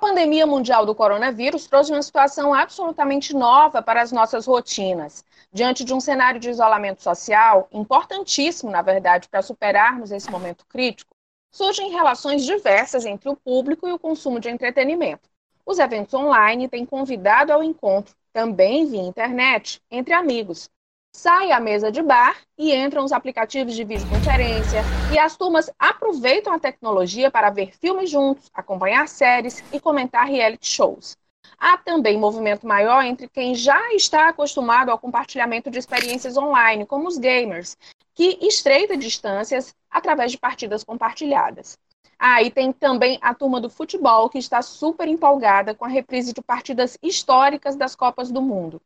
pandemia 0.00 0.46
mundial 0.46 0.86
do 0.86 0.94
coronavírus 0.94 1.66
trouxe 1.66 1.92
uma 1.92 2.02
situação 2.02 2.54
absolutamente 2.54 3.36
nova 3.36 3.82
para 3.82 4.00
as 4.00 4.10
nossas 4.10 4.46
rotinas. 4.46 5.22
Diante 5.52 5.84
de 5.84 5.92
um 5.92 6.00
cenário 6.00 6.40
de 6.40 6.48
isolamento 6.48 7.02
social, 7.02 7.68
importantíssimo, 7.70 8.70
na 8.70 8.80
verdade, 8.80 9.28
para 9.28 9.42
superarmos 9.42 10.10
esse 10.10 10.30
momento 10.30 10.64
crítico, 10.66 11.14
surgem 11.52 11.90
relações 11.90 12.44
diversas 12.44 13.04
entre 13.04 13.28
o 13.28 13.36
público 13.36 13.86
e 13.86 13.92
o 13.92 13.98
consumo 13.98 14.40
de 14.40 14.48
entretenimento. 14.48 15.28
Os 15.66 15.78
eventos 15.78 16.14
online 16.14 16.68
têm 16.68 16.86
convidado 16.86 17.52
ao 17.52 17.62
encontro, 17.62 18.14
também 18.32 18.86
via 18.86 19.02
internet, 19.02 19.82
entre 19.90 20.14
amigos. 20.14 20.70
Sai 21.12 21.50
a 21.50 21.60
mesa 21.60 21.90
de 21.90 22.02
bar 22.02 22.36
e 22.56 22.74
entram 22.74 23.04
os 23.04 23.12
aplicativos 23.12 23.74
de 23.74 23.84
videoconferência, 23.84 24.80
e 25.12 25.18
as 25.18 25.36
turmas 25.36 25.70
aproveitam 25.78 26.52
a 26.52 26.58
tecnologia 26.58 27.30
para 27.30 27.50
ver 27.50 27.76
filmes 27.76 28.08
juntos, 28.08 28.50
acompanhar 28.54 29.08
séries 29.08 29.62
e 29.72 29.80
comentar 29.80 30.26
reality 30.26 30.66
shows. 30.66 31.16
Há 31.58 31.76
também 31.76 32.18
movimento 32.18 32.66
maior 32.66 33.04
entre 33.04 33.28
quem 33.28 33.54
já 33.54 33.92
está 33.92 34.28
acostumado 34.28 34.90
ao 34.90 34.98
compartilhamento 34.98 35.70
de 35.70 35.78
experiências 35.78 36.36
online, 36.36 36.86
como 36.86 37.08
os 37.08 37.18
gamers, 37.18 37.76
que 38.14 38.38
estreita 38.40 38.96
distâncias 38.96 39.74
através 39.90 40.30
de 40.30 40.38
partidas 40.38 40.84
compartilhadas. 40.84 41.76
Ah, 42.18 42.42
e 42.42 42.50
tem 42.50 42.72
também 42.72 43.18
a 43.20 43.34
turma 43.34 43.60
do 43.60 43.68
futebol, 43.68 44.30
que 44.30 44.38
está 44.38 44.62
super 44.62 45.08
empolgada 45.08 45.74
com 45.74 45.84
a 45.84 45.88
reprise 45.88 46.32
de 46.32 46.40
partidas 46.40 46.96
históricas 47.02 47.76
das 47.76 47.96
Copas 47.96 48.30
do 48.30 48.40
Mundo. 48.40 48.80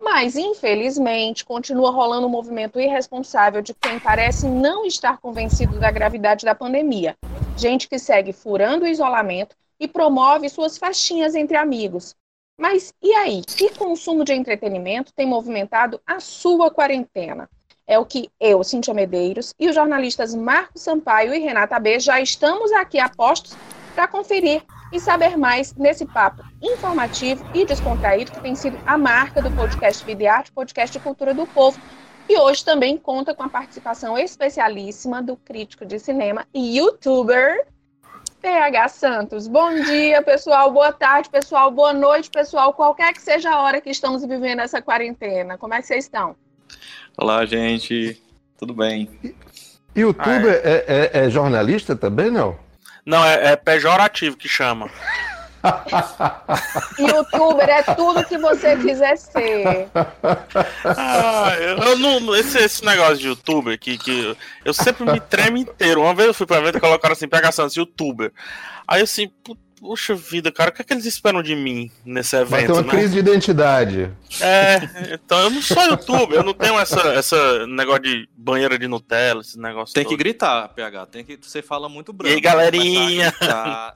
Mas, 0.00 0.36
infelizmente, 0.36 1.44
continua 1.44 1.90
rolando 1.90 2.26
um 2.26 2.30
movimento 2.30 2.78
irresponsável 2.78 3.62
de 3.62 3.74
quem 3.74 3.98
parece 3.98 4.46
não 4.46 4.84
estar 4.84 5.18
convencido 5.18 5.78
da 5.78 5.90
gravidade 5.90 6.44
da 6.44 6.54
pandemia. 6.54 7.16
Gente 7.56 7.88
que 7.88 7.98
segue 7.98 8.32
furando 8.32 8.84
o 8.84 8.88
isolamento 8.88 9.56
e 9.80 9.88
promove 9.88 10.48
suas 10.48 10.76
festinhas 10.76 11.34
entre 11.34 11.56
amigos. 11.56 12.14
Mas 12.58 12.92
e 13.02 13.12
aí? 13.14 13.42
Que 13.42 13.70
consumo 13.74 14.24
de 14.24 14.32
entretenimento 14.32 15.12
tem 15.14 15.26
movimentado 15.26 16.00
a 16.06 16.20
sua 16.20 16.70
quarentena? 16.70 17.48
É 17.86 17.98
o 17.98 18.04
que 18.04 18.28
eu, 18.40 18.64
Cintia 18.64 18.92
Medeiros, 18.92 19.54
e 19.58 19.68
os 19.68 19.74
jornalistas 19.74 20.34
Marcos 20.34 20.82
Sampaio 20.82 21.34
e 21.34 21.38
Renata 21.38 21.78
B 21.78 22.00
já 22.00 22.20
estamos 22.20 22.72
aqui 22.72 22.98
a 22.98 23.08
postos 23.08 23.56
para 23.94 24.08
conferir 24.08 24.62
e 24.92 25.00
saber 25.00 25.36
mais 25.36 25.74
nesse 25.74 26.06
papo 26.06 26.42
informativo 26.62 27.44
e 27.54 27.64
descontraído 27.64 28.32
que 28.32 28.40
tem 28.40 28.54
sido 28.54 28.78
a 28.86 28.96
marca 28.96 29.42
do 29.42 29.50
podcast 29.50 30.04
Videarte, 30.04 30.52
podcast 30.52 30.96
de 30.96 31.02
cultura 31.02 31.34
do 31.34 31.46
povo. 31.46 31.80
E 32.28 32.38
hoje 32.38 32.64
também 32.64 32.96
conta 32.96 33.34
com 33.34 33.44
a 33.44 33.48
participação 33.48 34.18
especialíssima 34.18 35.22
do 35.22 35.36
crítico 35.36 35.86
de 35.86 35.98
cinema 35.98 36.46
e 36.52 36.78
youtuber 36.78 37.66
PH 38.42 38.88
Santos. 38.88 39.46
Bom 39.46 39.74
dia, 39.74 40.22
pessoal. 40.22 40.70
Boa 40.72 40.92
tarde, 40.92 41.28
pessoal. 41.30 41.70
Boa 41.70 41.92
noite, 41.92 42.30
pessoal. 42.30 42.72
Qualquer 42.72 43.12
que 43.12 43.22
seja 43.22 43.50
a 43.50 43.62
hora 43.62 43.80
que 43.80 43.90
estamos 43.90 44.24
vivendo 44.24 44.60
essa 44.60 44.82
quarentena. 44.82 45.56
Como 45.56 45.74
é 45.74 45.80
que 45.80 45.86
vocês 45.86 46.04
estão? 46.04 46.36
Olá, 47.16 47.44
gente. 47.46 48.20
Tudo 48.58 48.74
bem? 48.74 49.08
Youtuber 49.94 50.60
ah, 50.64 50.68
é. 50.68 50.84
É, 50.86 51.10
é, 51.22 51.26
é, 51.26 51.30
jornalista 51.30 51.96
também, 51.96 52.30
não? 52.30 52.65
Não, 53.06 53.24
é, 53.24 53.52
é 53.52 53.56
pejorativo 53.56 54.36
que 54.36 54.48
chama. 54.48 54.90
Youtuber 56.98 57.68
é 57.68 57.82
tudo 57.82 58.24
que 58.24 58.36
você 58.38 58.76
quiser 58.76 59.16
ser. 59.16 59.88
Ah, 60.84 61.52
eu 61.58 61.96
não. 61.98 62.34
Esse, 62.34 62.58
esse 62.58 62.84
negócio 62.84 63.18
de 63.18 63.28
youtuber 63.28 63.78
que, 63.78 63.98
que 63.98 64.36
eu 64.64 64.74
sempre 64.74 65.04
me 65.10 65.20
tremo 65.20 65.56
inteiro. 65.56 66.02
Uma 66.02 66.14
vez 66.14 66.28
eu 66.28 66.34
fui 66.34 66.46
pra 66.46 66.60
ver 66.60 66.74
e 66.74 66.80
colocaram 66.80 67.12
assim, 67.12 67.28
pega 67.28 67.50
Santos, 67.52 67.76
youtuber. 67.76 68.32
Aí 68.86 69.02
assim, 69.02 69.30
Puxa 69.78 70.14
vida, 70.14 70.50
cara, 70.50 70.70
o 70.70 70.72
que, 70.72 70.80
é 70.80 70.84
que 70.84 70.92
eles 70.94 71.04
esperam 71.04 71.42
de 71.42 71.54
mim 71.54 71.90
nesse 72.02 72.34
evento? 72.34 72.50
Vai 72.50 72.66
ter 72.66 72.72
uma 72.72 72.82
né? 72.82 72.88
crise 72.88 73.12
de 73.12 73.18
identidade. 73.18 74.10
É, 74.40 74.80
então 75.12 75.38
eu 75.38 75.50
não 75.50 75.60
sou 75.60 75.82
youtuber, 75.82 76.38
eu 76.38 76.42
não 76.42 76.54
tenho 76.54 76.78
essa, 76.78 77.00
essa 77.08 77.66
negócio 77.66 78.02
de 78.02 78.28
banheira 78.34 78.78
de 78.78 78.88
Nutella, 78.88 79.42
esse 79.42 79.58
negócio. 79.58 79.94
Tem 79.94 80.02
todo. 80.02 80.12
que 80.12 80.16
gritar, 80.16 80.68
PH, 80.68 81.06
tem 81.06 81.24
que. 81.24 81.38
Você 81.40 81.60
fala 81.60 81.90
muito 81.90 82.10
branco. 82.10 82.32
E 82.32 82.36
aí, 82.36 82.40
galerinha? 82.40 83.26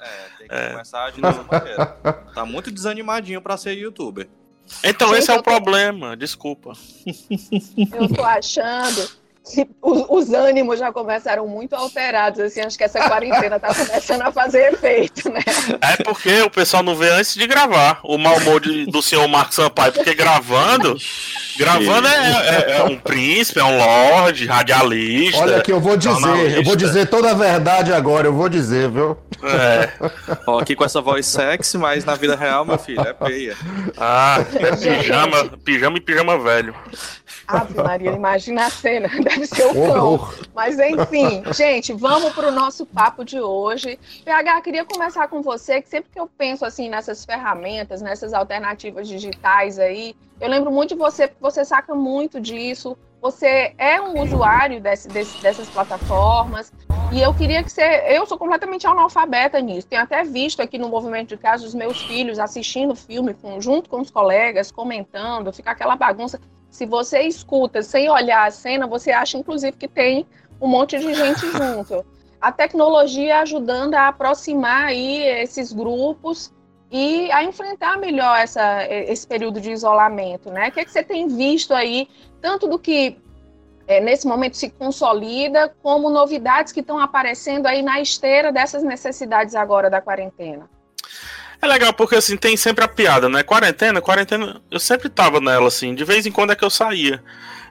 é, 0.00 0.38
tem 0.38 0.48
que 0.48 0.54
é. 0.54 0.70
começar 0.70 0.98
a 0.98 1.04
agir 1.06 1.22
dessa 1.22 1.42
maneira. 1.42 1.86
Tá 2.34 2.44
muito 2.44 2.70
desanimadinho 2.70 3.40
pra 3.40 3.56
ser 3.56 3.72
youtuber. 3.72 4.28
Então, 4.84 5.08
Gente, 5.08 5.18
esse 5.18 5.30
é 5.30 5.34
o 5.34 5.42
tô... 5.42 5.44
problema, 5.44 6.16
desculpa. 6.16 6.74
Eu 7.92 8.08
tô 8.14 8.22
achando 8.22 9.10
que 9.44 9.66
os, 9.82 10.04
os, 10.08 10.32
ânimos 10.32 10.78
já 10.78 10.92
começaram 10.92 11.46
muito 11.46 11.74
alterados, 11.74 12.40
assim, 12.40 12.60
acho 12.60 12.76
que 12.76 12.84
essa 12.84 13.08
quarentena 13.08 13.58
tá 13.58 13.74
começando 13.74 14.22
a 14.22 14.30
fazer 14.30 14.72
efeito, 14.72 15.30
né? 15.30 15.40
É 15.80 16.02
porque 16.02 16.42
o 16.42 16.50
pessoal 16.50 16.82
não 16.82 16.94
vê 16.94 17.10
antes 17.10 17.34
de 17.34 17.46
gravar 17.46 18.00
o 18.04 18.18
mau 18.18 18.36
humor 18.36 18.60
de, 18.60 18.86
do 18.86 19.02
senhor 19.02 19.26
Marcos 19.26 19.56
Sampaio, 19.56 19.92
porque 19.92 20.14
gravando, 20.14 20.96
gravando 21.56 22.06
é, 22.06 22.12
é, 22.12 22.72
é, 22.78 22.82
um 22.84 22.98
príncipe, 22.98 23.58
é 23.58 23.64
um 23.64 23.78
lord, 23.78 24.46
radialista. 24.46 25.40
Olha 25.40 25.60
que 25.62 25.72
eu 25.72 25.80
vou 25.80 25.96
dizer, 25.96 26.56
eu 26.56 26.62
vou 26.62 26.76
dizer 26.76 27.08
toda 27.08 27.30
a 27.30 27.34
verdade 27.34 27.92
agora, 27.92 28.28
eu 28.28 28.34
vou 28.34 28.48
dizer, 28.48 28.90
viu? 28.90 29.16
É. 29.42 29.88
Ó, 30.46 30.58
aqui 30.60 30.76
com 30.76 30.84
essa 30.84 31.00
voz 31.00 31.26
sexy, 31.26 31.78
mas 31.78 32.04
na 32.04 32.14
vida 32.14 32.36
real, 32.36 32.64
meu 32.64 32.78
filho, 32.78 33.00
é 33.00 33.12
peia. 33.12 33.56
Ah, 33.96 34.44
pijama, 34.78 35.48
pijama 35.64 35.96
e 35.96 36.00
pijama 36.00 36.38
velho. 36.38 36.74
Ave 37.50 37.74
Maria, 37.74 38.12
imagina 38.12 38.66
a 38.66 38.70
cena, 38.70 39.08
deve 39.22 39.46
ser 39.46 39.66
o 39.66 39.74
cão. 39.74 40.28
Mas 40.54 40.78
enfim, 40.78 41.42
gente, 41.52 41.92
vamos 41.92 42.32
para 42.32 42.48
o 42.48 42.52
nosso 42.52 42.86
papo 42.86 43.24
de 43.24 43.40
hoje. 43.40 43.98
PH, 44.24 44.60
queria 44.60 44.84
começar 44.84 45.28
com 45.28 45.42
você, 45.42 45.82
que 45.82 45.88
sempre 45.88 46.10
que 46.10 46.20
eu 46.20 46.26
penso 46.26 46.64
assim 46.64 46.88
nessas 46.88 47.24
ferramentas, 47.24 48.00
nessas 48.00 48.32
alternativas 48.32 49.08
digitais 49.08 49.78
aí, 49.78 50.14
eu 50.40 50.48
lembro 50.48 50.72
muito 50.72 50.94
de 50.94 50.94
você, 50.94 51.28
porque 51.28 51.42
você 51.42 51.64
saca 51.64 51.94
muito 51.94 52.40
disso. 52.40 52.96
Você 53.20 53.74
é 53.76 54.00
um 54.00 54.22
usuário 54.22 54.80
desse, 54.80 55.06
desse, 55.08 55.42
dessas 55.42 55.68
plataformas. 55.68 56.72
E 57.12 57.20
eu 57.20 57.34
queria 57.34 57.62
que 57.62 57.70
você. 57.70 57.82
Eu 58.08 58.24
sou 58.24 58.38
completamente 58.38 58.86
analfabeta 58.86 59.60
nisso. 59.60 59.86
Tenho 59.86 60.00
até 60.00 60.24
visto 60.24 60.62
aqui 60.62 60.78
no 60.78 60.88
movimento 60.88 61.28
de 61.28 61.36
casa 61.36 61.66
os 61.66 61.74
meus 61.74 62.00
filhos 62.00 62.38
assistindo 62.38 62.96
filme 62.96 63.34
com, 63.34 63.60
junto 63.60 63.90
com 63.90 64.00
os 64.00 64.10
colegas, 64.10 64.70
comentando, 64.70 65.52
fica 65.52 65.72
aquela 65.72 65.94
bagunça. 65.94 66.40
Se 66.70 66.86
você 66.86 67.22
escuta 67.22 67.82
sem 67.82 68.08
olhar 68.08 68.46
a 68.46 68.50
cena, 68.50 68.86
você 68.86 69.10
acha, 69.10 69.36
inclusive, 69.36 69.76
que 69.76 69.88
tem 69.88 70.26
um 70.60 70.68
monte 70.68 70.98
de 70.98 71.12
gente 71.14 71.40
junto. 71.52 72.04
A 72.40 72.50
tecnologia 72.52 73.40
ajudando 73.40 73.94
a 73.94 74.08
aproximar 74.08 74.86
aí 74.86 75.22
esses 75.22 75.72
grupos 75.72 76.52
e 76.90 77.30
a 77.32 77.44
enfrentar 77.44 77.98
melhor 77.98 78.38
essa, 78.38 78.84
esse 78.88 79.26
período 79.26 79.60
de 79.60 79.70
isolamento, 79.70 80.50
né? 80.50 80.68
O 80.68 80.72
que, 80.72 80.80
é 80.80 80.84
que 80.84 80.90
você 80.90 81.02
tem 81.02 81.28
visto 81.28 81.74
aí, 81.74 82.08
tanto 82.40 82.66
do 82.66 82.78
que 82.78 83.18
é, 83.86 84.00
nesse 84.00 84.26
momento 84.26 84.56
se 84.56 84.70
consolida, 84.70 85.74
como 85.82 86.08
novidades 86.08 86.72
que 86.72 86.80
estão 86.80 86.98
aparecendo 86.98 87.66
aí 87.66 87.82
na 87.82 88.00
esteira 88.00 88.52
dessas 88.52 88.82
necessidades 88.82 89.54
agora 89.54 89.90
da 89.90 90.00
quarentena? 90.00 90.68
É 91.62 91.66
legal 91.66 91.92
porque 91.92 92.16
assim 92.16 92.36
tem 92.36 92.56
sempre 92.56 92.84
a 92.84 92.88
piada, 92.88 93.28
né? 93.28 93.42
Quarentena, 93.42 94.00
quarentena, 94.00 94.60
eu 94.70 94.80
sempre 94.80 95.08
tava 95.10 95.40
nela 95.40 95.68
assim, 95.68 95.94
de 95.94 96.04
vez 96.04 96.24
em 96.24 96.32
quando 96.32 96.52
é 96.52 96.56
que 96.56 96.64
eu 96.64 96.70
saía. 96.70 97.22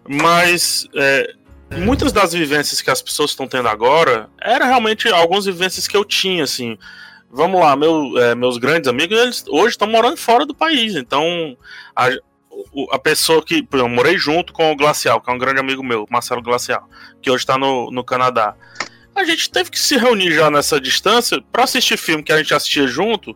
Mas 0.07 0.87
é, 0.95 1.33
muitas 1.77 2.11
das 2.11 2.33
vivências 2.33 2.81
que 2.81 2.91
as 2.91 3.01
pessoas 3.01 3.31
estão 3.31 3.47
tendo 3.47 3.67
agora 3.67 4.29
eram 4.39 4.67
realmente 4.67 5.07
algumas 5.09 5.45
vivências 5.45 5.87
que 5.87 5.97
eu 5.97 6.05
tinha, 6.05 6.43
assim. 6.43 6.77
Vamos 7.31 7.59
lá, 7.59 7.75
meu, 7.75 8.17
é, 8.17 8.35
meus 8.35 8.57
grandes 8.57 8.87
amigos, 8.87 9.17
eles 9.17 9.43
hoje 9.47 9.69
estão 9.69 9.87
morando 9.87 10.17
fora 10.17 10.45
do 10.45 10.53
país, 10.53 10.95
então 10.95 11.57
a, 11.95 12.09
a 12.91 12.99
pessoa 12.99 13.43
que. 13.43 13.67
Eu 13.71 13.89
morei 13.89 14.17
junto 14.17 14.53
com 14.53 14.71
o 14.71 14.75
Glacial, 14.75 15.21
que 15.21 15.29
é 15.29 15.33
um 15.33 15.37
grande 15.37 15.59
amigo 15.59 15.83
meu, 15.83 16.05
Marcelo 16.09 16.41
Glacial, 16.41 16.87
que 17.21 17.29
hoje 17.29 17.43
está 17.43 17.57
no, 17.57 17.91
no 17.91 18.03
Canadá. 18.03 18.55
A 19.15 19.23
gente 19.23 19.49
teve 19.49 19.69
que 19.69 19.79
se 19.79 19.97
reunir 19.97 20.31
já 20.31 20.49
nessa 20.49 20.79
distância 20.79 21.43
para 21.51 21.63
assistir 21.63 21.97
filme 21.97 22.23
que 22.23 22.31
a 22.31 22.37
gente 22.37 22.53
assistia 22.53 22.87
junto 22.87 23.35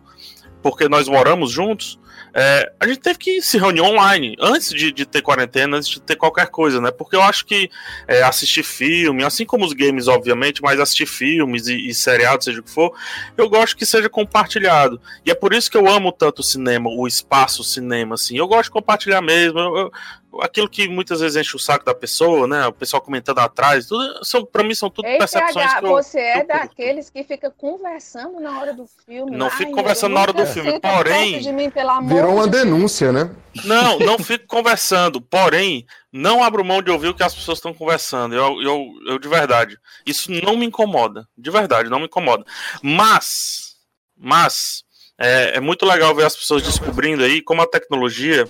porque 0.64 0.88
nós 0.88 1.06
moramos 1.06 1.50
juntos, 1.50 2.00
é, 2.32 2.72
a 2.80 2.86
gente 2.86 3.00
teve 3.00 3.18
que 3.18 3.42
se 3.42 3.58
reunir 3.58 3.82
online 3.82 4.34
antes 4.40 4.70
de, 4.70 4.90
de, 4.90 5.04
ter 5.04 5.20
quarentena, 5.20 5.76
antes 5.76 5.90
de 5.90 6.00
ter 6.00 6.16
qualquer 6.16 6.46
coisa, 6.46 6.80
né? 6.80 6.90
Porque 6.90 7.14
eu 7.14 7.20
acho 7.20 7.44
que 7.44 7.70
é, 8.08 8.22
assistir 8.22 8.62
filme, 8.62 9.22
assim 9.22 9.44
como 9.44 9.66
os 9.66 9.74
games, 9.74 10.08
obviamente, 10.08 10.62
mas 10.62 10.80
assistir 10.80 11.04
filmes 11.04 11.66
e, 11.66 11.88
e 11.88 11.94
seriados, 11.94 12.46
seja 12.46 12.60
o 12.60 12.62
que 12.62 12.70
for, 12.70 12.96
eu 13.36 13.46
gosto 13.46 13.76
que 13.76 13.84
seja 13.84 14.08
compartilhado. 14.08 14.98
E 15.22 15.30
é 15.30 15.34
por 15.34 15.52
isso 15.52 15.70
que 15.70 15.76
eu 15.76 15.86
amo 15.86 16.10
tanto 16.10 16.38
o 16.38 16.42
cinema, 16.42 16.88
o 16.88 17.06
espaço 17.06 17.62
cinema, 17.62 18.14
assim. 18.14 18.38
Eu 18.38 18.48
gosto 18.48 18.64
de 18.64 18.70
compartilhar 18.70 19.20
mesmo. 19.20 19.58
Eu, 19.58 19.76
eu, 19.76 19.92
aquilo 20.40 20.68
que 20.68 20.88
muitas 20.88 21.20
vezes 21.20 21.36
enche 21.36 21.56
o 21.56 21.58
saco 21.58 21.84
da 21.84 21.94
pessoa, 21.94 22.46
né? 22.46 22.66
O 22.66 22.72
pessoal 22.72 23.00
comentando 23.02 23.38
atrás, 23.38 23.86
tudo, 23.86 24.24
são, 24.24 24.44
pra 24.44 24.62
mim 24.62 24.74
são 24.74 24.90
tudo 24.90 25.06
Ei, 25.06 25.18
percepções 25.18 25.66
PH, 25.66 25.80
que 25.80 25.86
eu, 25.86 25.90
Você 25.90 26.18
é 26.18 26.40
eu 26.40 26.46
daqueles 26.46 27.10
que 27.10 27.24
fica 27.24 27.50
conversando 27.50 28.40
na 28.40 28.58
hora 28.58 28.72
do 28.72 28.86
filme. 29.04 29.36
Não 29.36 29.50
fico 29.50 29.72
conversando 29.72 30.14
na 30.14 30.20
hora 30.20 30.32
do 30.32 30.46
filme, 30.46 30.80
porém. 30.80 31.40
De 31.40 31.52
mim, 31.52 31.70
virou 32.06 32.34
uma 32.34 32.44
de 32.44 32.58
denúncia, 32.58 33.12
né? 33.12 33.30
Não, 33.64 33.98
não 34.00 34.18
fico 34.18 34.46
conversando, 34.46 35.20
porém, 35.20 35.86
não 36.12 36.42
abro 36.42 36.64
mão 36.64 36.82
de 36.82 36.90
ouvir 36.90 37.08
o 37.08 37.14
que 37.14 37.22
as 37.22 37.34
pessoas 37.34 37.58
estão 37.58 37.74
conversando. 37.74 38.34
Eu, 38.34 38.60
eu, 38.62 38.86
eu, 39.06 39.18
de 39.18 39.28
verdade. 39.28 39.78
Isso 40.06 40.30
não 40.30 40.56
me 40.56 40.66
incomoda. 40.66 41.28
De 41.36 41.50
verdade, 41.50 41.90
não 41.90 41.98
me 41.98 42.06
incomoda. 42.06 42.44
Mas, 42.82 43.76
mas, 44.16 44.84
é, 45.18 45.56
é 45.56 45.60
muito 45.60 45.86
legal 45.86 46.14
ver 46.14 46.24
as 46.24 46.36
pessoas 46.36 46.62
descobrindo 46.62 47.22
aí 47.22 47.40
como 47.40 47.62
a 47.62 47.66
tecnologia 47.66 48.48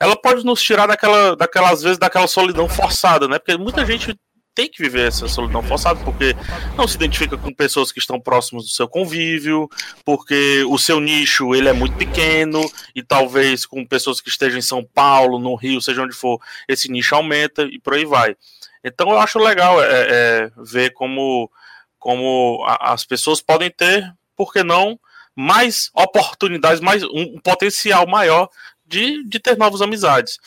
ela 0.00 0.16
pode 0.16 0.44
nos 0.44 0.62
tirar 0.62 0.86
daquela, 0.86 1.36
daquelas 1.36 1.82
vezes 1.82 1.98
daquela 1.98 2.26
solidão 2.26 2.68
forçada, 2.68 3.26
né? 3.26 3.38
Porque 3.38 3.56
muita 3.56 3.84
gente 3.84 4.18
tem 4.58 4.68
que 4.68 4.82
viver 4.82 5.06
essa 5.06 5.28
solidão 5.28 5.62
forçada, 5.62 6.00
porque 6.04 6.34
não 6.76 6.88
se 6.88 6.96
identifica 6.96 7.38
com 7.38 7.54
pessoas 7.54 7.92
que 7.92 8.00
estão 8.00 8.20
próximas 8.20 8.64
do 8.64 8.70
seu 8.70 8.88
convívio, 8.88 9.68
porque 10.04 10.64
o 10.68 10.76
seu 10.76 10.98
nicho 10.98 11.54
ele 11.54 11.68
é 11.68 11.72
muito 11.72 11.96
pequeno, 11.96 12.60
e 12.92 13.00
talvez 13.00 13.64
com 13.64 13.86
pessoas 13.86 14.20
que 14.20 14.28
estejam 14.28 14.58
em 14.58 14.62
São 14.62 14.82
Paulo, 14.82 15.38
no 15.38 15.54
Rio, 15.54 15.80
seja 15.80 16.02
onde 16.02 16.12
for, 16.12 16.40
esse 16.66 16.90
nicho 16.90 17.14
aumenta 17.14 17.62
e 17.70 17.78
por 17.78 17.94
aí 17.94 18.04
vai. 18.04 18.36
Então 18.82 19.10
eu 19.10 19.20
acho 19.20 19.38
legal 19.38 19.80
é, 19.80 19.86
é, 19.90 20.50
ver 20.56 20.90
como, 20.90 21.48
como 21.96 22.64
a, 22.66 22.94
as 22.94 23.04
pessoas 23.04 23.40
podem 23.40 23.70
ter, 23.70 24.12
por 24.36 24.52
que 24.52 24.64
não, 24.64 24.98
mais 25.36 25.88
oportunidades, 25.94 26.80
mais 26.80 27.04
um 27.04 27.38
potencial 27.38 28.08
maior 28.08 28.48
de, 28.88 29.24
de 29.24 29.38
ter 29.38 29.56
novas 29.56 29.82
amizades. 29.82 30.38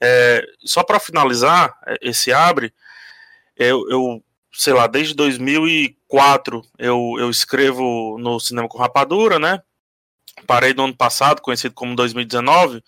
É, 0.00 0.44
só 0.64 0.82
para 0.82 0.98
finalizar 0.98 1.78
é, 1.86 1.98
esse 2.02 2.32
abre, 2.32 2.72
eu, 3.56 3.88
eu 3.90 4.24
sei 4.52 4.72
lá, 4.72 4.86
desde 4.86 5.14
2004 5.14 6.62
eu, 6.78 7.14
eu 7.18 7.30
escrevo 7.30 8.16
no 8.18 8.40
Cinema 8.40 8.68
com 8.68 8.78
Rapadura, 8.78 9.38
né? 9.38 9.62
Parei 10.46 10.72
no 10.72 10.84
ano 10.84 10.96
passado, 10.96 11.42
conhecido 11.42 11.74
como 11.74 11.94
2019, 11.94 12.82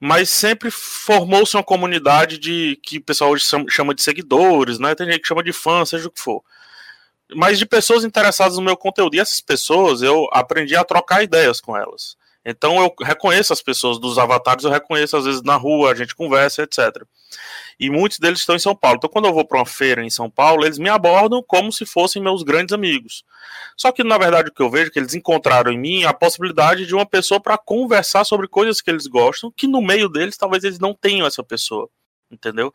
mas 0.00 0.30
sempre 0.30 0.70
formou-se 0.70 1.56
uma 1.56 1.62
comunidade 1.62 2.38
de 2.38 2.80
que 2.82 2.98
o 2.98 3.04
pessoal 3.04 3.30
hoje 3.30 3.44
chama 3.68 3.94
de 3.94 4.02
seguidores, 4.02 4.78
né? 4.78 4.94
Tem 4.94 5.06
gente 5.06 5.20
que 5.20 5.28
chama 5.28 5.42
de 5.42 5.52
fã, 5.52 5.84
seja 5.84 6.08
o 6.08 6.10
que 6.10 6.20
for. 6.20 6.42
Mas 7.34 7.58
de 7.58 7.66
pessoas 7.66 8.04
interessadas 8.04 8.56
no 8.56 8.62
meu 8.62 8.76
conteúdo. 8.76 9.14
E 9.14 9.20
essas 9.20 9.40
pessoas 9.40 10.00
eu 10.00 10.26
aprendi 10.32 10.74
a 10.74 10.84
trocar 10.84 11.22
ideias 11.22 11.60
com 11.60 11.76
elas. 11.76 12.16
Então 12.44 12.80
eu 12.80 12.94
reconheço 13.04 13.52
as 13.52 13.60
pessoas 13.60 13.98
dos 13.98 14.18
avatares, 14.18 14.64
eu 14.64 14.70
reconheço 14.70 15.16
às 15.16 15.24
vezes 15.24 15.42
na 15.42 15.56
rua, 15.56 15.92
a 15.92 15.94
gente 15.94 16.14
conversa, 16.14 16.62
etc. 16.62 17.02
E 17.78 17.90
muitos 17.90 18.18
deles 18.18 18.40
estão 18.40 18.56
em 18.56 18.60
São 18.60 18.74
Paulo. 18.74 18.96
Então 18.96 19.10
quando 19.10 19.26
eu 19.26 19.34
vou 19.34 19.44
para 19.44 19.58
uma 19.58 19.66
feira 19.66 20.04
em 20.04 20.10
São 20.10 20.30
Paulo, 20.30 20.64
eles 20.64 20.78
me 20.78 20.88
abordam 20.88 21.42
como 21.42 21.72
se 21.72 21.84
fossem 21.84 22.22
meus 22.22 22.42
grandes 22.42 22.72
amigos. 22.72 23.24
Só 23.76 23.92
que 23.92 24.02
na 24.02 24.16
verdade 24.16 24.48
o 24.48 24.52
que 24.52 24.62
eu 24.62 24.70
vejo 24.70 24.88
é 24.88 24.90
que 24.90 24.98
eles 24.98 25.14
encontraram 25.14 25.70
em 25.70 25.78
mim 25.78 26.04
a 26.04 26.14
possibilidade 26.14 26.86
de 26.86 26.94
uma 26.94 27.06
pessoa 27.06 27.40
para 27.40 27.58
conversar 27.58 28.24
sobre 28.24 28.48
coisas 28.48 28.80
que 28.80 28.90
eles 28.90 29.06
gostam, 29.06 29.52
que 29.54 29.66
no 29.66 29.82
meio 29.82 30.08
deles 30.08 30.36
talvez 30.36 30.64
eles 30.64 30.78
não 30.78 30.94
tenham 30.94 31.26
essa 31.26 31.42
pessoa, 31.42 31.88
entendeu? 32.30 32.72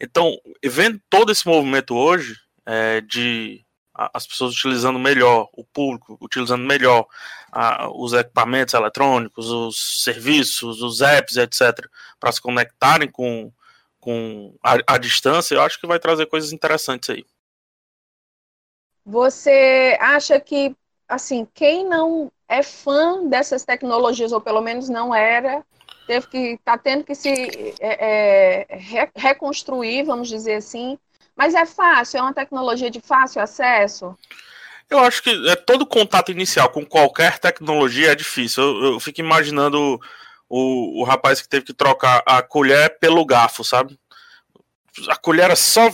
Então, 0.00 0.36
vendo 0.64 1.00
todo 1.08 1.30
esse 1.30 1.46
movimento 1.46 1.94
hoje 1.94 2.36
é, 2.66 3.00
de 3.00 3.64
as 3.94 4.26
pessoas 4.26 4.54
utilizando 4.54 4.98
melhor, 4.98 5.48
o 5.52 5.64
público 5.64 6.16
utilizando 6.20 6.64
melhor 6.64 7.06
os 7.94 8.12
equipamentos 8.12 8.74
eletrônicos, 8.74 9.50
os 9.50 10.02
serviços, 10.02 10.80
os 10.80 11.00
apps, 11.00 11.36
etc., 11.36 11.86
para 12.18 12.32
se 12.32 12.40
conectarem 12.40 13.10
com, 13.10 13.52
com 14.00 14.54
a, 14.62 14.78
a, 14.86 14.98
distância, 14.98 15.54
eu 15.54 15.62
acho 15.62 15.78
que 15.78 15.86
vai 15.86 15.98
trazer 15.98 16.26
coisas 16.26 16.52
interessantes 16.52 17.10
aí. 17.10 17.26
Você 19.04 19.98
acha 20.00 20.38
que, 20.40 20.74
assim, 21.08 21.46
quem 21.52 21.84
não 21.84 22.30
é 22.48 22.62
fã 22.62 23.26
dessas 23.26 23.64
tecnologias, 23.64 24.32
ou 24.32 24.40
pelo 24.40 24.60
menos 24.60 24.88
não 24.88 25.14
era, 25.14 25.64
teve 26.06 26.26
que 26.28 26.38
está 26.54 26.78
tendo 26.78 27.04
que 27.04 27.14
se 27.14 27.74
é, 27.80 28.66
é, 28.66 29.10
reconstruir, 29.14 30.04
vamos 30.04 30.28
dizer 30.28 30.54
assim, 30.54 30.98
mas 31.34 31.54
é 31.54 31.66
fácil, 31.66 32.18
é 32.18 32.22
uma 32.22 32.34
tecnologia 32.34 32.90
de 32.90 33.00
fácil 33.00 33.42
acesso? 33.42 34.16
Eu 34.92 34.98
acho 34.98 35.22
que 35.22 35.48
é, 35.48 35.56
todo 35.56 35.86
contato 35.86 36.30
inicial 36.30 36.68
com 36.68 36.84
qualquer 36.84 37.38
tecnologia 37.38 38.12
é 38.12 38.14
difícil. 38.14 38.62
Eu, 38.62 38.92
eu 38.92 39.00
fico 39.00 39.20
imaginando 39.20 39.98
o, 40.48 41.00
o 41.00 41.04
rapaz 41.04 41.40
que 41.40 41.48
teve 41.48 41.64
que 41.64 41.72
trocar 41.72 42.22
a 42.26 42.42
colher 42.42 42.98
pelo 43.00 43.24
garfo, 43.24 43.64
sabe? 43.64 43.98
A 45.08 45.16
colher 45.16 45.46
era 45.46 45.56
só. 45.56 45.90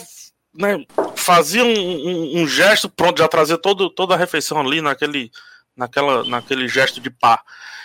Né, 0.53 0.85
fazia 1.15 1.63
um, 1.63 1.69
um, 1.69 2.43
um, 2.43 2.49
gesto, 2.49 2.89
pronto, 2.89 3.19
já 3.19 3.29
trazia 3.29 3.57
todo, 3.57 3.89
toda 3.89 4.15
a 4.15 4.17
refeição 4.17 4.59
ali 4.59 4.81
naquele, 4.81 5.31
naquela, 5.77 6.25
naquele 6.25 6.67
gesto 6.67 7.01
de 7.01 7.09
pá. 7.09 7.41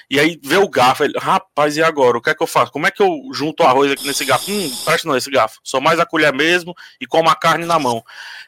E 0.09 0.19
aí 0.19 0.39
vê 0.43 0.57
o 0.57 0.67
garfo, 0.67 1.03
ele, 1.03 1.17
rapaz, 1.17 1.77
e 1.77 1.83
agora? 1.83 2.17
O 2.17 2.21
que 2.21 2.29
é 2.29 2.35
que 2.35 2.43
eu 2.43 2.47
faço? 2.47 2.71
Como 2.71 2.85
é 2.85 2.91
que 2.91 3.01
eu 3.01 3.09
junto 3.33 3.63
o 3.63 3.65
arroz 3.65 3.91
aqui 3.91 4.05
nesse 4.05 4.25
garfo? 4.25 4.51
Hum, 4.51 4.71
presta 4.85 5.07
não 5.07 5.15
esse 5.15 5.31
garfo. 5.31 5.59
Só 5.63 5.79
mais 5.79 5.99
a 5.99 6.05
colher 6.05 6.33
mesmo 6.33 6.75
e 6.99 7.05
como 7.05 7.29
a 7.29 7.35
carne 7.35 7.65
na 7.65 7.79
mão. 7.79 8.03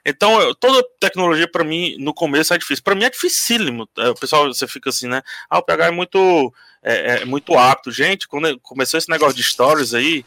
Então, 0.05 0.39
eu, 0.41 0.53
toda 0.53 0.87
tecnologia 0.99 1.49
para 1.49 1.63
mim 1.63 1.95
no 1.99 2.13
começo 2.13 2.53
é 2.53 2.57
difícil. 2.57 2.83
Para 2.83 2.95
mim 2.95 3.05
é 3.05 3.09
dificílimo. 3.09 3.87
É, 3.97 4.09
o 4.09 4.15
pessoal, 4.15 4.47
você 4.47 4.67
fica 4.67 4.89
assim, 4.89 5.07
né? 5.07 5.21
Ah, 5.49 5.59
o 5.59 5.63
PH 5.63 5.87
é 5.87 5.91
muito 5.91 6.53
é, 6.83 7.21
é 7.21 7.25
muito 7.25 7.57
apto. 7.57 7.91
Gente, 7.91 8.27
quando 8.27 8.59
começou 8.59 8.97
esse 8.97 9.09
negócio 9.09 9.35
de 9.35 9.43
stories 9.43 9.93
aí, 9.93 10.23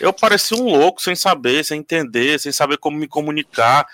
eu 0.00 0.12
parecia 0.12 0.56
um 0.56 0.64
louco 0.64 1.02
sem 1.02 1.14
saber, 1.14 1.64
sem 1.64 1.80
entender, 1.80 2.38
sem 2.38 2.52
saber 2.52 2.78
como 2.78 2.96
me 2.96 3.08
comunicar. 3.08 3.86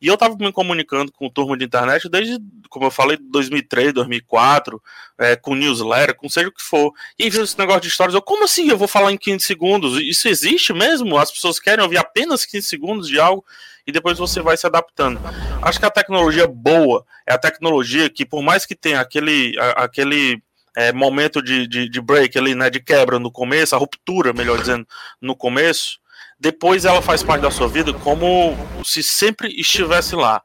E 0.00 0.08
eu 0.08 0.16
tava 0.16 0.36
me 0.36 0.50
comunicando 0.50 1.12
com 1.12 1.30
turma 1.30 1.56
de 1.56 1.64
internet 1.64 2.08
desde, 2.08 2.36
como 2.68 2.86
eu 2.86 2.90
falei, 2.90 3.16
2003, 3.20 3.92
2004, 3.92 4.82
é, 5.16 5.36
com 5.36 5.54
newsletter, 5.54 6.16
com 6.16 6.28
seja 6.28 6.48
o 6.48 6.52
que 6.52 6.62
for. 6.62 6.92
E 7.16 7.30
viu 7.30 7.44
esse 7.44 7.56
negócio 7.56 7.82
de 7.82 7.90
stories, 7.90 8.14
eu, 8.14 8.20
como 8.20 8.44
assim 8.44 8.68
eu 8.68 8.76
vou 8.76 8.88
falar 8.88 9.12
em 9.12 9.16
15 9.16 9.44
segundos? 9.44 10.00
Isso 10.02 10.28
existe 10.28 10.72
mesmo? 10.72 11.16
As 11.16 11.30
pessoas 11.30 11.60
querem 11.60 11.84
ouvir 11.84 11.98
apenas 11.98 12.44
15 12.44 12.66
segundos 12.66 13.08
de 13.08 13.20
algo 13.20 13.44
e 13.86 13.92
depois 13.92 14.18
você 14.18 14.40
vai 14.40 14.56
se 14.56 14.66
adaptando. 14.66 15.20
Acho 15.62 15.78
que 15.78 15.86
a 15.86 15.90
tecnologia 15.90 16.46
boa 16.46 17.04
é 17.26 17.34
a 17.34 17.38
tecnologia 17.38 18.10
que, 18.10 18.26
por 18.26 18.42
mais 18.42 18.66
que 18.66 18.74
tenha 18.74 19.00
aquele, 19.00 19.54
aquele 19.76 20.42
é, 20.76 20.92
momento 20.92 21.42
de, 21.42 21.66
de, 21.66 21.88
de 21.88 22.00
break 22.00 22.36
ali, 22.38 22.54
né, 22.54 22.70
de 22.70 22.80
quebra 22.80 23.18
no 23.18 23.30
começo, 23.30 23.74
a 23.74 23.78
ruptura, 23.78 24.32
melhor 24.32 24.58
dizendo, 24.58 24.86
no 25.20 25.36
começo, 25.36 25.98
depois 26.42 26.84
ela 26.84 27.00
faz 27.00 27.22
parte 27.22 27.42
da 27.42 27.50
sua 27.50 27.68
vida 27.68 27.92
como 27.92 28.56
se 28.84 29.02
sempre 29.02 29.48
estivesse 29.60 30.16
lá. 30.16 30.42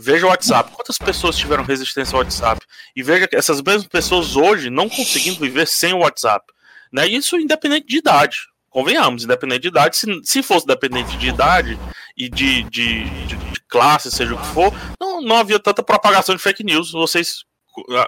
Veja 0.00 0.26
o 0.26 0.28
WhatsApp. 0.28 0.72
Quantas 0.72 0.98
pessoas 0.98 1.36
tiveram 1.36 1.62
resistência 1.62 2.16
ao 2.16 2.22
WhatsApp? 2.22 2.60
E 2.94 3.02
veja 3.02 3.28
que 3.28 3.36
essas 3.36 3.62
mesmas 3.62 3.86
pessoas 3.86 4.34
hoje 4.34 4.70
não 4.70 4.88
conseguindo 4.88 5.38
viver 5.38 5.66
sem 5.66 5.92
o 5.92 5.98
WhatsApp. 5.98 6.44
Né? 6.92 7.06
Isso 7.06 7.36
independente 7.36 7.86
de 7.86 7.98
idade. 7.98 8.38
Convenhamos, 8.68 9.24
independente 9.24 9.62
de 9.62 9.68
idade. 9.68 9.96
Se, 9.96 10.06
se 10.24 10.42
fosse 10.42 10.66
dependente 10.66 11.16
de 11.16 11.28
idade 11.28 11.78
e 12.16 12.28
de, 12.28 12.64
de, 12.64 13.04
de, 13.04 13.36
de 13.36 13.60
classe, 13.68 14.10
seja 14.10 14.34
o 14.34 14.38
que 14.38 14.46
for, 14.48 14.72
não, 15.00 15.22
não 15.22 15.36
havia 15.36 15.60
tanta 15.60 15.82
propagação 15.82 16.34
de 16.34 16.42
fake 16.42 16.64
news. 16.64 16.90
Vocês 16.90 17.44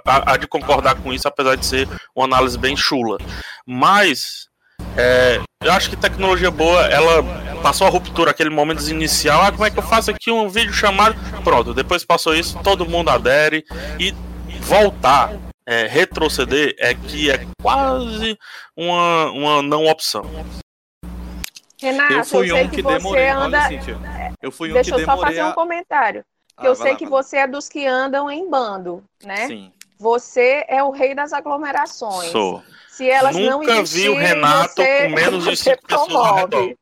há 0.05 0.37
de 0.37 0.47
concordar 0.47 0.97
com 0.97 1.13
isso, 1.13 1.29
apesar 1.29 1.57
de 1.57 1.65
ser 1.65 1.89
uma 2.15 2.25
análise 2.25 2.59
bem 2.59 2.77
chula. 2.77 3.19
Mas 3.67 4.49
é, 4.97 5.41
eu 5.63 5.73
acho 5.73 5.91
que 5.91 5.97
tecnologia 5.97 6.51
boa, 6.51 6.87
ela 6.87 7.23
passou 7.63 7.87
a 7.87 7.91
ruptura, 7.91 8.31
aquele 8.31 8.51
momento 8.51 8.83
inicial. 8.89 9.43
Ah, 9.43 9.53
como 9.53 9.65
é 9.65 9.71
que 9.71 9.79
eu 9.79 9.83
faço 9.83 10.11
aqui 10.11 10.31
um 10.31 10.49
vídeo 10.49 10.73
chamado? 10.73 11.17
Pronto, 11.43 11.75
depois 11.75 12.05
passou 12.05 12.35
isso, 12.35 12.59
todo 12.63 12.89
mundo 12.89 13.09
adere 13.11 13.65
e 13.99 14.13
voltar, 14.61 15.33
é, 15.67 15.87
retroceder, 15.87 16.75
é 16.79 16.95
que 16.95 17.31
é 17.31 17.47
quase 17.61 18.39
uma, 18.77 19.31
uma 19.31 19.63
não 19.63 19.87
opção. 19.87 20.25
Renato, 21.81 22.13
eu, 22.13 22.25
fui 22.25 22.51
eu 22.51 22.57
sei 22.57 22.65
um 22.65 22.69
que, 22.69 22.77
que 22.77 22.83
demorei, 22.83 23.29
anda... 23.29 23.67
Olha, 23.67 24.35
eu 24.43 24.51
fui 24.51 24.71
um 24.71 24.75
Deixa 24.75 24.95
que 24.95 25.01
eu 25.01 25.05
só 25.05 25.17
fazer 25.17 25.45
um 25.45 25.53
comentário. 25.53 26.25
Que 26.59 26.67
ah, 26.67 26.71
eu 26.71 26.75
sei 26.75 26.93
lá, 26.93 26.99
que 26.99 27.07
você 27.07 27.39
é 27.39 27.47
dos 27.47 27.69
que 27.69 27.87
andam 27.87 28.31
em 28.31 28.49
bando, 28.49 29.05
né? 29.23 29.47
Sim. 29.47 29.73
Você 29.99 30.65
é 30.69 30.83
o 30.83 30.91
rei 30.91 31.15
das 31.15 31.33
aglomerações. 31.33 32.31
Sou. 32.31 32.63
Se 32.89 33.09
elas 33.09 33.37
Nunca 33.37 33.51
não 33.51 33.63
existirem, 33.63 34.03
vi 34.03 34.09
o 34.09 34.21
Renato 34.21 34.75
você, 34.75 35.03
com 35.05 35.15
menos 35.15 35.45
de 35.45 35.57
cinco 35.57 35.83
pessoas 35.87 36.15
ao 36.15 36.35
redor. 36.35 36.75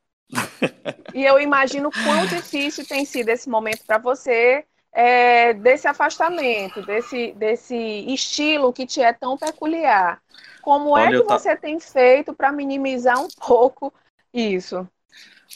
E 1.14 1.25
eu 1.25 1.38
imagino 1.38 1.90
quão 1.90 2.26
difícil 2.26 2.87
tem 2.87 3.04
sido 3.04 3.28
esse 3.28 3.49
momento 3.49 3.85
para 3.87 3.99
você, 3.99 4.64
é, 4.92 5.52
desse 5.52 5.87
afastamento, 5.87 6.80
desse, 6.80 7.33
desse 7.33 7.76
estilo 7.76 8.73
que 8.73 8.87
te 8.87 9.02
é 9.02 9.12
tão 9.12 9.37
peculiar. 9.37 10.23
Como 10.62 10.90
Olha, 10.90 11.16
é 11.16 11.21
que 11.21 11.26
você 11.26 11.54
tem 11.54 11.78
feito 11.78 12.33
para 12.33 12.50
minimizar 12.50 13.21
um 13.21 13.28
pouco 13.28 13.92
isso? 14.33 14.88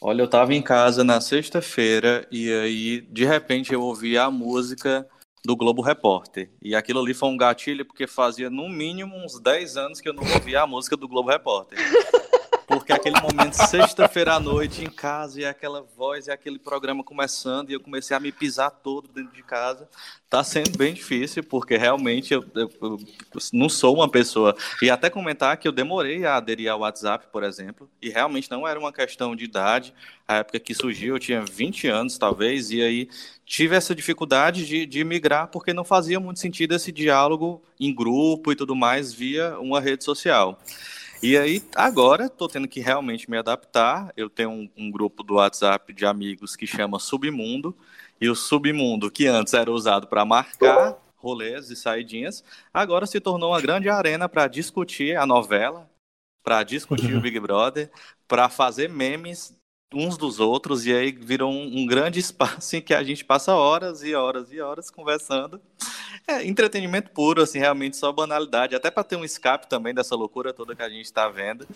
Olha, 0.02 0.22
eu 0.22 0.24
estava 0.26 0.54
em 0.54 0.62
casa 0.62 1.04
na 1.04 1.20
sexta-feira 1.20 2.26
e 2.30 2.50
aí, 2.50 3.00
de 3.02 3.26
repente, 3.26 3.74
eu 3.74 3.82
ouvi 3.82 4.16
a 4.16 4.30
música 4.30 5.06
do 5.44 5.54
Globo 5.54 5.82
Repórter. 5.82 6.50
E 6.62 6.74
aquilo 6.74 7.00
ali 7.00 7.12
foi 7.12 7.28
um 7.28 7.36
gatilho 7.36 7.84
porque 7.84 8.06
fazia 8.06 8.48
no 8.48 8.66
mínimo 8.66 9.14
uns 9.14 9.38
10 9.38 9.76
anos 9.76 10.00
que 10.00 10.08
eu 10.08 10.14
não 10.14 10.22
ouvia 10.22 10.62
a 10.62 10.66
música 10.66 10.96
do 10.96 11.06
Globo 11.06 11.28
Repórter. 11.28 11.78
Porque 12.70 12.92
aquele 12.92 13.20
momento, 13.20 13.54
sexta-feira 13.54 14.34
à 14.34 14.38
noite, 14.38 14.84
em 14.84 14.88
casa, 14.88 15.40
e 15.40 15.44
aquela 15.44 15.82
voz, 15.82 16.28
e 16.28 16.30
aquele 16.30 16.56
programa 16.56 17.02
começando, 17.02 17.68
e 17.68 17.72
eu 17.72 17.80
comecei 17.80 18.16
a 18.16 18.20
me 18.20 18.30
pisar 18.30 18.70
todo 18.70 19.08
dentro 19.08 19.34
de 19.34 19.42
casa. 19.42 19.88
Tá 20.28 20.44
sendo 20.44 20.78
bem 20.78 20.94
difícil, 20.94 21.42
porque 21.42 21.76
realmente 21.76 22.32
eu, 22.32 22.44
eu, 22.54 22.70
eu 22.80 22.98
não 23.52 23.68
sou 23.68 23.96
uma 23.96 24.08
pessoa. 24.08 24.54
E 24.80 24.88
até 24.88 25.10
comentar 25.10 25.56
que 25.56 25.66
eu 25.66 25.72
demorei 25.72 26.24
a 26.24 26.36
aderir 26.36 26.70
ao 26.70 26.78
WhatsApp, 26.80 27.26
por 27.32 27.42
exemplo, 27.42 27.90
e 28.00 28.08
realmente 28.08 28.48
não 28.48 28.68
era 28.68 28.78
uma 28.78 28.92
questão 28.92 29.34
de 29.34 29.46
idade. 29.46 29.92
A 30.28 30.36
época 30.36 30.60
que 30.60 30.72
surgiu, 30.72 31.16
eu 31.16 31.18
tinha 31.18 31.42
20 31.42 31.88
anos, 31.88 32.18
talvez, 32.18 32.70
e 32.70 32.80
aí 32.80 33.08
tive 33.44 33.74
essa 33.74 33.96
dificuldade 33.96 34.64
de, 34.64 34.86
de 34.86 35.02
migrar, 35.02 35.48
porque 35.48 35.72
não 35.72 35.84
fazia 35.84 36.20
muito 36.20 36.38
sentido 36.38 36.76
esse 36.76 36.92
diálogo 36.92 37.60
em 37.80 37.92
grupo 37.92 38.52
e 38.52 38.54
tudo 38.54 38.76
mais 38.76 39.12
via 39.12 39.58
uma 39.58 39.80
rede 39.80 40.04
social. 40.04 40.56
E 41.22 41.36
aí, 41.36 41.62
agora, 41.74 42.26
estou 42.26 42.48
tendo 42.48 42.66
que 42.66 42.80
realmente 42.80 43.30
me 43.30 43.36
adaptar. 43.36 44.10
Eu 44.16 44.30
tenho 44.30 44.50
um, 44.50 44.70
um, 44.74 44.90
grupo 44.90 45.22
do 45.22 45.34
WhatsApp 45.34 45.92
de 45.92 46.06
amigos 46.06 46.56
que 46.56 46.66
chama 46.66 46.98
Submundo. 46.98 47.76
E 48.18 48.28
o 48.28 48.34
Submundo, 48.34 49.10
que 49.10 49.26
antes 49.26 49.52
era 49.52 49.70
usado 49.70 50.06
para 50.06 50.24
marcar 50.24 50.96
rolês 51.16 51.70
e 51.70 51.76
saidinhas, 51.76 52.42
agora 52.72 53.06
se 53.06 53.20
tornou 53.20 53.50
uma 53.50 53.60
grande 53.60 53.90
arena 53.90 54.30
para 54.30 54.48
discutir 54.48 55.16
a 55.18 55.26
novela, 55.26 55.90
para 56.42 56.62
discutir 56.62 57.12
o 57.12 57.16
uhum. 57.16 57.20
Big 57.22 57.38
Brother, 57.38 57.90
para 58.26 58.48
fazer 58.48 58.88
memes 58.88 59.54
uns 59.92 60.16
dos 60.16 60.38
outros 60.38 60.86
e 60.86 60.92
aí 60.94 61.10
virou 61.12 61.50
um, 61.50 61.80
um, 61.80 61.86
grande 61.86 62.18
espaço 62.20 62.76
em 62.76 62.80
que 62.80 62.94
a 62.94 63.02
gente 63.02 63.24
passa 63.24 63.54
horas 63.54 64.02
e 64.02 64.14
horas 64.14 64.52
e 64.52 64.60
horas 64.60 64.90
conversando. 64.90 65.60
É 66.26 66.46
entretenimento 66.46 67.10
puro, 67.10 67.42
assim, 67.42 67.58
realmente 67.58 67.96
só 67.96 68.12
banalidade, 68.12 68.74
até 68.74 68.90
para 68.90 69.04
ter 69.04 69.16
um 69.16 69.24
escape 69.24 69.68
também 69.68 69.94
dessa 69.94 70.14
loucura 70.14 70.52
toda 70.52 70.76
que 70.76 70.82
a 70.82 70.88
gente 70.88 71.06
está 71.06 71.28
vendo. 71.28 71.66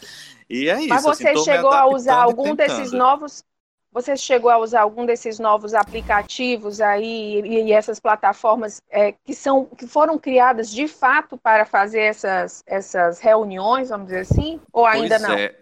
E 0.48 0.68
é 0.68 0.78
isso. 0.80 0.88
Mas 0.88 1.06
assim, 1.06 1.24
você 1.24 1.28
assim, 1.30 1.44
chegou 1.44 1.72
a 1.72 1.86
usar 1.86 2.22
algum 2.22 2.54
desses 2.54 2.92
novos 2.92 3.44
você 3.94 4.16
chegou 4.16 4.50
a 4.50 4.58
usar 4.58 4.80
algum 4.80 5.06
desses 5.06 5.38
novos 5.38 5.72
aplicativos 5.72 6.80
aí 6.80 7.40
e, 7.42 7.62
e 7.66 7.72
essas 7.72 8.00
plataformas 8.00 8.82
é, 8.90 9.12
que 9.24 9.32
são 9.32 9.66
que 9.66 9.86
foram 9.86 10.18
criadas 10.18 10.68
de 10.68 10.88
fato 10.88 11.38
para 11.38 11.64
fazer 11.64 12.00
essas, 12.00 12.64
essas 12.66 13.20
reuniões, 13.20 13.90
vamos 13.90 14.08
dizer 14.08 14.22
assim, 14.22 14.60
ou 14.72 14.84
ainda 14.84 15.20
pois 15.20 15.22
não? 15.22 15.38
É. 15.38 15.54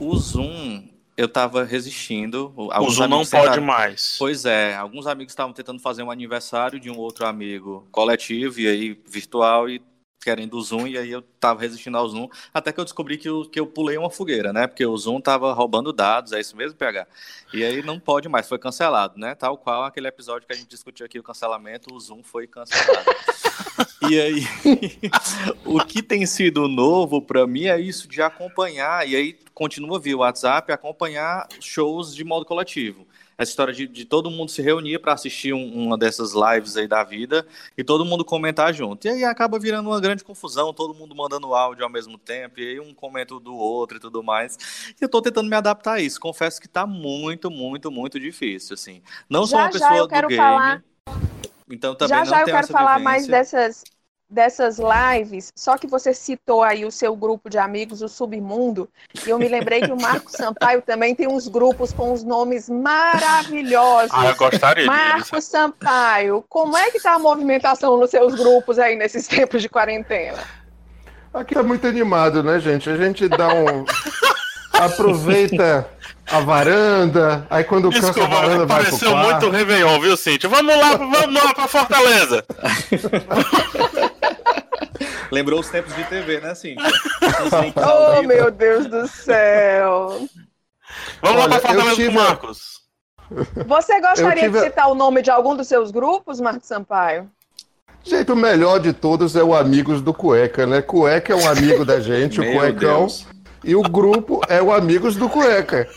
O 0.00 0.16
Zoom 0.16 0.93
eu 1.16 1.26
estava 1.26 1.64
resistindo. 1.64 2.52
o 2.56 2.90
Zoom 2.90 3.08
não 3.08 3.24
pode 3.24 3.60
mais. 3.60 4.16
Pois 4.18 4.44
é, 4.44 4.74
alguns 4.74 5.06
amigos 5.06 5.32
estavam 5.32 5.52
tentando 5.52 5.80
fazer 5.80 6.02
um 6.02 6.10
aniversário 6.10 6.80
de 6.80 6.90
um 6.90 6.98
outro 6.98 7.26
amigo 7.26 7.86
coletivo 7.90 8.60
e 8.60 8.68
aí 8.68 9.00
virtual 9.06 9.68
e 9.68 9.80
querendo 10.24 10.54
o 10.54 10.62
Zoom, 10.62 10.86
e 10.86 10.96
aí 10.96 11.10
eu 11.10 11.22
tava 11.38 11.60
resistindo 11.60 11.98
ao 11.98 12.08
Zoom, 12.08 12.28
até 12.52 12.72
que 12.72 12.80
eu 12.80 12.84
descobri 12.84 13.18
que 13.18 13.28
eu, 13.28 13.44
que 13.44 13.60
eu 13.60 13.66
pulei 13.66 13.98
uma 13.98 14.10
fogueira, 14.10 14.52
né? 14.52 14.66
Porque 14.66 14.84
o 14.84 14.96
Zoom 14.96 15.20
tava 15.20 15.52
roubando 15.52 15.92
dados, 15.92 16.32
é 16.32 16.40
isso 16.40 16.56
mesmo, 16.56 16.78
PH? 16.78 17.06
E 17.52 17.62
aí 17.62 17.82
não 17.82 18.00
pode 18.00 18.28
mais, 18.28 18.48
foi 18.48 18.58
cancelado, 18.58 19.18
né? 19.18 19.34
Tal 19.34 19.58
qual 19.58 19.84
aquele 19.84 20.08
episódio 20.08 20.46
que 20.46 20.52
a 20.52 20.56
gente 20.56 20.68
discutiu 20.68 21.04
aqui, 21.04 21.18
o 21.18 21.22
cancelamento, 21.22 21.94
o 21.94 22.00
Zoom 22.00 22.22
foi 22.22 22.46
cancelado. 22.46 23.10
e 24.08 24.18
aí, 24.18 24.42
o 25.64 25.84
que 25.84 26.02
tem 26.02 26.24
sido 26.24 26.66
novo 26.66 27.20
para 27.20 27.46
mim 27.46 27.66
é 27.66 27.78
isso 27.78 28.08
de 28.08 28.22
acompanhar, 28.22 29.06
e 29.06 29.14
aí 29.14 29.38
continua 29.52 30.00
via 30.00 30.16
WhatsApp, 30.16 30.72
acompanhar 30.72 31.46
shows 31.60 32.14
de 32.14 32.24
modo 32.24 32.46
coletivo 32.46 33.06
essa 33.36 33.50
história 33.50 33.74
de, 33.74 33.86
de 33.86 34.04
todo 34.04 34.30
mundo 34.30 34.50
se 34.50 34.62
reunir 34.62 34.98
para 34.98 35.12
assistir 35.12 35.52
um, 35.52 35.86
uma 35.86 35.98
dessas 35.98 36.32
lives 36.32 36.76
aí 36.76 36.86
da 36.86 37.02
vida 37.02 37.46
e 37.76 37.82
todo 37.82 38.04
mundo 38.04 38.24
comentar 38.24 38.72
junto. 38.72 39.06
E 39.06 39.10
aí 39.10 39.24
acaba 39.24 39.58
virando 39.58 39.88
uma 39.88 40.00
grande 40.00 40.24
confusão, 40.24 40.72
todo 40.72 40.94
mundo 40.94 41.14
mandando 41.14 41.54
áudio 41.54 41.84
ao 41.84 41.90
mesmo 41.90 42.16
tempo, 42.18 42.60
e 42.60 42.68
aí 42.68 42.80
um 42.80 42.94
comenta 42.94 43.38
do 43.38 43.54
outro 43.54 43.96
e 43.96 44.00
tudo 44.00 44.22
mais. 44.22 44.56
E 44.90 45.02
eu 45.02 45.06
estou 45.06 45.20
tentando 45.22 45.48
me 45.48 45.56
adaptar 45.56 45.94
a 45.94 46.00
isso. 46.00 46.20
Confesso 46.20 46.60
que 46.60 46.66
está 46.66 46.86
muito, 46.86 47.50
muito, 47.50 47.90
muito 47.90 48.20
difícil, 48.20 48.74
assim. 48.74 49.02
Não 49.28 49.42
já, 49.42 49.48
sou 49.48 49.58
uma 49.58 49.70
pessoa 49.70 50.06
do 50.06 50.28
game. 50.28 50.36
Falar... 50.36 50.84
Então 51.70 51.94
também 51.94 52.18
já 52.18 52.24
já 52.24 52.40
eu 52.42 52.44
quero 52.46 52.66
falar 52.66 52.98
vivência. 52.98 53.04
mais 53.04 53.26
dessas 53.26 53.84
dessas 54.28 54.78
lives, 54.78 55.52
só 55.54 55.76
que 55.76 55.86
você 55.86 56.12
citou 56.12 56.62
aí 56.62 56.84
o 56.84 56.90
seu 56.90 57.14
grupo 57.14 57.48
de 57.48 57.58
amigos, 57.58 58.02
o 58.02 58.08
Submundo, 58.08 58.88
e 59.26 59.30
eu 59.30 59.38
me 59.38 59.48
lembrei 59.48 59.80
que 59.80 59.92
o 59.92 60.00
Marco 60.00 60.30
Sampaio 60.32 60.82
também 60.82 61.14
tem 61.14 61.28
uns 61.28 61.46
grupos 61.46 61.92
com 61.92 62.12
os 62.12 62.24
nomes 62.24 62.68
maravilhosos. 62.68 64.10
Ah, 64.12 64.26
eu 64.26 64.36
gostaria. 64.36 64.86
Marco 64.86 65.40
Sampaio, 65.40 66.44
como 66.48 66.76
é 66.76 66.90
que 66.90 67.00
tá 67.00 67.14
a 67.14 67.18
movimentação 67.18 67.96
nos 67.96 68.10
seus 68.10 68.34
grupos 68.34 68.78
aí 68.78 68.96
nesses 68.96 69.26
tempos 69.26 69.62
de 69.62 69.68
quarentena? 69.68 70.42
Aqui 71.32 71.54
tá 71.54 71.62
muito 71.62 71.86
animado, 71.86 72.42
né, 72.42 72.60
gente? 72.60 72.88
A 72.88 72.96
gente 72.96 73.28
dá 73.28 73.48
um 73.48 73.84
aproveita 74.72 75.88
a 76.30 76.40
varanda, 76.40 77.46
aí 77.50 77.64
quando 77.64 77.90
Desculpa, 77.90 78.14
cansa 78.14 78.24
a 78.24 78.28
varanda 78.40 78.66
vai 78.66 78.84
pro 78.84 78.98
quarto. 78.98 79.30
muito 79.30 79.50
Réveillon, 79.50 80.00
viu, 80.00 80.16
Cintia? 80.16 80.48
Vamos 80.48 80.76
lá, 80.76 80.96
vamos 80.96 81.42
lá 81.42 81.54
pra 81.54 81.68
Fortaleza. 81.68 82.44
Lembrou 85.30 85.60
os 85.60 85.68
tempos 85.68 85.94
de 85.94 86.04
TV, 86.04 86.40
né, 86.40 86.54
Cintia? 86.54 86.84
oh, 88.18 88.22
meu 88.22 88.50
Deus 88.50 88.86
do 88.86 89.06
céu. 89.08 90.28
Vamos 91.22 91.42
Olha, 91.42 91.46
lá 91.46 91.48
pra 91.48 91.60
Fortaleza 91.60 91.96
tive... 91.96 92.10
Marcos. 92.10 92.74
Você 93.66 94.00
gostaria 94.00 94.44
tive... 94.44 94.58
de 94.58 94.64
citar 94.64 94.90
o 94.90 94.94
nome 94.94 95.22
de 95.22 95.30
algum 95.30 95.56
dos 95.56 95.66
seus 95.66 95.90
grupos, 95.90 96.40
Marcos 96.40 96.68
Sampaio? 96.68 97.30
Gente, 98.02 98.30
o 98.30 98.36
melhor 98.36 98.78
de 98.80 98.92
todos 98.92 99.34
é 99.34 99.42
o 99.42 99.54
Amigos 99.54 100.02
do 100.02 100.12
Cueca, 100.12 100.66
né? 100.66 100.82
Cueca 100.82 101.32
é 101.32 101.36
um 101.36 101.48
amigo 101.48 101.84
da 101.86 102.00
gente, 102.00 102.38
o 102.38 102.52
Cuecão. 102.52 102.98
Deus. 103.00 103.26
E 103.64 103.74
o 103.74 103.80
grupo 103.80 104.42
é 104.46 104.62
o 104.62 104.70
Amigos 104.70 105.16
do 105.16 105.26
Cueca. 105.26 105.88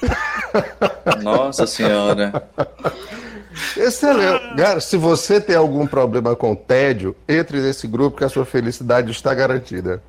Nossa 1.21 1.67
Senhora. 1.67 2.49
Excelente. 3.75 4.55
Cara, 4.55 4.79
se 4.79 4.97
você 4.97 5.39
tem 5.39 5.55
algum 5.55 5.87
problema 5.87 6.35
com 6.35 6.55
tédio, 6.55 7.15
entre 7.27 7.59
nesse 7.61 7.87
grupo 7.87 8.17
que 8.17 8.23
a 8.23 8.29
sua 8.29 8.45
felicidade 8.45 9.11
está 9.11 9.33
garantida. 9.33 10.01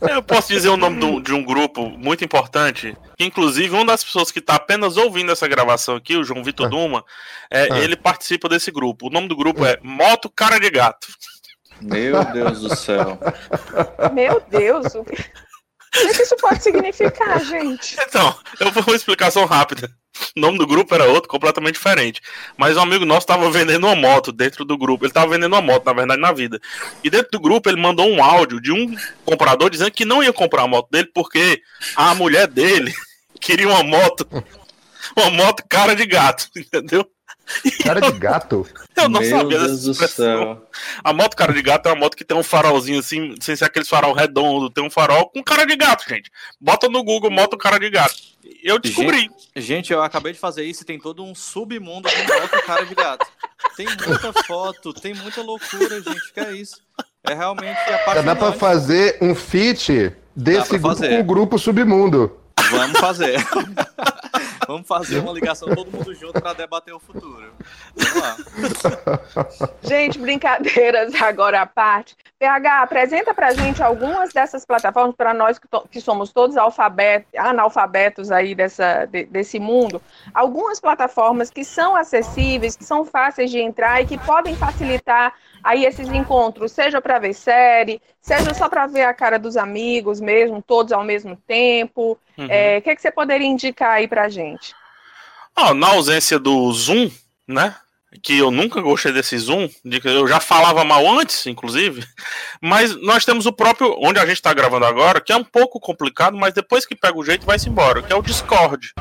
Eu 0.00 0.22
posso 0.22 0.48
dizer 0.48 0.68
o 0.68 0.76
nome 0.76 0.98
do, 0.98 1.20
de 1.20 1.32
um 1.32 1.44
grupo 1.44 1.90
muito 1.90 2.24
importante, 2.24 2.96
que 3.16 3.24
inclusive 3.24 3.74
uma 3.74 3.84
das 3.84 4.02
pessoas 4.02 4.30
que 4.30 4.38
está 4.38 4.54
apenas 4.54 4.96
ouvindo 4.96 5.32
essa 5.32 5.46
gravação 5.46 5.96
aqui, 5.96 6.16
o 6.16 6.24
João 6.24 6.42
Vitor 6.42 6.66
ah. 6.66 6.70
Duma, 6.70 7.04
é, 7.50 7.68
ah. 7.70 7.78
ele 7.78 7.96
participa 7.96 8.48
desse 8.48 8.70
grupo. 8.70 9.08
O 9.08 9.10
nome 9.10 9.28
do 9.28 9.36
grupo 9.36 9.64
é 9.64 9.78
Moto 9.82 10.30
Cara 10.30 10.58
de 10.58 10.70
Gato. 10.70 11.08
Meu 11.80 12.24
Deus 12.26 12.60
do 12.60 12.76
céu. 12.76 13.18
Meu 14.12 14.40
Deus. 14.48 14.94
O 14.94 15.04
o 15.94 16.12
que 16.14 16.22
isso 16.22 16.36
pode 16.36 16.62
significar, 16.62 17.44
gente? 17.44 17.96
Então, 18.00 18.34
eu 18.58 18.70
vou 18.70 18.82
uma 18.82 18.96
explicação 18.96 19.44
rápida. 19.44 19.90
O 20.36 20.40
nome 20.40 20.58
do 20.58 20.66
grupo 20.66 20.94
era 20.94 21.04
outro, 21.04 21.28
completamente 21.28 21.74
diferente. 21.74 22.20
Mas 22.56 22.76
um 22.76 22.80
amigo 22.80 23.04
nosso 23.04 23.20
estava 23.20 23.50
vendendo 23.50 23.86
uma 23.86 23.94
moto 23.94 24.32
dentro 24.32 24.64
do 24.64 24.78
grupo. 24.78 25.04
Ele 25.04 25.10
estava 25.10 25.30
vendendo 25.30 25.52
uma 25.52 25.60
moto, 25.60 25.84
na 25.84 25.92
verdade, 25.92 26.20
na 26.20 26.32
vida. 26.32 26.60
E 27.04 27.10
dentro 27.10 27.32
do 27.32 27.40
grupo 27.40 27.68
ele 27.68 27.80
mandou 27.80 28.08
um 28.08 28.22
áudio 28.22 28.60
de 28.60 28.72
um 28.72 28.96
comprador 29.24 29.68
dizendo 29.68 29.90
que 29.90 30.04
não 30.04 30.22
ia 30.22 30.32
comprar 30.32 30.62
a 30.62 30.68
moto 30.68 30.88
dele 30.90 31.10
porque 31.12 31.60
a 31.94 32.14
mulher 32.14 32.46
dele 32.46 32.92
queria 33.40 33.68
uma 33.68 33.82
moto. 33.82 34.26
Uma 35.16 35.30
moto 35.30 35.62
cara 35.68 35.94
de 35.94 36.06
gato, 36.06 36.48
entendeu? 36.56 37.06
Cara 37.82 38.00
de 38.00 38.12
gato? 38.18 38.66
Eu 38.96 39.08
não 39.08 39.20
Meu 39.20 39.30
sabia 39.30 39.58
Deus 39.58 39.82
do 39.82 39.94
céu. 39.94 40.62
A 41.02 41.12
moto 41.12 41.36
cara 41.36 41.52
de 41.52 41.62
gato 41.62 41.88
é 41.88 41.92
uma 41.92 42.00
moto 42.00 42.16
que 42.16 42.24
tem 42.24 42.36
um 42.36 42.42
farolzinho 42.42 43.00
assim, 43.00 43.34
sem 43.40 43.56
ser 43.56 43.64
aquele 43.64 43.84
farol 43.84 44.12
redondo, 44.12 44.70
tem 44.70 44.84
um 44.84 44.90
farol 44.90 45.28
com 45.28 45.42
cara 45.42 45.64
de 45.64 45.76
gato, 45.76 46.08
gente. 46.08 46.30
Bota 46.60 46.88
no 46.88 47.02
Google 47.02 47.30
moto 47.30 47.56
cara 47.56 47.78
de 47.78 47.90
gato. 47.90 48.14
Eu 48.62 48.78
descobri. 48.78 49.22
Gente, 49.22 49.66
gente, 49.66 49.92
eu 49.92 50.02
acabei 50.02 50.32
de 50.32 50.38
fazer 50.38 50.64
isso 50.64 50.82
e 50.82 50.86
tem 50.86 50.98
todo 50.98 51.24
um 51.24 51.34
submundo 51.34 52.08
com 52.08 52.40
moto 52.40 52.66
cara 52.66 52.84
de 52.84 52.94
gato. 52.94 53.26
Tem 53.76 53.86
muita 53.86 54.32
foto, 54.44 54.92
tem 54.92 55.14
muita 55.14 55.42
loucura, 55.42 56.00
gente. 56.00 56.32
Que 56.32 56.40
é 56.40 56.52
isso? 56.52 56.76
É 57.24 57.34
realmente 57.34 57.78
apaixonante. 57.78 58.24
Dá 58.24 58.36
pra 58.36 58.52
fazer 58.52 59.18
um 59.20 59.34
feat 59.34 60.12
desse 60.34 60.78
grupo 60.78 60.96
com 60.96 61.20
o 61.20 61.24
grupo 61.24 61.58
submundo. 61.58 62.41
Vamos 62.72 62.98
fazer. 62.98 63.36
Vamos 64.66 64.86
fazer 64.86 65.18
uma 65.18 65.32
ligação 65.32 65.68
todo 65.74 65.90
mundo 65.90 66.14
junto 66.14 66.40
para 66.40 66.54
debater 66.54 66.94
o 66.94 66.98
futuro. 66.98 67.52
Vamos 67.94 68.14
lá. 68.14 69.66
Gente, 69.82 70.18
brincadeiras 70.18 71.14
agora 71.20 71.60
à 71.60 71.66
parte. 71.66 72.16
PH, 72.38 72.82
apresenta 72.82 73.34
para 73.34 73.52
gente 73.52 73.82
algumas 73.82 74.32
dessas 74.32 74.64
plataformas 74.64 75.14
para 75.14 75.34
nós 75.34 75.58
que, 75.58 75.68
que, 75.90 76.00
somos 76.00 76.32
todos 76.32 76.56
alfabetos, 76.56 77.28
analfabetos 77.36 78.30
aí 78.32 78.54
dessa, 78.54 79.04
de, 79.04 79.24
desse 79.26 79.58
mundo. 79.58 80.00
Algumas 80.32 80.80
plataformas 80.80 81.50
que 81.50 81.64
são 81.64 81.94
acessíveis, 81.94 82.74
que 82.74 82.84
são 82.84 83.04
fáceis 83.04 83.50
de 83.50 83.58
entrar 83.58 84.00
e 84.00 84.06
que 84.06 84.18
podem 84.18 84.56
facilitar 84.56 85.34
aí 85.62 85.84
esses 85.84 86.08
encontros, 86.08 86.72
seja 86.72 87.00
para 87.00 87.18
ver 87.18 87.34
série, 87.34 88.00
seja 88.20 88.52
só 88.54 88.68
para 88.68 88.86
ver 88.86 89.02
a 89.02 89.14
cara 89.14 89.38
dos 89.38 89.56
amigos 89.56 90.20
mesmo, 90.20 90.62
todos 90.62 90.92
ao 90.92 91.04
mesmo 91.04 91.36
tempo. 91.46 92.18
O 92.36 92.42
uhum. 92.42 92.48
é, 92.48 92.80
que, 92.80 92.90
é 92.90 92.96
que 92.96 93.02
você 93.02 93.10
poderia 93.10 93.46
indicar 93.46 93.92
aí 93.92 94.08
para 94.08 94.28
gente? 94.28 94.74
Oh, 95.56 95.74
na 95.74 95.88
ausência 95.88 96.38
do 96.38 96.72
Zoom, 96.72 97.10
né? 97.46 97.74
que 98.20 98.38
eu 98.38 98.50
nunca 98.50 98.80
gostei 98.80 99.12
desse 99.12 99.38
Zoom, 99.38 99.68
de 99.84 100.00
que 100.00 100.08
eu 100.08 100.26
já 100.28 100.38
falava 100.38 100.84
mal 100.84 101.06
antes, 101.18 101.46
inclusive, 101.46 102.04
mas 102.60 102.94
nós 103.00 103.24
temos 103.24 103.46
o 103.46 103.52
próprio, 103.52 103.96
onde 103.98 104.18
a 104.18 104.26
gente 104.26 104.36
está 104.36 104.52
gravando 104.52 104.84
agora, 104.84 105.20
que 105.20 105.32
é 105.32 105.36
um 105.36 105.44
pouco 105.44 105.80
complicado, 105.80 106.36
mas 106.36 106.52
depois 106.52 106.84
que 106.84 106.94
pega 106.94 107.16
o 107.16 107.24
jeito 107.24 107.46
vai-se 107.46 107.68
embora, 107.68 108.02
que 108.02 108.12
é 108.12 108.16
o 108.16 108.22
Discord. 108.22 108.92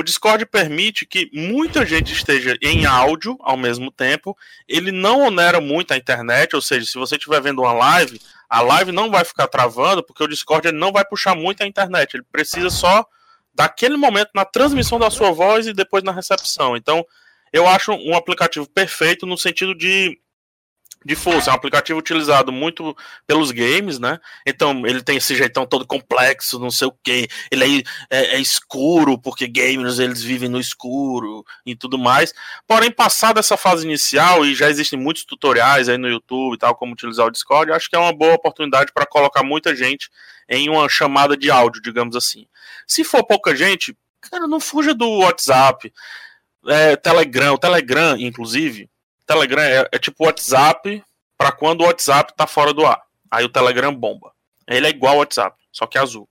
O 0.00 0.02
Discord 0.02 0.46
permite 0.46 1.04
que 1.04 1.28
muita 1.30 1.84
gente 1.84 2.10
esteja 2.10 2.56
em 2.62 2.86
áudio 2.86 3.36
ao 3.40 3.54
mesmo 3.54 3.92
tempo, 3.92 4.34
ele 4.66 4.90
não 4.90 5.26
onera 5.26 5.60
muito 5.60 5.92
a 5.92 5.96
internet, 5.98 6.56
ou 6.56 6.62
seja, 6.62 6.86
se 6.86 6.96
você 6.96 7.16
estiver 7.16 7.38
vendo 7.42 7.60
uma 7.60 7.74
live, 7.74 8.18
a 8.48 8.62
live 8.62 8.92
não 8.92 9.10
vai 9.10 9.26
ficar 9.26 9.46
travando, 9.46 10.02
porque 10.02 10.24
o 10.24 10.26
Discord 10.26 10.66
ele 10.68 10.78
não 10.78 10.90
vai 10.90 11.04
puxar 11.04 11.34
muito 11.34 11.62
a 11.62 11.66
internet, 11.66 12.14
ele 12.14 12.24
precisa 12.32 12.70
só 12.70 13.04
daquele 13.54 13.98
momento 13.98 14.30
na 14.34 14.46
transmissão 14.46 14.98
da 14.98 15.10
sua 15.10 15.32
voz 15.32 15.66
e 15.66 15.74
depois 15.74 16.02
na 16.02 16.12
recepção. 16.12 16.78
Então, 16.78 17.04
eu 17.52 17.68
acho 17.68 17.92
um 17.92 18.16
aplicativo 18.16 18.66
perfeito 18.70 19.26
no 19.26 19.36
sentido 19.36 19.74
de 19.74 20.18
de 21.04 21.14
força, 21.14 21.48
é 21.48 21.52
um 21.52 21.56
aplicativo 21.56 21.98
utilizado 21.98 22.52
muito 22.52 22.94
pelos 23.26 23.50
games, 23.50 23.98
né? 23.98 24.18
Então 24.46 24.86
ele 24.86 25.02
tem 25.02 25.16
esse 25.16 25.34
jeitão 25.34 25.64
todo 25.64 25.86
complexo, 25.86 26.58
não 26.58 26.70
sei 26.70 26.88
o 26.88 26.94
que. 27.02 27.26
Ele 27.50 27.84
é, 28.10 28.18
é, 28.18 28.36
é, 28.36 28.40
escuro 28.40 29.18
porque 29.18 29.46
gamers 29.46 29.98
eles 29.98 30.22
vivem 30.22 30.48
no 30.48 30.60
escuro 30.60 31.42
e 31.64 31.74
tudo 31.74 31.98
mais. 31.98 32.34
Porém, 32.66 32.90
passada 32.90 33.40
essa 33.40 33.56
fase 33.56 33.86
inicial 33.86 34.44
e 34.44 34.54
já 34.54 34.68
existem 34.68 34.98
muitos 34.98 35.24
tutoriais 35.24 35.88
aí 35.88 35.96
no 35.96 36.08
YouTube 36.08 36.54
e 36.54 36.58
tal 36.58 36.74
como 36.74 36.92
utilizar 36.92 37.26
o 37.26 37.30
Discord, 37.30 37.72
acho 37.72 37.88
que 37.88 37.96
é 37.96 37.98
uma 37.98 38.12
boa 38.12 38.34
oportunidade 38.34 38.92
para 38.92 39.06
colocar 39.06 39.42
muita 39.42 39.74
gente 39.74 40.10
em 40.50 40.68
uma 40.68 40.86
chamada 40.88 41.34
de 41.34 41.50
áudio, 41.50 41.80
digamos 41.80 42.14
assim. 42.14 42.46
Se 42.86 43.04
for 43.04 43.24
pouca 43.24 43.56
gente, 43.56 43.96
cara, 44.20 44.46
não 44.46 44.60
fuja 44.60 44.92
do 44.92 45.08
WhatsApp 45.20 45.90
é, 46.68 46.96
Telegram. 46.96 47.54
O 47.54 47.58
Telegram, 47.58 48.18
inclusive, 48.18 48.89
Telegram 49.30 49.62
é, 49.62 49.88
é 49.92 49.98
tipo 49.98 50.24
WhatsApp 50.24 51.04
para 51.38 51.52
quando 51.52 51.82
o 51.82 51.84
WhatsApp 51.84 52.34
tá 52.36 52.48
fora 52.48 52.74
do 52.74 52.84
ar. 52.84 53.00
Aí 53.30 53.44
o 53.44 53.48
Telegram 53.48 53.94
bomba. 53.94 54.32
Ele 54.66 54.88
é 54.88 54.90
igual 54.90 55.12
ao 55.12 55.18
WhatsApp, 55.20 55.56
só 55.70 55.86
que 55.86 55.96
azul. 55.96 56.28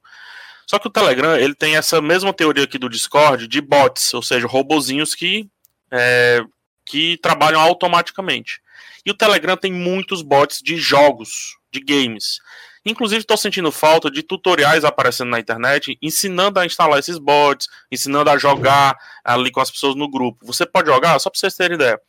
Só 0.68 0.77
que 0.77 0.88
o 0.88 0.91
Telegram 0.91 1.38
ele 1.38 1.56
tem 1.56 1.77
essa 1.77 2.01
mesma 2.01 2.34
teoria 2.34 2.65
aqui 2.65 2.77
do 2.77 2.89
Discord 2.89 3.48
de 3.48 3.62
bots, 3.62 4.13
ou 4.13 4.22
seja, 4.22 4.46
robozinhos 4.46 5.15
que, 5.15 5.50
é, 5.89 6.41
que 6.86 7.18
trabalham 7.22 7.62
automaticamente. 7.62 8.62
E 9.06 9.12
o 9.12 9.15
Telegram 9.15 9.56
tem 9.56 9.72
muitos 9.72 10.22
bots 10.22 10.60
de 10.62 10.75
jogos, 10.75 11.58
de 11.72 11.79
games. 11.79 12.39
Inclusive, 12.86 13.22
estou 13.22 13.38
sentindo 13.38 13.72
falta 13.72 14.12
de 14.12 14.24
tutoriais 14.24 14.84
aparecendo 14.84 15.29
na 15.29 15.39
internet, 15.39 15.98
ensinando 16.01 16.60
a 16.60 16.65
instalar 16.65 17.00
esses 17.00 17.18
bots, 17.18 17.68
ensinando 17.89 18.29
a 18.29 18.38
jogar 18.38 18.98
ali 19.24 19.51
com 19.51 19.62
as 19.62 19.72
pessoas 19.72 19.96
no 19.96 20.10
grupo. 20.10 20.46
Você 20.46 20.65
pode 20.65 20.89
jogar, 20.89 21.18
só 21.20 21.29
para 21.29 21.39
vocês 21.39 21.56
terem 21.56 21.75
ideia. 21.75 22.00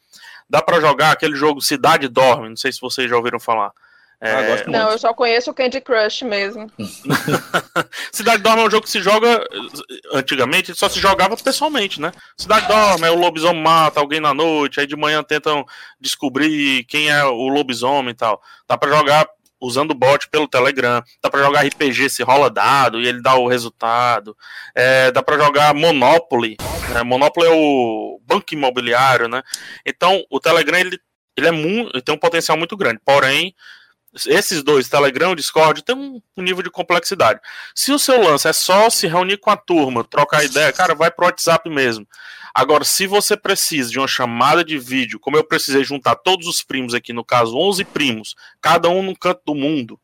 Dá 0.50 0.61
para 0.61 0.80
jogar 0.80 1.12
aquele 1.12 1.37
jogo 1.37 1.61
Cidade 1.61 2.09
Dorme, 2.09 2.49
não 2.49 2.57
sei 2.57 2.73
se 2.73 2.80
vocês 2.80 3.09
já 3.09 3.16
ouviram 3.16 3.38
falar. 3.38 3.71
É... 4.21 4.33
Ah, 4.33 4.64
não, 4.66 4.90
eu 4.90 4.99
só 4.99 5.14
conheço 5.14 5.50
o 5.50 5.54
Candy 5.54 5.80
Crush 5.80 6.23
mesmo. 6.23 6.71
Cidade 8.12 8.42
Dorme 8.42 8.62
é 8.62 8.66
um 8.66 8.71
jogo 8.71 8.83
que 8.83 8.90
se 8.90 9.00
joga 9.00 9.42
antigamente, 10.12 10.75
só 10.75 10.90
se 10.90 11.00
jogava 11.00 11.37
pessoalmente, 11.38 12.00
né? 12.00 12.12
Cidade 12.37 12.66
Dorme 12.66 13.07
é 13.07 13.11
o 13.11 13.19
lobisomem 13.19 13.62
mata 13.62 14.00
alguém 14.00 14.21
na 14.21 14.35
noite, 14.35 14.80
aí 14.80 14.87
de 14.87 14.97
manhã 14.97 15.23
tentam 15.23 15.64
descobrir 15.99 16.85
quem 16.85 17.09
é 17.09 17.25
o 17.25 17.49
lobisomem 17.49 18.11
e 18.11 18.14
tal. 18.14 18.42
Dá 18.69 18.76
para 18.76 18.95
jogar 18.95 19.26
usando 19.61 19.95
bot 19.95 20.29
pelo 20.29 20.49
Telegram. 20.49 21.02
Dá 21.23 21.31
para 21.31 21.43
jogar 21.43 21.67
RPG 21.67 22.11
se 22.11 22.23
rola 22.23 22.50
dado 22.50 23.00
e 23.00 23.07
ele 23.07 23.21
dá 23.21 23.35
o 23.35 23.47
resultado. 23.47 24.37
É, 24.75 25.11
dá 25.11 25.23
para 25.23 25.38
jogar 25.38 25.75
Monopoly. 25.75 26.57
Né? 26.95 27.02
Monopoly 27.02 27.47
é 27.47 27.52
o 27.52 28.21
banco 28.25 28.52
imobiliário, 28.52 29.29
né? 29.29 29.43
Então 29.85 30.25
o 30.31 30.40
Telegram 30.40 30.79
ele, 30.79 30.99
ele 31.37 31.49
é 31.49 31.52
muito, 31.52 32.00
tem 32.02 32.14
um 32.14 32.19
potencial 32.19 32.57
muito 32.57 32.76
grande. 32.76 33.00
Porém, 33.05 33.55
esses 34.26 34.62
dois, 34.62 34.88
Telegram 34.88 35.33
e 35.33 35.37
Discord, 35.37 35.83
tem 35.83 35.95
um 35.95 36.21
nível 36.37 36.62
de 36.62 36.71
complexidade. 36.71 37.40
Se 37.75 37.93
o 37.93 37.99
seu 37.99 38.21
lance 38.21 38.49
é 38.49 38.52
só 38.52 38.90
se 38.90 39.07
reunir 39.07 39.37
com 39.38 39.50
a 39.50 39.57
turma, 39.57 40.05
trocar 40.05 40.45
ideia, 40.45 40.73
cara, 40.73 40.95
vai 40.95 41.11
pro 41.11 41.26
WhatsApp 41.26 41.69
mesmo. 41.71 42.07
Agora, 42.52 42.85
se 42.85 43.07
você 43.07 43.37
precisa 43.37 43.90
de 43.90 43.99
uma 43.99 44.09
chamada 44.09 44.64
de 44.64 44.76
vídeo, 44.79 45.21
como 45.21 45.37
eu 45.37 45.45
precisei 45.45 45.85
juntar 45.85 46.17
todos 46.17 46.49
os 46.49 46.62
primos 46.62 46.95
aqui, 46.95 47.12
no 47.12 47.25
caso 47.25 47.57
11 47.57 47.85
primos, 47.85 48.35
cada 48.61 48.88
um 48.88 49.02
num 49.02 49.14
canto 49.14 49.43
do 49.47 49.55
mundo, 49.55 50.00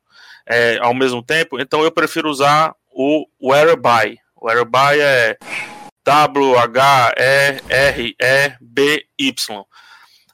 é, 0.47 0.79
ao 0.81 0.95
mesmo 0.95 1.23
tempo, 1.23 1.59
então 1.61 1.83
eu 1.83 1.91
prefiro 1.91 2.31
usar 2.31 2.73
o 2.89 3.27
Whereby. 3.43 4.19
O 4.37 4.47
Whereby 4.47 5.01
é 5.01 5.37
W-H-E-R-E-B-Y. 6.05 7.17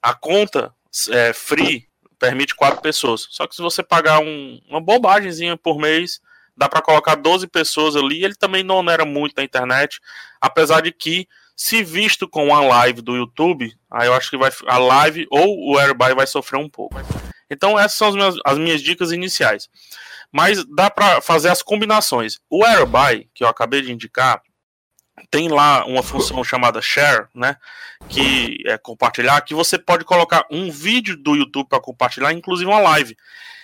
A 0.03 0.15
conta 0.15 0.75
é, 1.11 1.33
free 1.33 1.89
permite 2.23 2.55
quatro 2.55 2.81
pessoas. 2.81 3.27
Só 3.31 3.49
que 3.49 3.57
se 3.57 3.61
você 3.61 3.83
pagar 3.83 4.21
um, 4.21 4.61
uma 4.69 4.81
bobagemzinha 4.81 5.57
por 5.57 5.77
mês, 5.77 6.21
dá 6.57 6.69
para 6.69 6.81
colocar 6.81 7.17
12 7.17 7.49
pessoas 7.49 7.97
ali. 7.97 8.25
Ele 8.25 8.37
também 8.37 8.63
não 8.63 8.89
era 8.89 9.05
muito 9.05 9.35
na 9.37 9.43
internet, 9.43 10.01
apesar 10.41 10.83
de 10.83 10.93
que 10.93 11.27
se 11.57 11.83
visto 11.83 12.29
com 12.29 12.55
a 12.55 12.61
live 12.61 13.03
do 13.03 13.17
YouTube, 13.17 13.75
aí 13.91 14.07
eu 14.07 14.15
acho 14.15 14.31
que 14.31 14.37
vai 14.37 14.53
a 14.69 14.79
live 14.79 15.27
ou 15.31 15.73
o 15.73 15.79
Airbuy 15.79 16.15
vai 16.15 16.27
sofrer 16.29 16.59
um 16.59 16.69
pouco. 16.69 16.95
Então 17.51 17.77
essas 17.77 17.99
são 17.99 18.09
as 18.09 18.15
minhas, 18.15 18.35
as 18.47 18.59
minhas 18.59 18.81
dicas 18.81 19.11
iniciais. 19.11 19.69
Mas 20.31 20.65
dá 20.65 20.89
para 20.89 21.21
fazer 21.21 21.49
as 21.49 21.61
combinações. 21.61 22.39
O 22.49 22.65
Airbuy, 22.65 23.29
que 23.35 23.43
eu 23.43 23.49
acabei 23.49 23.83
de 23.83 23.91
indicar, 23.91 24.41
tem 25.31 25.49
lá 25.49 25.85
uma 25.85 26.03
função 26.03 26.43
chamada 26.43 26.81
share, 26.81 27.27
né, 27.35 27.57
que 28.09 28.59
é 28.67 28.79
compartilhar, 28.79 29.41
que 29.43 29.55
você 29.55 29.79
pode 29.79 30.05
colocar 30.05 30.47
um 30.51 30.71
vídeo 30.71 31.17
do 31.17 31.35
YouTube 31.35 31.69
para 31.69 31.81
compartilhar, 31.81 32.33
inclusive 32.33 32.69
uma 32.69 32.81
live. 32.81 33.17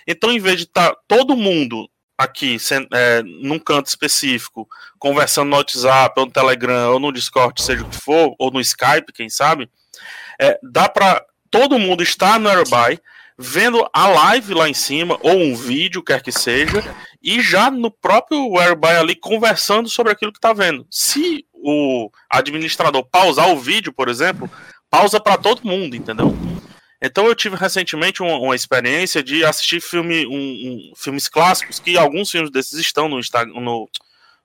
Então, 0.07 0.31
em 0.31 0.39
vez 0.39 0.57
de 0.57 0.63
estar 0.65 0.91
tá 0.91 1.01
todo 1.07 1.37
mundo 1.37 1.89
aqui, 2.17 2.57
é, 2.93 3.23
num 3.23 3.59
canto 3.59 3.87
específico, 3.87 4.69
conversando 4.99 5.51
no 5.51 5.57
WhatsApp, 5.57 6.19
ou 6.19 6.27
no 6.27 6.33
Telegram, 6.33 6.93
ou 6.93 6.99
no 6.99 7.13
Discord, 7.13 7.63
seja 7.63 7.85
o 7.85 7.89
que 7.89 7.97
for, 7.97 8.35
ou 8.39 8.51
no 8.51 8.61
Skype, 8.61 9.13
quem 9.13 9.29
sabe, 9.29 9.71
é, 10.41 10.59
dá 10.63 10.89
para 10.89 11.25
todo 11.51 11.79
mundo 11.79 12.03
estar 12.03 12.41
no 12.41 12.49
Airby, 12.49 13.01
vendo 13.39 13.89
a 13.93 14.09
live 14.09 14.53
lá 14.53 14.69
em 14.69 14.75
cima, 14.75 15.17
ou 15.23 15.39
um 15.39 15.55
vídeo, 15.55 16.03
quer 16.03 16.21
que 16.21 16.33
seja, 16.33 16.83
e 17.23 17.41
já 17.41 17.71
no 17.71 17.91
próprio 17.91 18.59
Airby 18.59 18.89
ali 18.89 19.15
conversando 19.15 19.89
sobre 19.89 20.13
aquilo 20.13 20.33
que 20.33 20.39
está 20.39 20.53
vendo. 20.53 20.85
Se 20.91 21.47
o 21.53 22.11
administrador 22.29 23.05
pausar 23.05 23.51
o 23.51 23.59
vídeo, 23.59 23.93
por 23.93 24.09
exemplo, 24.09 24.51
pausa 24.91 25.21
para 25.21 25.39
todo 25.39 25.67
mundo, 25.67 25.95
entendeu? 25.95 26.35
Então 27.01 27.27
eu 27.27 27.35
tive 27.35 27.55
recentemente 27.55 28.23
uma, 28.23 28.37
uma 28.39 28.57
experiência 28.57 29.23
de 29.23 29.45
assistir 29.45 29.81
filme, 29.81 30.27
um, 30.27 30.33
um, 30.33 30.93
filmes 30.97 31.29
clássicos, 31.29 31.79
que 31.79 31.97
alguns 31.97 32.31
filmes 32.31 32.51
desses 32.51 32.79
estão 32.81 33.09
no, 33.09 33.21
Instagram, 33.21 33.55
no, 33.61 33.89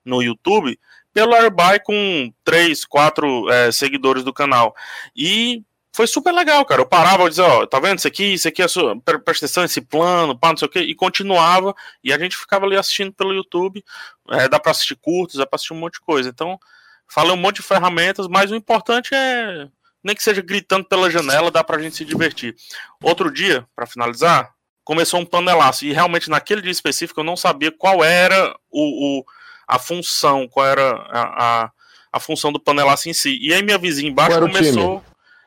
no 0.04 0.22
YouTube, 0.22 0.78
pelo 1.12 1.34
Airby 1.34 1.80
com 1.84 2.32
três, 2.44 2.84
quatro 2.84 3.50
é, 3.50 3.72
seguidores 3.72 4.22
do 4.22 4.32
canal. 4.32 4.74
E 5.16 5.64
foi 5.94 6.08
super 6.08 6.32
legal, 6.32 6.64
cara. 6.64 6.80
Eu 6.80 6.86
parava 6.86 7.24
e 7.24 7.28
dizia, 7.28 7.44
ó, 7.44 7.66
tá 7.66 7.78
vendo 7.78 7.98
isso 7.98 8.08
aqui, 8.08 8.34
isso 8.34 8.48
aqui 8.48 8.60
é 8.60 8.66
sua, 8.66 9.00
presta 9.00 9.46
atenção, 9.46 9.62
esse 9.62 9.80
plano, 9.80 10.36
pá, 10.36 10.48
não 10.50 10.56
sei 10.56 10.66
o 10.66 10.70
quê, 10.70 10.80
e 10.80 10.92
continuava, 10.92 11.72
e 12.02 12.12
a 12.12 12.18
gente 12.18 12.36
ficava 12.36 12.66
ali 12.66 12.76
assistindo 12.76 13.12
pelo 13.12 13.32
YouTube, 13.32 13.82
é, 14.30 14.48
dá 14.48 14.58
pra 14.58 14.72
assistir 14.72 14.96
curtos, 14.96 15.36
dá 15.36 15.46
pra 15.46 15.54
assistir 15.54 15.72
um 15.72 15.78
monte 15.78 15.94
de 15.94 16.00
coisa. 16.00 16.28
Então, 16.28 16.58
falei 17.06 17.30
um 17.30 17.36
monte 17.36 17.56
de 17.56 17.62
ferramentas, 17.62 18.26
mas 18.26 18.50
o 18.50 18.56
importante 18.56 19.14
é 19.14 19.68
nem 20.02 20.16
que 20.16 20.22
seja 20.22 20.42
gritando 20.42 20.84
pela 20.84 21.08
janela, 21.08 21.48
dá 21.48 21.62
pra 21.62 21.78
gente 21.78 21.94
se 21.94 22.04
divertir. 22.04 22.56
Outro 23.00 23.32
dia, 23.32 23.64
para 23.74 23.86
finalizar, 23.86 24.52
começou 24.82 25.20
um 25.20 25.24
panelaço, 25.24 25.84
e 25.84 25.92
realmente 25.92 26.28
naquele 26.28 26.60
dia 26.60 26.72
específico 26.72 27.20
eu 27.20 27.24
não 27.24 27.36
sabia 27.36 27.70
qual 27.70 28.02
era 28.02 28.52
o, 28.68 29.20
o 29.20 29.24
a 29.66 29.78
função, 29.78 30.48
qual 30.48 30.66
era 30.66 30.90
a, 30.90 31.22
a, 31.64 31.70
a, 32.12 32.20
função 32.20 32.52
do 32.52 32.58
panelaço 32.58 33.08
em 33.08 33.14
si. 33.14 33.38
E 33.40 33.54
aí 33.54 33.62
minha 33.62 33.78
vizinha 33.78 34.10
embaixo 34.10 34.40
começou. 34.40 35.02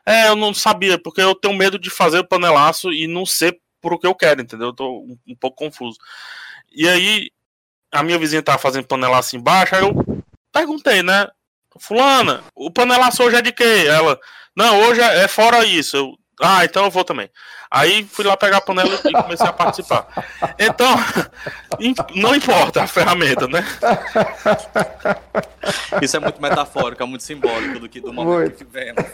É, 0.08 0.28
eu 0.28 0.34
não 0.34 0.54
sabia, 0.54 0.98
porque 0.98 1.20
eu 1.20 1.34
tenho 1.34 1.54
medo 1.54 1.78
de 1.78 1.90
fazer 1.90 2.20
o 2.20 2.26
panelaço 2.26 2.90
e 2.90 3.06
não 3.06 3.26
ser 3.26 3.60
por 3.78 3.92
o 3.92 3.98
que 3.98 4.06
eu 4.06 4.14
quero, 4.14 4.40
entendeu? 4.40 4.68
Eu 4.68 4.72
tô 4.72 5.00
um, 5.00 5.18
um 5.28 5.36
pouco 5.36 5.58
confuso. 5.58 5.98
E 6.72 6.88
aí, 6.88 7.30
a 7.92 8.02
minha 8.02 8.18
vizinha 8.18 8.42
tava 8.42 8.56
fazendo 8.56 8.86
panelaço 8.86 9.36
embaixo, 9.36 9.74
aí 9.74 9.82
eu 9.82 9.94
perguntei, 10.50 11.02
né? 11.02 11.28
Fulana, 11.78 12.42
o 12.54 12.70
panelaço 12.70 13.22
hoje 13.22 13.36
é 13.36 13.42
de 13.42 13.52
quê? 13.52 13.84
Ela, 13.86 14.18
não, 14.56 14.80
hoje 14.80 15.00
é, 15.02 15.24
é 15.24 15.28
fora 15.28 15.62
isso. 15.64 15.96
Eu, 15.96 16.18
ah, 16.40 16.64
então 16.64 16.84
eu 16.84 16.90
vou 16.90 17.04
também. 17.04 17.28
Aí 17.70 18.04
fui 18.04 18.24
lá 18.24 18.36
pegar 18.36 18.58
a 18.58 18.60
panela 18.60 18.94
e 19.04 19.12
comecei 19.12 19.46
a 19.46 19.52
participar. 19.52 20.06
Então, 20.58 20.88
não 22.14 22.34
importa 22.34 22.82
a 22.82 22.86
ferramenta, 22.86 23.48
né? 23.48 23.64
Isso 26.00 26.16
é 26.16 26.20
muito 26.20 26.40
metafórico, 26.40 27.02
é 27.02 27.06
muito 27.06 27.24
simbólico 27.24 27.80
do 27.80 27.88
que 27.88 28.00
do 28.00 28.12
momento 28.12 28.38
muito. 28.38 28.56
que 28.56 28.64
vemos. 28.64 29.04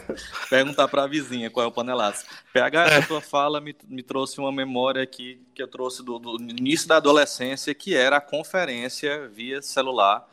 Perguntar 0.51 0.87
para 0.89 1.05
a 1.05 1.07
vizinha 1.07 1.51
qual 1.51 1.65
é 1.65 1.69
o 1.69 1.73
panelaço. 1.73 2.25
PH, 2.53 2.87
é. 2.87 2.97
a 2.99 3.07
tua 3.07 3.21
fala 3.21 3.61
me, 3.61 3.75
me 3.89 4.03
trouxe 4.03 4.39
uma 4.39 4.53
memória 4.53 5.03
aqui 5.03 5.41
que 5.55 5.63
eu 5.63 5.69
trouxe 5.69 6.05
do, 6.05 6.19
do 6.19 6.37
início 6.43 6.87
da 6.87 6.97
adolescência, 6.97 7.75
que 7.75 7.97
era 7.97 8.19
a 8.19 8.21
conferência 8.21 9.29
via 9.29 9.63
celular. 9.63 10.29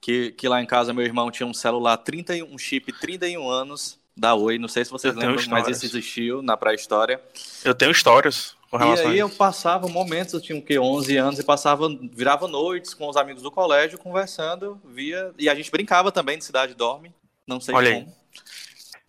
Que, 0.00 0.32
que 0.32 0.46
lá 0.46 0.60
em 0.60 0.66
casa 0.66 0.92
meu 0.92 1.02
irmão 1.02 1.30
tinha 1.30 1.46
um 1.46 1.54
celular 1.54 1.96
31, 1.96 2.52
um 2.52 2.58
chip 2.58 2.92
31 2.92 3.48
anos 3.48 3.98
da 4.16 4.34
Oi. 4.34 4.58
Não 4.58 4.68
sei 4.68 4.84
se 4.84 4.90
vocês 4.90 5.14
Eu 5.14 5.20
lembram, 5.20 5.44
mas 5.48 5.68
esse 5.68 5.86
existiu 5.86 6.42
na 6.42 6.56
pré-história. 6.56 7.20
Eu 7.64 7.74
tenho 7.74 7.90
histórias 7.90 8.56
com 8.70 8.76
E 8.76 8.80
relação 8.80 9.08
aí 9.08 9.16
a 9.16 9.20
eu 9.20 9.28
isso. 9.28 9.36
passava 9.36 9.88
momentos, 9.88 10.34
eu 10.34 10.40
tinha 10.40 10.58
o 10.58 10.62
quê, 10.62 10.78
11 10.78 11.16
anos, 11.16 11.38
e 11.38 11.44
passava, 11.44 11.88
virava 12.12 12.48
noites 12.48 12.94
com 12.94 13.08
os 13.08 13.16
amigos 13.16 13.42
do 13.42 13.50
colégio, 13.50 13.98
conversando, 13.98 14.80
via... 14.84 15.32
E 15.38 15.48
a 15.48 15.54
gente 15.54 15.70
brincava 15.70 16.10
também 16.10 16.38
de 16.38 16.44
Cidade 16.44 16.74
Dorme, 16.74 17.12
não 17.46 17.60
sei 17.60 17.74
Olha 17.74 17.92
como. 17.92 18.14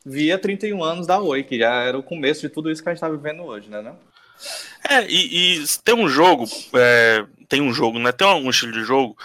Via 0.05 0.37
31 0.37 0.83
anos 0.83 1.07
da 1.07 1.19
Oi, 1.19 1.43
que 1.43 1.57
já 1.57 1.81
era 1.81 1.97
o 1.97 2.03
começo 2.03 2.41
de 2.41 2.49
tudo 2.49 2.69
isso 2.69 2.83
que 2.83 2.89
a 2.89 2.91
gente 2.93 3.01
tá 3.01 3.09
vivendo 3.09 3.43
hoje, 3.43 3.69
né? 3.69 3.81
Não? 3.81 3.97
É, 4.87 5.03
e, 5.07 5.57
e 5.57 5.65
tem 5.83 5.95
um 5.95 6.07
jogo, 6.07 6.45
é, 6.75 7.25
tem 7.49 7.61
um 7.61 7.73
jogo, 7.73 7.97
né? 7.97 8.11
Tem 8.11 8.27
um 8.27 8.49
estilo 8.49 8.71
de 8.71 8.83
jogo 8.83 9.17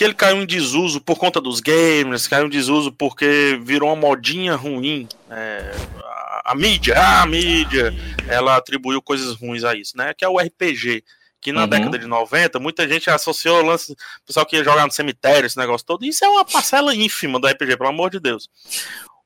que 0.00 0.04
ele 0.04 0.14
caiu 0.14 0.40
em 0.40 0.46
desuso 0.46 0.98
por 0.98 1.18
conta 1.18 1.42
dos 1.42 1.60
gamers, 1.60 2.26
caiu 2.26 2.46
em 2.46 2.48
desuso 2.48 2.90
porque 2.90 3.60
virou 3.62 3.90
uma 3.90 3.96
modinha 3.96 4.56
ruim. 4.56 5.06
é, 5.30 5.70
a, 6.02 6.52
a 6.52 6.54
mídia, 6.54 6.94
ah, 6.98 7.20
a 7.20 7.26
mídia, 7.26 7.92
ela 8.26 8.56
atribuiu 8.56 9.02
coisas 9.02 9.36
ruins 9.36 9.62
a 9.62 9.74
isso, 9.74 9.94
né? 9.98 10.14
Que 10.16 10.24
é 10.24 10.28
o 10.30 10.38
RPG. 10.38 11.04
Que 11.38 11.52
na 11.52 11.64
Uhum. 11.64 11.68
década 11.68 11.98
de 11.98 12.06
90, 12.06 12.58
muita 12.58 12.88
gente 12.88 13.10
associou 13.10 13.58
o 13.58 13.66
lance, 13.66 13.92
o 13.92 13.96
pessoal 14.26 14.46
que 14.46 14.56
ia 14.56 14.64
jogar 14.64 14.86
no 14.86 14.90
cemitério, 14.92 15.46
esse 15.46 15.58
negócio 15.58 15.86
todo. 15.86 16.02
Isso 16.02 16.24
é 16.24 16.28
uma 16.30 16.46
parcela 16.46 16.94
ínfima 16.94 17.38
do 17.38 17.46
RPG, 17.46 17.76
pelo 17.76 17.90
amor 17.90 18.08
de 18.08 18.18
Deus. 18.20 18.48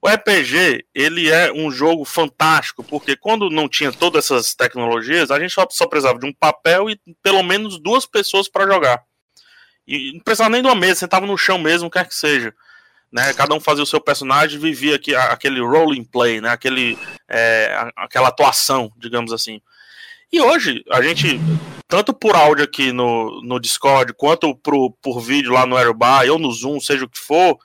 O 0.03 0.09
RPG, 0.09 0.87
ele 0.93 1.31
é 1.31 1.53
um 1.53 1.71
jogo 1.71 2.05
fantástico, 2.05 2.83
porque 2.83 3.15
quando 3.15 3.49
não 3.49 3.69
tinha 3.69 3.93
todas 3.93 4.25
essas 4.25 4.57
tecnologias, 4.57 5.31
a 5.31 5.39
gente 5.39 5.53
só, 5.55 5.65
só 5.71 5.87
precisava 5.87 6.19
de 6.19 6.27
um 6.27 6.33
papel 6.35 6.91
e 6.91 6.99
pelo 7.23 7.45
menos 7.45 7.79
duas 7.81 8.05
pessoas 8.07 8.49
para 8.49 8.67
jogar. 8.67 9.01
E 9.87 10.13
não 10.13 10.21
precisava 10.21 10.51
nem 10.51 10.63
de 10.63 10.69
uma 10.69 10.75
mesa, 10.75 11.01
sentava 11.01 11.27
no 11.27 11.37
chão 11.37 11.59
mesmo, 11.59 11.91
quer 11.91 12.07
que 12.07 12.15
seja. 12.15 12.55
Né? 13.13 13.33
Cada 13.35 13.55
um 13.55 13.61
fazia 13.61 13.83
o 13.83 13.87
seu 13.87 14.01
personagem 14.01 14.59
vivia 14.59 14.97
aqui, 14.97 15.15
aquele 15.15 15.61
role 15.61 16.05
play, 16.05 16.41
né? 16.41 16.49
aquele, 16.49 16.99
é, 17.29 17.91
aquela 17.97 18.29
atuação, 18.29 18.91
digamos 18.97 19.33
assim. 19.33 19.61
E 20.33 20.41
hoje, 20.41 20.83
a 20.91 21.01
gente, 21.01 21.39
tanto 21.87 22.13
por 22.13 22.35
áudio 22.35 22.65
aqui 22.65 22.91
no, 22.91 23.41
no 23.43 23.61
Discord, 23.61 24.13
quanto 24.15 24.55
pro, 24.57 24.91
por 25.01 25.21
vídeo 25.21 25.53
lá 25.53 25.65
no 25.65 25.77
Aerobuy 25.77 26.29
ou 26.29 26.39
no 26.39 26.51
Zoom, 26.51 26.81
seja 26.81 27.05
o 27.05 27.09
que 27.09 27.21
for, 27.21 27.57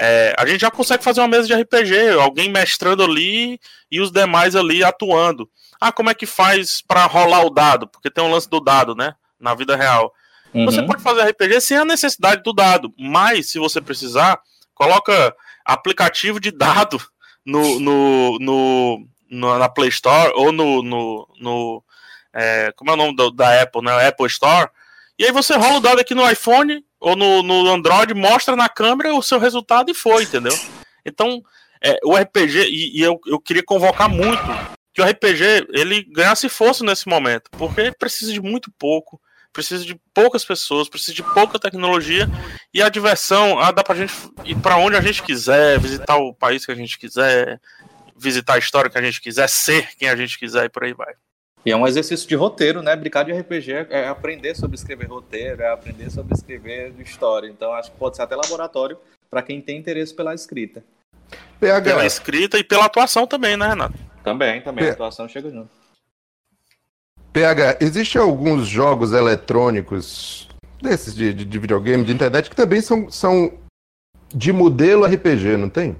é, 0.00 0.34
a 0.38 0.46
gente 0.46 0.60
já 0.60 0.70
consegue 0.70 1.04
fazer 1.04 1.20
uma 1.20 1.28
mesa 1.28 1.46
de 1.46 1.54
RPG, 1.54 2.18
alguém 2.18 2.50
mestrando 2.50 3.02
ali 3.02 3.60
e 3.90 4.00
os 4.00 4.12
demais 4.12 4.54
ali 4.56 4.82
atuando. 4.84 5.50
Ah, 5.80 5.92
como 5.92 6.08
é 6.08 6.14
que 6.14 6.24
faz 6.24 6.80
para 6.80 7.04
rolar 7.04 7.44
o 7.44 7.50
dado? 7.50 7.88
Porque 7.88 8.10
tem 8.10 8.24
um 8.24 8.30
lance 8.30 8.48
do 8.48 8.60
dado, 8.60 8.94
né? 8.94 9.14
Na 9.38 9.54
vida 9.54 9.76
real. 9.76 10.14
Você 10.54 10.80
Uhum. 10.80 10.86
pode 10.86 11.02
fazer 11.02 11.22
RPG 11.30 11.60
sem 11.60 11.76
a 11.76 11.84
necessidade 11.84 12.42
do 12.42 12.52
dado, 12.52 12.92
mas 12.98 13.50
se 13.50 13.58
você 13.58 13.80
precisar, 13.80 14.40
coloca 14.74 15.34
aplicativo 15.64 16.40
de 16.40 16.50
dado 16.50 17.00
no, 17.44 17.78
no, 17.78 18.38
no, 18.38 19.06
no- 19.30 19.58
na 19.58 19.68
Play 19.68 19.88
Store 19.90 20.32
ou 20.34 20.50
no, 20.52 20.82
no, 20.82 21.28
no, 21.38 21.84
é, 22.32 22.72
como 22.76 22.90
é 22.90 22.94
o 22.94 22.96
nome 22.96 23.14
do- 23.16 23.30
da 23.30 23.62
Apple, 23.62 23.82
né? 23.82 24.06
Apple 24.08 24.26
Store. 24.26 24.70
E 25.18 25.24
aí 25.24 25.32
você 25.32 25.54
rola 25.54 25.76
o 25.78 25.80
dado 25.80 26.00
aqui 26.00 26.14
no 26.14 26.28
iPhone 26.30 26.82
ou 27.00 27.14
no, 27.14 27.42
no 27.42 27.68
Android, 27.70 28.14
mostra 28.14 28.56
na 28.56 28.68
câmera 28.68 29.14
o 29.14 29.22
seu 29.22 29.38
resultado 29.38 29.90
e 29.90 29.94
foi, 29.94 30.22
entendeu? 30.24 30.56
Então, 31.04 31.42
é, 31.82 31.98
o 32.04 32.16
RPG, 32.16 32.64
e, 32.68 32.98
e 32.98 33.02
eu, 33.02 33.20
eu 33.26 33.38
queria 33.38 33.62
convocar 33.62 34.08
muito 34.08 34.42
que 34.94 35.00
o 35.02 35.04
RPG 35.04 35.68
ele 35.74 36.02
ganhasse 36.04 36.48
força 36.48 36.82
nesse 36.84 37.06
momento, 37.08 37.50
porque 37.52 37.92
precisa 37.92 38.32
de 38.32 38.40
muito 38.40 38.70
pouco, 38.78 39.20
precisa 39.52 39.84
de 39.84 39.98
poucas 40.14 40.44
pessoas, 40.44 40.88
precisa 40.88 41.14
de 41.14 41.22
pouca 41.22 41.58
tecnologia 41.58 42.28
e 42.72 42.82
a 42.82 42.88
diversão, 42.88 43.58
ah, 43.58 43.70
dá 43.70 43.82
pra 43.82 43.96
gente 43.96 44.14
ir 44.44 44.56
pra 44.56 44.76
onde 44.76 44.96
a 44.96 45.00
gente 45.00 45.22
quiser, 45.22 45.78
visitar 45.78 46.16
o 46.16 46.32
país 46.32 46.64
que 46.64 46.72
a 46.72 46.74
gente 46.74 46.98
quiser, 46.98 47.60
visitar 48.16 48.54
a 48.54 48.58
história 48.58 48.90
que 48.90 48.98
a 48.98 49.02
gente 49.02 49.20
quiser, 49.20 49.48
ser 49.48 49.94
quem 49.96 50.08
a 50.08 50.16
gente 50.16 50.38
quiser 50.38 50.64
e 50.64 50.68
por 50.68 50.84
aí 50.84 50.92
vai. 50.92 51.14
E 51.66 51.72
é 51.72 51.76
um 51.76 51.86
exercício 51.86 52.26
de 52.28 52.34
roteiro, 52.34 52.82
né? 52.82 52.94
Brincar 52.94 53.24
de 53.24 53.32
RPG 53.32 53.72
é- 53.72 53.86
é 53.90 54.08
aprender 54.08 54.54
sobre 54.54 54.76
escrever 54.76 55.06
roteiro, 55.08 55.62
é 55.62 55.70
aprender 55.70 56.10
sobre 56.10 56.34
escrever 56.34 56.94
história. 57.00 57.48
Então 57.48 57.72
acho 57.72 57.90
que 57.90 57.96
pode 57.98 58.16
ser 58.16 58.22
até 58.22 58.36
laboratório 58.36 58.96
para 59.30 59.42
quem 59.42 59.60
tem 59.60 59.76
interesse 59.76 60.14
pela 60.14 60.34
escrita. 60.34 60.82
Pela 61.60 61.80
PH, 61.80 62.06
escrita 62.06 62.58
e 62.58 62.64
pela 62.64 62.86
atuação 62.86 63.26
também, 63.26 63.56
né, 63.56 63.68
Renato? 63.68 63.98
Também, 64.24 64.62
também. 64.62 64.84
É. 64.84 64.90
A 64.90 64.92
atuação 64.92 65.28
chega 65.28 65.50
junto. 65.50 65.68
PH, 67.32 67.78
existem 67.80 68.20
alguns 68.20 68.66
jogos 68.66 69.12
eletrônicos 69.12 70.48
desses 70.82 71.14
de, 71.14 71.32
de, 71.32 71.44
de 71.44 71.58
videogame, 71.58 72.04
de 72.04 72.12
internet, 72.12 72.48
que 72.48 72.56
também 72.56 72.80
são, 72.80 73.10
são 73.10 73.52
de 74.34 74.52
modelo 74.52 75.04
RPG, 75.04 75.56
não 75.56 75.68
tem? 75.68 75.96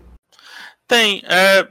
Tem, 0.86 1.22
é, 1.26 1.66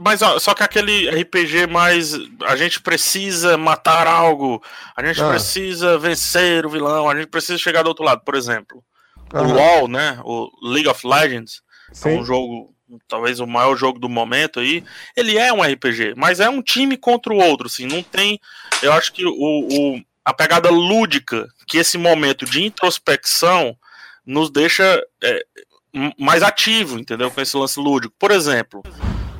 mas 0.00 0.22
ó, 0.22 0.38
só 0.38 0.54
que 0.54 0.62
aquele 0.62 1.08
RPG 1.22 1.66
mais 1.66 2.14
a 2.44 2.56
gente 2.56 2.80
precisa 2.80 3.56
matar 3.56 4.06
algo, 4.06 4.62
a 4.96 5.04
gente 5.04 5.22
Ah. 5.22 5.28
precisa 5.30 5.98
vencer 5.98 6.64
o 6.64 6.70
vilão, 6.70 7.08
a 7.08 7.14
gente 7.16 7.28
precisa 7.28 7.58
chegar 7.58 7.82
do 7.82 7.88
outro 7.88 8.04
lado, 8.04 8.22
por 8.24 8.34
exemplo. 8.34 8.82
O 9.32 9.38
Aham. 9.38 9.52
LoL, 9.54 9.88
né, 9.88 10.18
o 10.24 10.48
League 10.62 10.88
of 10.88 11.06
Legends, 11.06 11.60
é 11.90 11.94
Sim. 11.94 12.18
um 12.18 12.24
jogo, 12.24 12.74
talvez 13.08 13.40
o 13.40 13.46
maior 13.46 13.76
jogo 13.76 13.98
do 13.98 14.08
momento 14.08 14.60
aí, 14.60 14.82
ele 15.16 15.36
é 15.36 15.52
um 15.52 15.62
RPG, 15.62 16.14
mas 16.16 16.40
é 16.40 16.48
um 16.48 16.62
time 16.62 16.96
contra 16.96 17.32
o 17.32 17.38
outro, 17.38 17.66
assim, 17.66 17.86
não 17.86 18.02
tem, 18.02 18.38
eu 18.82 18.92
acho 18.92 19.12
que 19.12 19.24
o, 19.26 19.32
o- 19.32 20.00
a 20.24 20.32
pegada 20.34 20.70
lúdica 20.70 21.48
que 21.66 21.78
esse 21.78 21.96
momento 21.98 22.44
de 22.44 22.64
introspecção 22.64 23.76
nos 24.24 24.50
deixa 24.50 25.00
é, 25.22 25.44
mais 26.18 26.42
ativo, 26.42 26.98
entendeu, 26.98 27.30
com 27.30 27.40
esse 27.40 27.56
lance 27.56 27.78
lúdico. 27.78 28.14
Por 28.18 28.30
exemplo, 28.32 28.82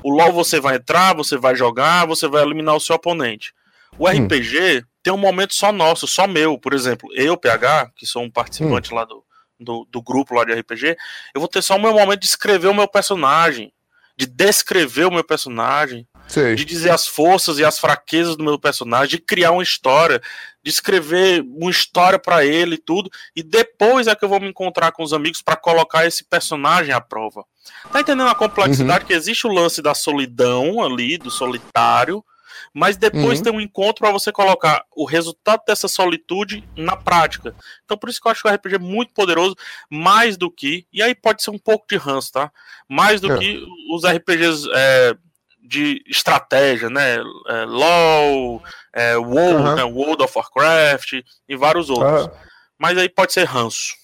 o 0.02 0.10
LoL 0.10 0.32
você 0.32 0.60
vai 0.60 0.76
entrar, 0.76 1.14
você 1.14 1.36
vai 1.36 1.56
jogar, 1.56 2.06
você 2.06 2.28
vai 2.28 2.42
eliminar 2.42 2.76
o 2.76 2.80
seu 2.80 2.94
oponente. 2.96 3.52
O 3.98 4.06
RPG 4.08 4.84
tem 5.02 5.12
um 5.12 5.16
momento 5.18 5.54
só 5.54 5.72
nosso, 5.72 6.06
só 6.06 6.26
meu, 6.26 6.56
por 6.58 6.72
exemplo, 6.72 7.08
eu, 7.14 7.36
PH, 7.36 7.90
que 7.96 8.06
sou 8.06 8.22
um 8.22 8.30
participante 8.30 8.94
lá 8.94 9.04
do, 9.04 9.24
do, 9.58 9.86
do 9.90 10.02
grupo 10.02 10.34
lá 10.34 10.44
de 10.44 10.52
RPG, 10.52 10.96
eu 11.34 11.40
vou 11.40 11.48
ter 11.48 11.62
só 11.62 11.76
o 11.76 11.80
meu 11.80 11.92
momento 11.92 12.20
de 12.20 12.26
escrever 12.26 12.68
o 12.68 12.74
meu 12.74 12.88
personagem, 12.88 13.72
de 14.16 14.26
descrever 14.26 15.04
o 15.04 15.12
meu 15.12 15.22
personagem, 15.22 16.06
Sei. 16.26 16.54
de 16.54 16.64
dizer 16.64 16.90
as 16.90 17.06
forças 17.06 17.58
e 17.58 17.64
as 17.64 17.78
fraquezas 17.78 18.36
do 18.36 18.42
meu 18.42 18.58
personagem, 18.58 19.10
de 19.10 19.18
criar 19.18 19.52
uma 19.52 19.62
história, 19.62 20.20
de 20.62 20.70
escrever 20.70 21.42
uma 21.42 21.70
história 21.70 22.18
pra 22.18 22.44
ele 22.44 22.76
e 22.76 22.78
tudo, 22.78 23.10
e 23.34 23.42
depois 23.42 24.06
é 24.06 24.14
que 24.14 24.24
eu 24.24 24.28
vou 24.28 24.40
me 24.40 24.48
encontrar 24.48 24.92
com 24.92 25.02
os 25.02 25.12
amigos 25.12 25.42
pra 25.42 25.54
colocar 25.54 26.06
esse 26.06 26.24
personagem 26.24 26.92
à 26.92 27.00
prova. 27.00 27.44
Tá 27.92 28.00
entendendo 28.00 28.28
a 28.28 28.34
complexidade 28.34 29.04
que 29.04 29.12
existe 29.12 29.46
o 29.46 29.52
lance 29.52 29.82
da 29.82 29.94
solidão 29.94 30.82
ali, 30.82 31.18
do 31.18 31.30
solitário, 31.30 32.24
mas 32.72 32.96
depois 32.96 33.38
Uhum. 33.38 33.44
tem 33.44 33.52
um 33.52 33.60
encontro 33.60 34.00
pra 34.02 34.10
você 34.12 34.30
colocar 34.32 34.84
o 34.94 35.04
resultado 35.04 35.62
dessa 35.66 35.88
solitude 35.88 36.62
na 36.76 36.96
prática. 36.96 37.54
Então 37.84 37.96
por 37.96 38.08
isso 38.08 38.20
que 38.20 38.26
eu 38.28 38.32
acho 38.32 38.42
que 38.42 38.48
o 38.48 38.52
RPG 38.52 38.74
é 38.76 38.78
muito 38.78 39.12
poderoso, 39.14 39.56
mais 39.90 40.36
do 40.36 40.50
que, 40.50 40.86
e 40.92 41.02
aí 41.02 41.14
pode 41.14 41.42
ser 41.42 41.50
um 41.50 41.58
pouco 41.58 41.86
de 41.88 41.96
ranço, 41.96 42.32
tá? 42.32 42.50
Mais 42.88 43.20
do 43.20 43.32
É. 43.32 43.38
que 43.38 43.62
os 43.92 44.04
RPGs 44.04 44.68
é, 44.74 45.16
de 45.62 46.02
estratégia, 46.06 46.88
né? 46.88 47.16
É, 47.48 47.64
LoL, 47.64 48.62
é, 48.92 49.16
WoW, 49.16 49.56
Aham. 49.58 49.74
né? 49.76 49.84
World 49.84 50.22
of 50.22 50.32
Warcraft 50.36 51.14
e 51.48 51.56
vários 51.56 51.90
outros. 51.90 52.26
Ah, 52.26 52.46
Mas 52.78 52.96
aí 52.98 53.08
pode 53.08 53.32
ser 53.32 53.44
ranço. 53.44 53.94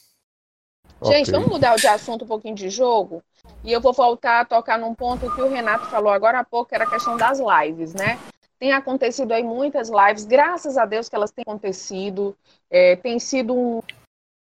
Gente, 1.05 1.31
ok. 1.31 1.33
vamos 1.33 1.49
mudar 1.49 1.77
de 1.77 1.87
assunto 1.87 2.25
um 2.25 2.29
pouquinho 2.29 2.55
de 2.55 2.71
jogo. 2.71 3.23
E 3.65 3.73
eu 3.73 3.81
vou 3.81 3.93
voltar 3.93 4.41
a 4.41 4.45
tocar 4.45 4.79
num 4.79 4.95
ponto 4.95 5.31
que 5.35 5.43
o 5.43 5.49
Renato 5.49 5.87
falou 5.87 6.13
agora 6.13 6.39
há 6.41 6.45
pouco, 6.45 6.69
que 6.69 6.75
era 6.75 6.85
a 6.85 6.91
questão 6.91 7.17
das 7.17 7.39
lives, 7.41 7.93
né? 7.95 8.19
Tem 8.63 8.71
acontecido 8.71 9.33
aí 9.33 9.43
muitas 9.43 9.91
lives, 9.91 10.25
graças 10.25 10.79
a 10.79 10.87
Deus 10.87 11.09
que 11.09 11.17
elas 11.17 11.33
têm 11.33 11.43
acontecido. 11.43 12.37
É, 12.71 12.95
tem 12.95 13.19
sido 13.19 13.53
um 13.53 13.83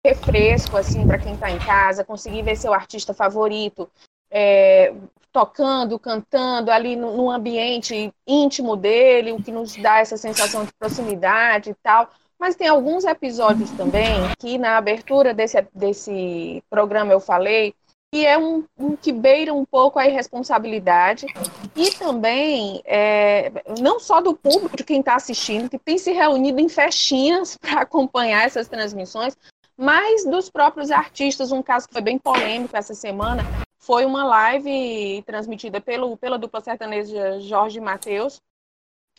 refresco, 0.06 0.76
assim, 0.76 1.08
para 1.08 1.18
quem 1.18 1.36
está 1.36 1.50
em 1.50 1.58
casa, 1.58 2.04
conseguir 2.04 2.42
ver 2.42 2.58
seu 2.58 2.74
artista 2.74 3.14
favorito 3.14 3.90
é, 4.30 4.94
tocando, 5.32 5.98
cantando 5.98 6.70
ali 6.70 6.98
no, 6.98 7.32
ambiente 7.32 8.14
íntimo 8.28 8.76
dele, 8.76 9.32
o 9.32 9.42
que 9.42 9.54
nos 9.54 9.74
dá 9.78 10.00
essa 10.00 10.18
sensação 10.18 10.66
de 10.66 10.74
proximidade 10.74 11.70
e 11.70 11.76
tal. 11.76 12.10
Mas 12.38 12.58
tem 12.58 12.68
alguns 12.68 13.06
episódios 13.06 13.72
também 13.72 14.16
que 14.38 14.58
na 14.58 14.76
abertura 14.76 15.34
desse, 15.34 15.66
desse 15.74 16.62
programa 16.70 17.14
eu 17.14 17.22
falei 17.22 17.74
que 18.14 18.28
é 18.28 18.38
um, 18.38 18.64
um 18.78 18.96
que 18.96 19.12
beira 19.12 19.52
um 19.52 19.66
pouco 19.66 19.98
a 19.98 20.08
irresponsabilidade 20.08 21.26
e 21.76 21.90
também 21.96 22.80
é, 22.86 23.52
não 23.82 24.00
só 24.00 24.22
do 24.22 24.36
público, 24.36 24.78
de 24.78 24.84
quem 24.84 25.00
está 25.00 25.16
assistindo, 25.16 25.68
que 25.68 25.80
tem 25.80 25.98
se 25.98 26.12
reunido 26.12 26.62
em 26.62 26.70
festinhas 26.70 27.58
para 27.58 27.82
acompanhar 27.82 28.46
essas 28.46 28.68
transmissões, 28.68 29.36
mas 29.76 30.28
dos 30.28 30.48
próprios 30.48 30.92
artistas. 30.92 31.52
Um 31.52 31.64
caso 31.64 31.88
que 31.88 31.94
foi 31.94 32.04
bem 32.04 32.20
polêmico 32.20 32.78
essa 32.78 32.94
semana 32.94 33.42
foi 33.80 34.06
uma 34.06 34.24
live 34.24 35.24
transmitida 35.26 35.82
pelo, 35.82 36.16
pela 36.16 36.38
dupla 36.38 36.62
sertaneja 36.62 37.40
Jorge 37.40 37.80
Matheus, 37.80 38.40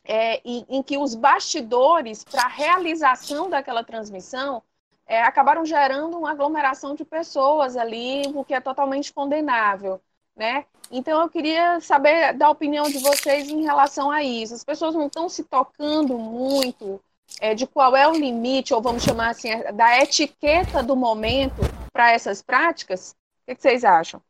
é, 0.04 0.40
em, 0.44 0.64
em 0.68 0.82
que 0.84 0.96
os 0.96 1.16
bastidores 1.16 2.22
para 2.22 2.44
a 2.44 2.48
realização 2.48 3.50
daquela 3.50 3.82
transmissão 3.82 4.62
é, 5.06 5.22
acabaram 5.22 5.64
gerando 5.64 6.18
uma 6.18 6.30
aglomeração 6.30 6.94
de 6.94 7.04
pessoas 7.04 7.76
ali, 7.76 8.22
o 8.34 8.44
que 8.44 8.54
é 8.54 8.60
totalmente 8.60 9.12
condenável. 9.12 10.00
né? 10.36 10.64
Então 10.90 11.20
eu 11.22 11.28
queria 11.28 11.80
saber 11.80 12.34
da 12.34 12.50
opinião 12.50 12.84
de 12.84 12.98
vocês 12.98 13.48
em 13.48 13.62
relação 13.62 14.10
a 14.10 14.22
isso. 14.22 14.54
As 14.54 14.64
pessoas 14.64 14.94
não 14.94 15.06
estão 15.06 15.28
se 15.28 15.44
tocando 15.44 16.18
muito 16.18 17.00
é, 17.40 17.54
de 17.54 17.66
qual 17.66 17.96
é 17.96 18.06
o 18.08 18.12
limite, 18.12 18.74
ou 18.74 18.82
vamos 18.82 19.02
chamar 19.02 19.30
assim, 19.30 19.50
da 19.74 20.00
etiqueta 20.00 20.82
do 20.82 20.96
momento 20.96 21.62
para 21.92 22.12
essas 22.12 22.42
práticas? 22.42 23.12
O 23.42 23.46
que, 23.46 23.54
que 23.54 23.62
vocês 23.62 23.84
acham? 23.84 24.20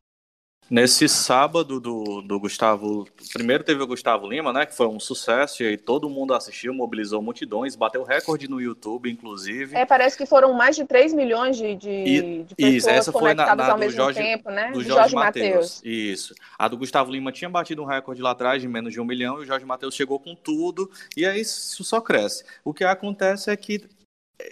Nesse 0.71 1.09
sábado 1.09 1.79
do, 1.79 2.23
do 2.23 2.41
Gustavo, 2.41 3.07
primeiro 3.33 3.63
teve 3.63 3.83
o 3.83 3.87
Gustavo 3.87 4.27
Lima, 4.27 4.53
né, 4.53 4.65
que 4.65 4.75
foi 4.75 4.87
um 4.87 4.99
sucesso 4.99 5.63
e 5.63 5.67
aí 5.67 5.77
todo 5.77 6.09
mundo 6.09 6.33
assistiu, 6.33 6.73
mobilizou 6.73 7.21
multidões, 7.21 7.77
bateu 7.77 8.03
recorde 8.03 8.49
no 8.49 8.61
YouTube, 8.61 9.11
inclusive. 9.11 9.77
É, 9.77 9.85
parece 9.85 10.17
que 10.17 10.25
foram 10.25 10.55
mais 10.55 10.75
de 10.75 10.85
3 10.85 11.13
milhões 11.13 11.57
de, 11.57 11.75
de, 11.75 11.91
e, 11.91 12.45
de 12.45 12.55
pessoas 12.55 12.75
isso, 12.75 12.91
essa 12.91 13.13
foi 13.13 13.35
na, 13.35 13.55
na 13.55 13.73
ao 13.73 13.79
mesmo 13.79 13.97
Jorge, 13.97 14.19
tempo, 14.21 14.51
né? 14.51 14.71
Do 14.71 14.83
Jorge, 14.83 14.89
Jorge 14.89 15.15
Matheus. 15.15 15.83
Isso. 15.85 16.35
A 16.59 16.67
do 16.67 16.79
Gustavo 16.79 17.13
Lima 17.13 17.31
tinha 17.31 17.51
batido 17.51 17.83
um 17.83 17.87
recorde 17.87 18.23
lá 18.23 18.31
atrás 18.31 18.63
de 18.63 18.69
menos 18.69 18.93
de 18.93 19.01
um 19.01 19.05
milhão 19.05 19.39
e 19.39 19.43
o 19.43 19.47
Jorge 19.47 19.67
Matheus 19.67 19.95
chegou 19.95 20.19
com 20.19 20.35
tudo 20.35 20.91
e 21.17 21.27
aí 21.27 21.43
isso 21.43 21.85
só 21.85 22.01
cresce. 22.01 22.45
O 22.65 22.73
que 22.73 22.85
acontece 22.85 23.51
é 23.51 23.57
que 23.57 23.83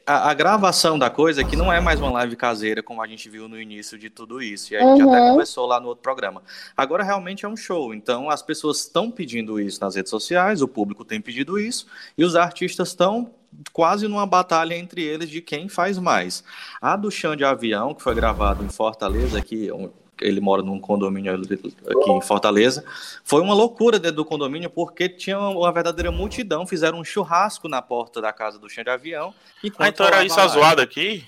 a, 0.06 0.30
a, 0.30 0.34
gravação 0.34 0.98
da 0.98 1.10
coisa 1.10 1.40
é 1.40 1.44
que 1.44 1.56
não 1.56 1.72
é 1.72 1.80
mais 1.80 2.00
uma 2.00 2.10
live 2.12 2.36
caseira, 2.36 2.82
como 2.82 3.02
a 3.02 3.06
gente 3.06 3.28
viu 3.28 3.48
no 3.48 3.60
início 3.60 3.98
de 3.98 4.08
tudo 4.08 4.40
isso. 4.40 4.72
E 4.72 4.76
a 4.76 4.80
gente 4.80 5.02
até 5.02 5.20
uhum. 5.20 5.30
conversou 5.30 5.66
lá 5.66 5.80
no 5.80 5.88
outro 5.88 6.02
programa. 6.02 6.42
Agora 6.76 7.02
realmente 7.02 7.44
é 7.44 7.48
um 7.48 7.56
show. 7.56 7.92
Então 7.92 8.30
as 8.30 8.42
pessoas 8.42 8.78
estão 8.78 9.10
pedindo 9.10 9.60
isso 9.60 9.80
nas 9.80 9.96
redes 9.96 10.10
sociais, 10.10 10.62
o 10.62 10.68
público 10.68 11.04
tem 11.04 11.20
pedido 11.20 11.58
isso, 11.58 11.86
e 12.16 12.24
os 12.24 12.36
artistas 12.36 12.88
estão 12.88 13.34
quase 13.72 14.08
numa 14.08 14.26
batalha 14.26 14.74
entre 14.74 15.02
eles 15.02 15.28
de 15.28 15.42
quem 15.42 15.68
faz 15.68 15.98
mais. 15.98 16.42
A 16.80 16.96
do 16.96 17.10
chão 17.10 17.36
de 17.36 17.44
avião, 17.44 17.94
que 17.94 18.02
foi 18.02 18.14
gravado 18.14 18.64
em 18.64 18.68
Fortaleza, 18.68 19.42
que 19.42 19.68
ele 20.22 20.40
mora 20.40 20.62
num 20.62 20.80
condomínio 20.80 21.34
aqui 21.34 22.10
em 22.10 22.20
Fortaleza. 22.20 22.84
Foi 23.24 23.40
uma 23.40 23.54
loucura 23.54 23.98
dentro 23.98 24.16
do 24.16 24.24
condomínio, 24.24 24.70
porque 24.70 25.08
tinha 25.08 25.38
uma 25.38 25.72
verdadeira 25.72 26.10
multidão, 26.10 26.66
fizeram 26.66 26.98
um 26.98 27.04
churrasco 27.04 27.68
na 27.68 27.82
porta 27.82 28.20
da 28.20 28.32
casa 28.32 28.58
do 28.58 28.68
chão 28.68 28.84
de 28.84 28.90
avião. 28.90 29.34
Ah, 29.78 29.88
então 29.88 30.06
era 30.06 30.24
isso 30.24 30.36
zoada 30.48 30.82
aqui? 30.82 31.24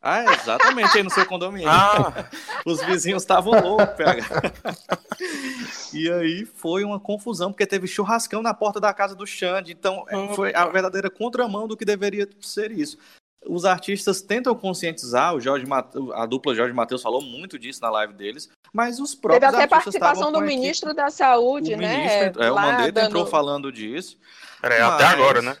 Ah, 0.00 0.22
é, 0.22 0.34
exatamente, 0.34 0.96
aí 0.96 1.02
no 1.02 1.10
seu 1.10 1.26
condomínio. 1.26 1.68
Ah. 1.68 2.28
Os 2.64 2.80
vizinhos 2.84 3.22
estavam 3.22 3.60
loucos, 3.60 3.96
pega. 3.96 4.22
e 5.92 6.08
aí 6.10 6.44
foi 6.44 6.84
uma 6.84 7.00
confusão, 7.00 7.50
porque 7.50 7.66
teve 7.66 7.88
churrascão 7.88 8.40
na 8.40 8.54
porta 8.54 8.78
da 8.78 8.94
casa 8.94 9.16
do 9.16 9.26
Xande. 9.26 9.72
Então, 9.72 10.06
é, 10.08 10.34
foi 10.34 10.54
a 10.54 10.66
verdadeira 10.66 11.10
contramão 11.10 11.66
do 11.66 11.76
que 11.76 11.84
deveria 11.84 12.28
ser 12.40 12.70
isso 12.70 12.96
os 13.46 13.64
artistas 13.64 14.20
tentam 14.20 14.54
conscientizar, 14.54 15.34
o 15.34 15.40
Jorge 15.40 15.66
a 16.14 16.26
dupla 16.26 16.54
Jorge 16.54 16.74
Matheus 16.74 17.02
falou 17.02 17.22
muito 17.22 17.58
disso 17.58 17.80
na 17.80 17.90
live 17.90 18.12
deles, 18.12 18.50
mas 18.72 18.98
os 18.98 19.14
próprios 19.14 19.50
Teve 19.50 19.62
até 19.62 19.66
participação 19.66 20.32
do 20.32 20.40
ministro 20.40 20.92
da 20.92 21.10
Saúde, 21.10 21.74
o 21.74 21.76
né? 21.76 21.96
Ministro, 21.96 22.42
é, 22.42 22.50
o 22.50 22.54
Mandetta 22.54 22.92
dando... 22.92 23.06
entrou 23.06 23.26
falando 23.26 23.72
disso. 23.72 24.18
Peraí, 24.60 24.80
mas... 24.80 24.94
até 24.94 25.04
agora, 25.04 25.42
né? 25.42 25.56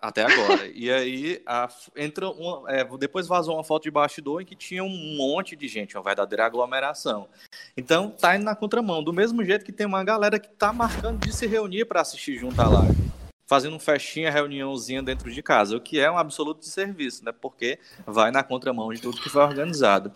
até 0.00 0.22
agora. 0.22 0.70
e 0.72 0.90
aí 0.90 1.42
a, 1.44 1.68
entra 1.96 2.28
uma, 2.30 2.70
é, 2.70 2.84
depois 2.98 3.26
vazou 3.26 3.54
uma 3.54 3.64
foto 3.64 3.84
de 3.84 3.90
bastidor 3.90 4.40
em 4.40 4.44
que 4.44 4.54
tinha 4.54 4.84
um 4.84 5.16
monte 5.16 5.56
de 5.56 5.66
gente, 5.66 5.96
uma 5.96 6.04
verdadeira 6.04 6.46
aglomeração. 6.46 7.28
Então 7.76 8.10
tá 8.10 8.36
indo 8.36 8.44
na 8.44 8.54
contramão, 8.54 9.02
do 9.02 9.12
mesmo 9.12 9.44
jeito 9.44 9.64
que 9.64 9.72
tem 9.72 9.86
uma 9.86 10.04
galera 10.04 10.38
que 10.38 10.48
tá 10.48 10.72
marcando 10.72 11.18
de 11.18 11.34
se 11.34 11.46
reunir 11.46 11.84
para 11.84 12.00
assistir 12.00 12.36
junto 12.36 12.60
à 12.60 12.68
live 12.68 13.12
fazendo 13.52 13.76
um 13.76 13.78
festinha, 13.78 14.30
reuniãozinha 14.30 15.02
dentro 15.02 15.30
de 15.30 15.42
casa, 15.42 15.76
o 15.76 15.80
que 15.80 16.00
é 16.00 16.10
um 16.10 16.16
absoluto 16.16 16.64
serviço, 16.64 17.22
né? 17.22 17.32
Porque 17.38 17.78
vai 18.06 18.30
na 18.30 18.42
contramão 18.42 18.90
de 18.94 18.98
tudo 18.98 19.20
que 19.20 19.28
foi 19.28 19.42
organizado. 19.42 20.10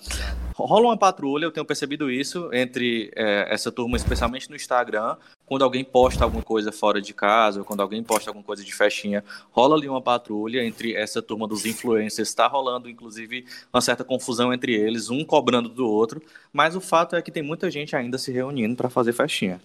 Rola 0.55 0.87
uma 0.87 0.97
patrulha, 0.97 1.45
eu 1.45 1.51
tenho 1.51 1.67
percebido 1.67 2.11
isso 2.11 2.49
entre 2.51 3.13
é, 3.15 3.47
essa 3.53 3.71
turma, 3.71 3.99
especialmente 3.99 4.49
no 4.49 4.57
Instagram, 4.57 5.19
quando 5.45 5.65
alguém 5.65 5.85
posta 5.85 6.25
alguma 6.25 6.43
coisa 6.43 6.73
fora 6.73 6.99
de 6.99 7.13
casa, 7.13 7.59
ou 7.59 7.65
quando 7.67 7.83
alguém 7.83 8.03
posta 8.03 8.31
alguma 8.31 8.43
coisa 8.43 8.65
de 8.65 8.75
festinha, 8.75 9.23
rola 9.51 9.77
ali 9.77 9.87
uma 9.87 10.01
patrulha 10.01 10.65
entre 10.65 10.95
essa 10.95 11.21
turma 11.21 11.47
dos 11.47 11.67
influencers, 11.67 12.31
está 12.31 12.47
rolando 12.47 12.89
inclusive 12.89 13.45
uma 13.71 13.83
certa 13.83 14.03
confusão 14.03 14.51
entre 14.51 14.73
eles, 14.73 15.11
um 15.11 15.23
cobrando 15.23 15.69
do 15.69 15.87
outro, 15.87 16.23
mas 16.55 16.75
o 16.75 16.81
fato 16.81 17.15
é 17.15 17.21
que 17.21 17.31
tem 17.31 17.43
muita 17.43 17.71
gente 17.71 17.95
ainda 17.95 18.17
se 18.17 18.33
reunindo 18.33 18.77
para 18.77 18.89
fazer 18.89 19.13
festinha. 19.13 19.61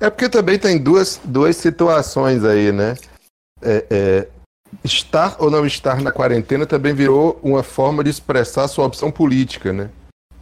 É 0.00 0.10
porque 0.10 0.28
também 0.28 0.58
tem 0.58 0.78
duas, 0.78 1.20
duas 1.24 1.56
situações 1.56 2.44
aí, 2.44 2.72
né? 2.72 2.96
É, 3.60 3.86
é, 3.90 4.28
estar 4.84 5.36
ou 5.38 5.50
não 5.50 5.64
estar 5.64 6.00
na 6.00 6.10
quarentena 6.10 6.66
também 6.66 6.94
virou 6.94 7.38
uma 7.42 7.62
forma 7.62 8.02
de 8.02 8.10
expressar 8.10 8.66
sua 8.68 8.86
opção 8.86 9.10
política, 9.10 9.72
né? 9.72 9.90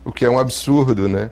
O 0.05 0.13
que 0.13 0.25
é 0.25 0.31
um 0.31 0.39
absurdo, 0.39 1.09
né? 1.09 1.31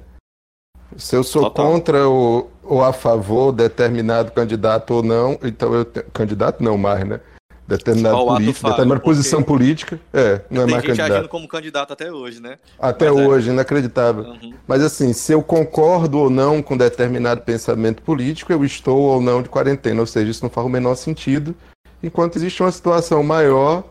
Se 0.97 1.17
eu 1.17 1.23
sou 1.23 1.45
Total. 1.45 1.67
contra 1.67 2.09
ou, 2.09 2.51
ou 2.63 2.85
a 2.85 2.93
favor 2.93 3.53
de 3.53 3.63
determinado 3.63 4.33
candidato 4.33 4.95
ou 4.95 5.03
não, 5.03 5.39
então 5.43 5.75
eu. 5.75 5.87
Candidato 6.13 6.63
não 6.63 6.77
mais, 6.79 7.07
né? 7.07 7.21
Determinada 7.69 8.17
política, 8.17 8.71
determinada 8.71 9.01
posição 9.03 9.43
política. 9.43 10.01
É, 10.13 10.41
não 10.51 10.63
é 10.63 10.65
mais 10.65 10.83
gente 10.83 10.87
candidato. 10.87 11.13
agindo 11.13 11.29
como 11.29 11.47
candidato 11.47 11.93
até 11.93 12.11
hoje, 12.11 12.41
né? 12.41 12.59
Até 12.79 13.11
Mas 13.11 13.21
é. 13.21 13.29
hoje, 13.29 13.51
é... 13.51 13.53
inacreditável. 13.53 14.25
Uhum. 14.25 14.55
Mas 14.67 14.83
assim, 14.83 15.13
se 15.13 15.33
eu 15.33 15.43
concordo 15.43 16.19
ou 16.19 16.31
não 16.31 16.63
com 16.63 16.79
determinado 16.79 17.43
pensamento 17.43 18.03
político, 18.03 18.51
eu 18.51 18.65
estou 18.65 18.99
ou 18.99 19.21
não 19.21 19.43
de 19.43 19.51
quarentena. 19.51 20.01
Ou 20.01 20.07
seja, 20.07 20.31
isso 20.31 20.43
não 20.43 20.51
faz 20.51 20.67
o 20.67 20.71
menor 20.71 20.95
sentido. 20.95 21.55
Enquanto 22.03 22.37
existe 22.37 22.63
uma 22.63 22.73
situação 22.73 23.23
maior 23.23 23.85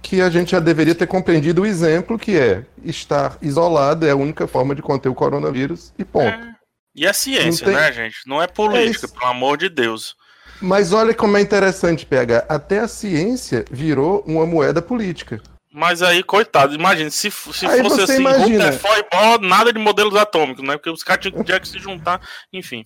que 0.00 0.22
a 0.22 0.30
gente 0.30 0.52
já 0.52 0.60
deveria 0.60 0.94
ter 0.94 1.06
compreendido 1.06 1.62
o 1.62 1.66
exemplo 1.66 2.18
que 2.18 2.38
é 2.38 2.64
estar 2.82 3.36
isolado 3.42 4.06
é 4.06 4.12
a 4.12 4.16
única 4.16 4.46
forma 4.46 4.74
de 4.74 4.80
conter 4.80 5.10
o 5.10 5.14
coronavírus 5.14 5.92
e 5.98 6.04
ponto. 6.04 6.26
É. 6.26 6.54
E 6.94 7.06
a 7.06 7.12
ciência, 7.12 7.66
tem... 7.66 7.74
né, 7.74 7.92
gente? 7.92 8.16
Não 8.26 8.42
é 8.42 8.46
política, 8.46 9.06
é 9.06 9.08
pelo 9.08 9.30
amor 9.30 9.58
de 9.58 9.68
Deus. 9.68 10.16
Mas 10.60 10.92
olha 10.92 11.14
como 11.14 11.36
é 11.36 11.40
interessante, 11.40 12.04
PH. 12.04 12.46
Até 12.48 12.80
a 12.80 12.88
ciência 12.88 13.64
virou 13.70 14.24
uma 14.26 14.46
moeda 14.46 14.82
política. 14.82 15.40
Mas 15.72 16.02
aí, 16.02 16.22
coitado, 16.22 16.74
imagina, 16.74 17.10
se, 17.10 17.30
se 17.30 17.66
aí 17.66 17.82
fosse 17.82 18.00
assim, 18.02 18.16
imagina. 18.16 18.70
Rutherford, 18.70 19.46
nada 19.46 19.72
de 19.72 19.78
modelos 19.78 20.16
atômicos, 20.16 20.66
né? 20.66 20.76
Porque 20.76 20.90
os 20.90 21.02
caras 21.02 21.22
tinham 21.22 21.44
que 21.44 21.68
se 21.68 21.78
juntar, 21.78 22.20
enfim. 22.52 22.84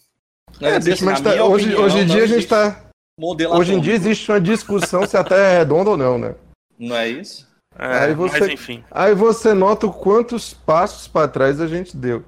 É, 0.60 0.78
deixa, 0.78 1.04
mas 1.04 1.20
tá, 1.20 1.30
hoje, 1.30 1.66
opinião, 1.66 1.84
hoje 1.84 1.98
em 1.98 2.06
dia 2.06 2.24
a 2.24 2.26
gente 2.26 2.46
tá. 2.46 2.84
Modelo 3.18 3.54
hoje 3.54 3.70
atômico. 3.70 3.78
em 3.78 3.80
dia 3.80 3.94
existe 3.94 4.30
uma 4.30 4.40
discussão 4.40 5.06
se 5.06 5.16
até 5.16 5.54
é 5.54 5.58
redondo 5.58 5.90
ou 5.90 5.96
não, 5.96 6.18
né? 6.18 6.34
Não 6.78 6.96
é 6.96 7.08
isso? 7.08 7.48
É, 7.78 8.04
aí 8.04 8.14
você, 8.14 8.40
mas 8.40 8.48
enfim. 8.48 8.84
Aí 8.90 9.14
você 9.14 9.54
nota 9.54 9.88
quantos 9.88 10.52
passos 10.52 11.08
para 11.08 11.28
trás 11.28 11.60
a 11.60 11.66
gente 11.66 11.96
deu. 11.96 12.24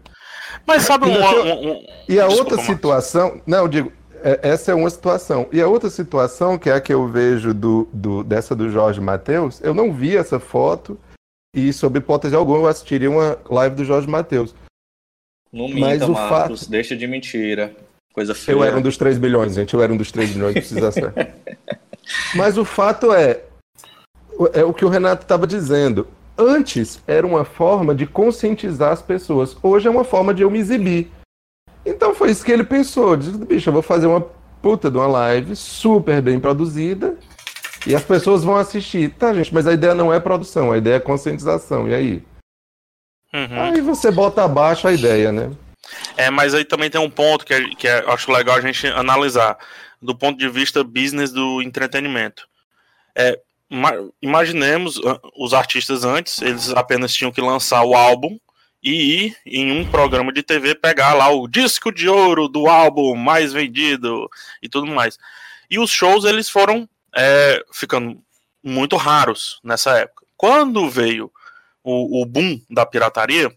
Mas 0.67 0.83
sabe 0.83 1.07
um, 1.07 1.13
um, 1.13 1.73
um... 1.73 1.87
E 2.09 2.19
a 2.21 2.27
Desculpa, 2.27 2.53
outra 2.53 2.65
situação. 2.65 3.43
Não, 3.47 3.59
eu 3.59 3.69
digo, 3.69 3.93
é, 4.25 4.41
essa 4.43 4.73
é 4.73 4.75
uma 4.75 4.89
situação. 4.89 5.47
E 5.53 5.61
a 5.61 5.69
outra 5.69 5.91
situação, 5.91 6.59
que 6.59 6.71
é 6.71 6.73
a 6.73 6.81
que 6.81 6.93
eu 6.93 7.07
vejo 7.07 7.53
do, 7.53 7.87
do, 7.93 8.25
dessa 8.25 8.57
do 8.57 8.71
Jorge 8.71 8.99
Matheus, 8.99 9.61
eu 9.63 9.75
não 9.75 9.93
vi 9.93 10.17
essa 10.17 10.41
foto 10.41 10.99
e, 11.55 11.71
sob 11.75 11.99
hipótese 11.99 12.35
alguma, 12.35 12.59
eu 12.59 12.67
assistiria 12.67 13.11
uma 13.11 13.39
live 13.51 13.77
do 13.77 13.85
Jorge 13.85 14.09
Matheus. 14.09 14.55
Não 15.53 15.69
minta, 15.69 15.81
Mas 15.81 16.03
o 16.03 16.13
Marcos, 16.13 16.61
fato... 16.61 16.71
deixa 16.71 16.97
de 16.97 17.07
mentira. 17.07 17.77
Coisa 18.15 18.35
feia. 18.35 18.57
Eu 18.57 18.65
era 18.65 18.77
um 18.79 18.83
dos 18.83 18.97
3 18.97 19.19
bilhões, 19.19 19.55
gente. 19.55 19.75
Eu 19.75 19.83
era 19.83 19.93
um 19.93 19.97
dos 19.97 20.11
3 20.11 20.31
bilhões, 20.31 20.55
precisa 20.55 20.91
ser. 20.91 21.13
Mas 22.35 22.57
o 22.57 22.65
fato 22.65 23.13
é, 23.13 23.43
é 24.55 24.65
o 24.65 24.73
que 24.73 24.85
o 24.85 24.89
Renato 24.89 25.23
estava 25.23 25.47
dizendo. 25.47 26.09
Antes 26.37 27.01
era 27.07 27.27
uma 27.27 27.45
forma 27.45 27.95
de 27.95 28.07
conscientizar 28.07 28.93
as 28.93 29.03
pessoas. 29.03 29.57
Hoje 29.63 29.87
é 29.87 29.91
uma 29.91 30.05
forma 30.05 30.33
de 30.33 30.43
eu 30.43 30.51
me 30.51 30.59
exibir. 30.59 31.11
Então 31.85 32.15
foi 32.15 32.31
isso 32.31 32.45
que 32.45 32.53
ele 32.53 32.65
pensou. 32.65 33.17
Disse, 33.17 33.37
bicho, 33.39 33.69
eu 33.69 33.73
vou 33.73 33.83
fazer 33.83 34.07
uma 34.07 34.21
puta 34.63 34.91
de 34.91 34.97
uma 34.97 35.07
live 35.07 35.55
super 35.55 36.23
bem 36.23 36.41
produzida 36.41 37.17
e 37.87 37.95
as 37.95 38.03
pessoas 38.03 38.43
vão 38.43 38.57
assistir. 38.57 39.11
Tá, 39.11 39.35
gente, 39.35 39.53
mas 39.53 39.67
a 39.67 39.73
ideia 39.73 39.95
não 39.95 40.13
é 40.13 40.19
produção, 40.19 40.73
a 40.73 40.79
ideia 40.79 40.97
é 40.97 41.01
conscientização. 41.01 41.89
E 41.89 41.95
aí? 41.95 42.23
Uhum. 43.33 43.61
Aí 43.61 43.81
você 43.81 44.11
bota 44.11 44.45
abaixo 44.45 44.89
a 44.89 44.93
ideia, 44.93 45.31
né? 45.33 45.51
É, 46.17 46.31
mas 46.31 46.55
aí 46.55 46.65
também 46.65 46.89
tem 46.89 47.01
um 47.01 47.11
ponto 47.11 47.45
que, 47.45 47.53
é, 47.53 47.69
que 47.75 47.87
é, 47.87 48.05
acho 48.09 48.33
legal 48.33 48.57
a 48.57 48.61
gente 48.61 48.87
analisar 48.87 49.59
do 50.01 50.15
ponto 50.15 50.39
de 50.39 50.49
vista 50.49 50.83
business 50.83 51.33
do 51.33 51.61
entretenimento. 51.61 52.47
É, 53.15 53.39
imaginemos 54.23 55.01
ah, 55.05 55.21
os 55.37 55.53
artistas 55.53 56.05
antes, 56.05 56.41
eles 56.41 56.71
apenas 56.71 57.13
tinham 57.13 57.33
que 57.33 57.41
lançar 57.41 57.83
o 57.85 57.95
álbum 57.95 58.39
e 58.85 59.27
ir 59.27 59.37
em 59.47 59.73
um 59.73 59.91
programa 59.91 60.31
de 60.31 60.43
TV 60.43 60.75
pegar 60.75 61.15
lá 61.15 61.31
o 61.31 61.49
disco 61.49 61.91
de 61.91 62.07
ouro 62.07 62.49
do 62.49 62.67
álbum 62.67 63.17
mais 63.17 63.53
vendido 63.53 64.29
e 64.63 64.69
tudo 64.69 64.87
mais. 64.87 65.19
E 65.71 65.79
os 65.79 65.91
shows 65.91 66.25
eles 66.25 66.51
foram 66.51 66.87
é, 67.17 67.65
ficando 67.73 68.23
muito 68.63 68.97
raros 68.97 69.59
nessa 69.65 69.99
época. 69.99 70.27
Quando 70.37 70.91
veio 70.91 71.33
o, 71.83 72.23
o 72.23 72.27
boom 72.27 72.61
da 72.69 72.85
pirataria, 72.85 73.51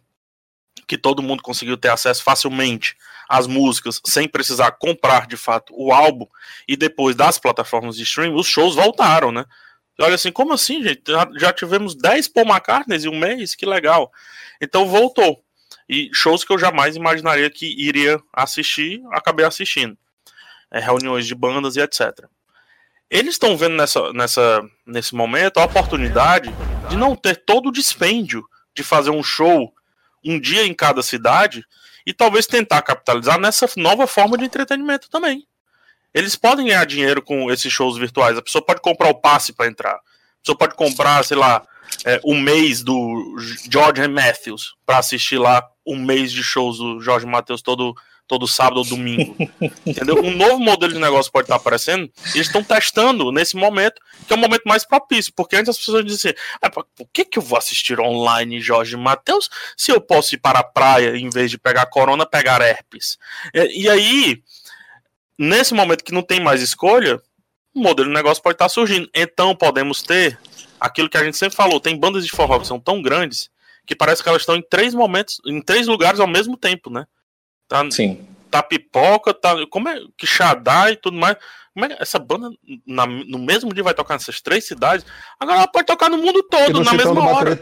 que 0.88 0.98
todo 0.98 1.22
mundo 1.22 1.44
conseguiu 1.44 1.76
ter 1.76 1.90
acesso 1.90 2.24
facilmente 2.24 2.96
às 3.28 3.46
músicas 3.46 4.00
sem 4.06 4.28
precisar 4.28 4.72
comprar 4.72 5.28
de 5.28 5.36
fato 5.36 5.74
o 5.76 5.92
álbum 5.92 6.26
e 6.66 6.78
depois 6.78 7.14
das 7.14 7.38
plataformas 7.38 7.98
de 7.98 8.04
streaming, 8.04 8.40
os 8.40 8.48
shows 8.48 8.76
voltaram, 8.76 9.32
né? 9.32 9.44
Olha 10.00 10.16
assim, 10.16 10.32
como 10.32 10.54
assim, 10.54 10.84
gente? 10.84 11.02
Já, 11.08 11.28
já 11.36 11.54
tivemos 11.54 11.96
10 11.96 12.28
Paul 12.28 12.48
McCartney 12.48 12.98
em 12.98 13.08
um 13.08 13.18
mês? 13.18 13.56
Que 13.56 13.66
legal. 13.66 14.12
Então 14.62 14.88
voltou. 14.88 15.44
E 15.90 16.10
shows 16.14 16.44
que 16.44 16.52
eu 16.52 16.60
jamais 16.60 16.96
imaginaria 16.96 17.50
que 17.50 17.66
iria 17.66 18.20
assistir, 18.34 19.02
acabei 19.12 19.46
assistindo. 19.46 19.98
É, 20.70 20.80
reuniões 20.80 21.26
de 21.26 21.34
bandas 21.34 21.76
e 21.76 21.82
etc. 21.82 22.26
Eles 23.10 23.36
estão 23.36 23.56
vendo 23.56 23.76
nessa, 23.76 24.12
nessa, 24.12 24.62
nesse 24.86 25.16
momento 25.16 25.58
a 25.60 25.66
oportunidade 25.66 26.54
de 26.90 26.98
não 26.98 27.16
ter 27.16 27.38
todo 27.38 27.70
o 27.70 27.72
dispêndio 27.72 28.46
de 28.76 28.84
fazer 28.84 29.12
um 29.12 29.24
show 29.24 29.74
um 30.24 30.40
dia 30.40 30.66
em 30.66 30.74
cada 30.74 31.02
cidade 31.02 31.64
e 32.06 32.14
talvez 32.14 32.46
tentar 32.46 32.82
capitalizar 32.82 33.40
nessa 33.40 33.68
nova 33.78 34.06
forma 34.06 34.38
de 34.38 34.46
entretenimento 34.46 35.10
também. 35.10 35.48
Eles 36.18 36.36
podem 36.36 36.66
ganhar 36.66 36.86
dinheiro 36.86 37.22
com 37.22 37.52
esses 37.52 37.72
shows 37.72 37.96
virtuais. 37.96 38.38
A 38.38 38.42
pessoa 38.42 38.66
pode 38.66 38.82
comprar 38.82 39.10
o 39.10 39.22
passe 39.22 39.54
para 39.54 39.68
entrar. 39.68 39.94
A 39.94 40.02
pessoa 40.42 40.58
pode 40.58 40.74
comprar, 40.74 41.24
sei 41.24 41.38
lá, 41.38 41.64
é, 42.04 42.20
um 42.26 42.42
mês 42.42 42.82
do 42.82 43.36
George 43.70 44.08
Matthews 44.08 44.74
para 44.84 44.98
assistir 44.98 45.38
lá 45.38 45.64
um 45.86 45.96
mês 45.96 46.32
de 46.32 46.42
shows 46.42 46.80
do 46.80 47.00
Jorge 47.00 47.28
Matthews 47.28 47.62
todo 47.62 47.94
todo 48.28 48.48
sábado 48.48 48.80
ou 48.80 48.84
domingo. 48.84 49.36
Entendeu? 49.86 50.22
Um 50.22 50.36
novo 50.36 50.60
modelo 50.60 50.92
de 50.92 51.00
negócio 51.00 51.32
pode 51.32 51.46
estar 51.46 51.56
aparecendo. 51.56 52.12
E 52.34 52.38
eles 52.38 52.48
estão 52.48 52.64
testando 52.64 53.32
nesse 53.32 53.56
momento, 53.56 54.02
que 54.28 54.34
é 54.34 54.36
o 54.36 54.40
momento 54.40 54.64
mais 54.66 54.86
propício. 54.86 55.32
Porque 55.36 55.56
antes 55.56 55.70
as 55.70 55.78
pessoas 55.78 56.04
diziam 56.04 56.34
assim: 56.34 56.42
ah, 56.62 56.70
por 56.70 56.86
que, 57.14 57.24
que 57.24 57.40
eu 57.40 57.44
vou 57.44 57.58
assistir 57.58 58.00
online 58.00 58.60
Jorge 58.60 58.98
Matheus 58.98 59.50
se 59.78 59.92
eu 59.92 60.02
posso 60.02 60.36
ir 60.36 60.40
para 60.40 60.60
a 60.60 60.64
praia 60.64 61.16
em 61.16 61.30
vez 61.30 61.50
de 61.50 61.58
pegar 61.58 61.86
corona, 61.86 62.26
pegar 62.26 62.62
herpes? 62.62 63.18
E, 63.54 63.84
e 63.84 63.90
aí, 63.90 64.42
nesse 65.38 65.74
momento 65.74 66.04
que 66.04 66.14
não 66.14 66.22
tem 66.22 66.40
mais 66.40 66.62
escolha, 66.62 67.22
o 67.74 67.80
modelo 67.80 68.10
de 68.10 68.16
negócio 68.16 68.42
pode 68.42 68.56
estar 68.56 68.70
surgindo. 68.70 69.10
Então 69.14 69.56
podemos 69.56 70.02
ter 70.02 70.40
aquilo 70.80 71.10
que 71.10 71.18
a 71.18 71.24
gente 71.24 71.38
sempre 71.38 71.56
falou: 71.56 71.80
tem 71.80 71.98
bandas 71.98 72.26
de 72.26 72.32
forró 72.32 72.60
que 72.60 72.68
são 72.68 72.80
tão 72.80 73.02
grandes 73.02 73.50
que 73.86 73.96
parece 73.96 74.22
que 74.22 74.28
elas 74.28 74.42
estão 74.42 74.56
em 74.56 74.62
três 74.62 74.94
momentos, 74.94 75.40
em 75.46 75.62
três 75.62 75.88
lugares 75.88 76.20
ao 76.20 76.28
mesmo 76.28 76.58
tempo, 76.58 76.90
né? 76.90 77.06
Tá, 77.68 77.90
Sim. 77.90 78.28
Tá 78.52 78.62
pipoca, 78.64 79.34
tá. 79.34 79.56
Como 79.70 79.88
é 79.90 80.00
que 80.18 80.26
Xadá 80.26 80.92
e 80.92 80.96
tudo 80.96 81.18
mais. 81.18 81.38
Como 81.74 81.86
é, 81.86 81.98
essa 82.00 82.18
banda 82.18 82.50
na, 82.86 83.06
no 83.06 83.38
mesmo 83.40 83.74
dia 83.74 83.84
vai 83.84 83.94
tocar 83.94 84.16
nessas 84.16 84.42
três 84.42 84.66
cidades. 84.66 85.06
Agora 85.40 85.60
ela 85.60 85.68
pode 85.68 85.86
tocar 85.86 86.10
no 86.10 86.18
mundo 86.18 86.44
todo, 86.44 86.84
na 86.84 86.94
mesma 86.94 87.30
hora. 87.30 87.58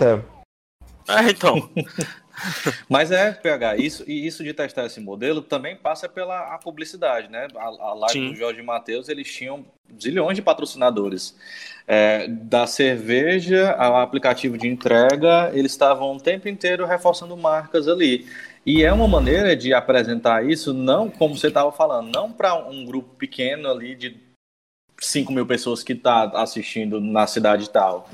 É, 1.07 1.29
então. 1.29 1.69
Mas 2.89 3.11
é, 3.11 3.31
PH, 3.31 3.77
isso, 3.77 4.03
e 4.07 4.25
isso 4.25 4.43
de 4.43 4.53
testar 4.53 4.85
esse 4.85 4.99
modelo 4.99 5.41
também 5.41 5.75
passa 5.75 6.07
pela 6.07 6.57
publicidade, 6.59 7.29
né? 7.29 7.47
A, 7.55 7.65
a 7.65 7.93
live 7.93 8.13
Sim. 8.13 8.29
do 8.31 8.35
Jorge 8.35 8.61
Matheus, 8.61 9.09
eles 9.09 9.31
tinham 9.31 9.65
zilhões 10.01 10.35
de 10.35 10.41
patrocinadores. 10.41 11.35
É, 11.87 12.27
da 12.27 12.65
cerveja 12.65 13.71
ao 13.73 13.97
aplicativo 13.97 14.57
de 14.57 14.67
entrega, 14.67 15.51
eles 15.53 15.71
estavam 15.71 16.15
o 16.15 16.19
tempo 16.19 16.49
inteiro 16.49 16.85
reforçando 16.85 17.37
marcas 17.37 17.87
ali. 17.87 18.27
E 18.65 18.83
é 18.83 18.91
uma 18.91 19.07
maneira 19.07 19.55
de 19.55 19.73
apresentar 19.73 20.43
isso, 20.43 20.73
não 20.73 21.07
como 21.07 21.37
você 21.37 21.47
estava 21.47 21.71
falando, 21.71 22.11
não 22.11 22.31
para 22.31 22.55
um 22.55 22.83
grupo 22.83 23.15
pequeno 23.15 23.69
ali 23.69 23.95
de 23.95 24.19
5 24.99 25.31
mil 25.31 25.45
pessoas 25.45 25.83
que 25.83 25.93
está 25.93 26.23
assistindo 26.41 26.99
na 26.99 27.27
cidade 27.27 27.69
tal. 27.69 28.09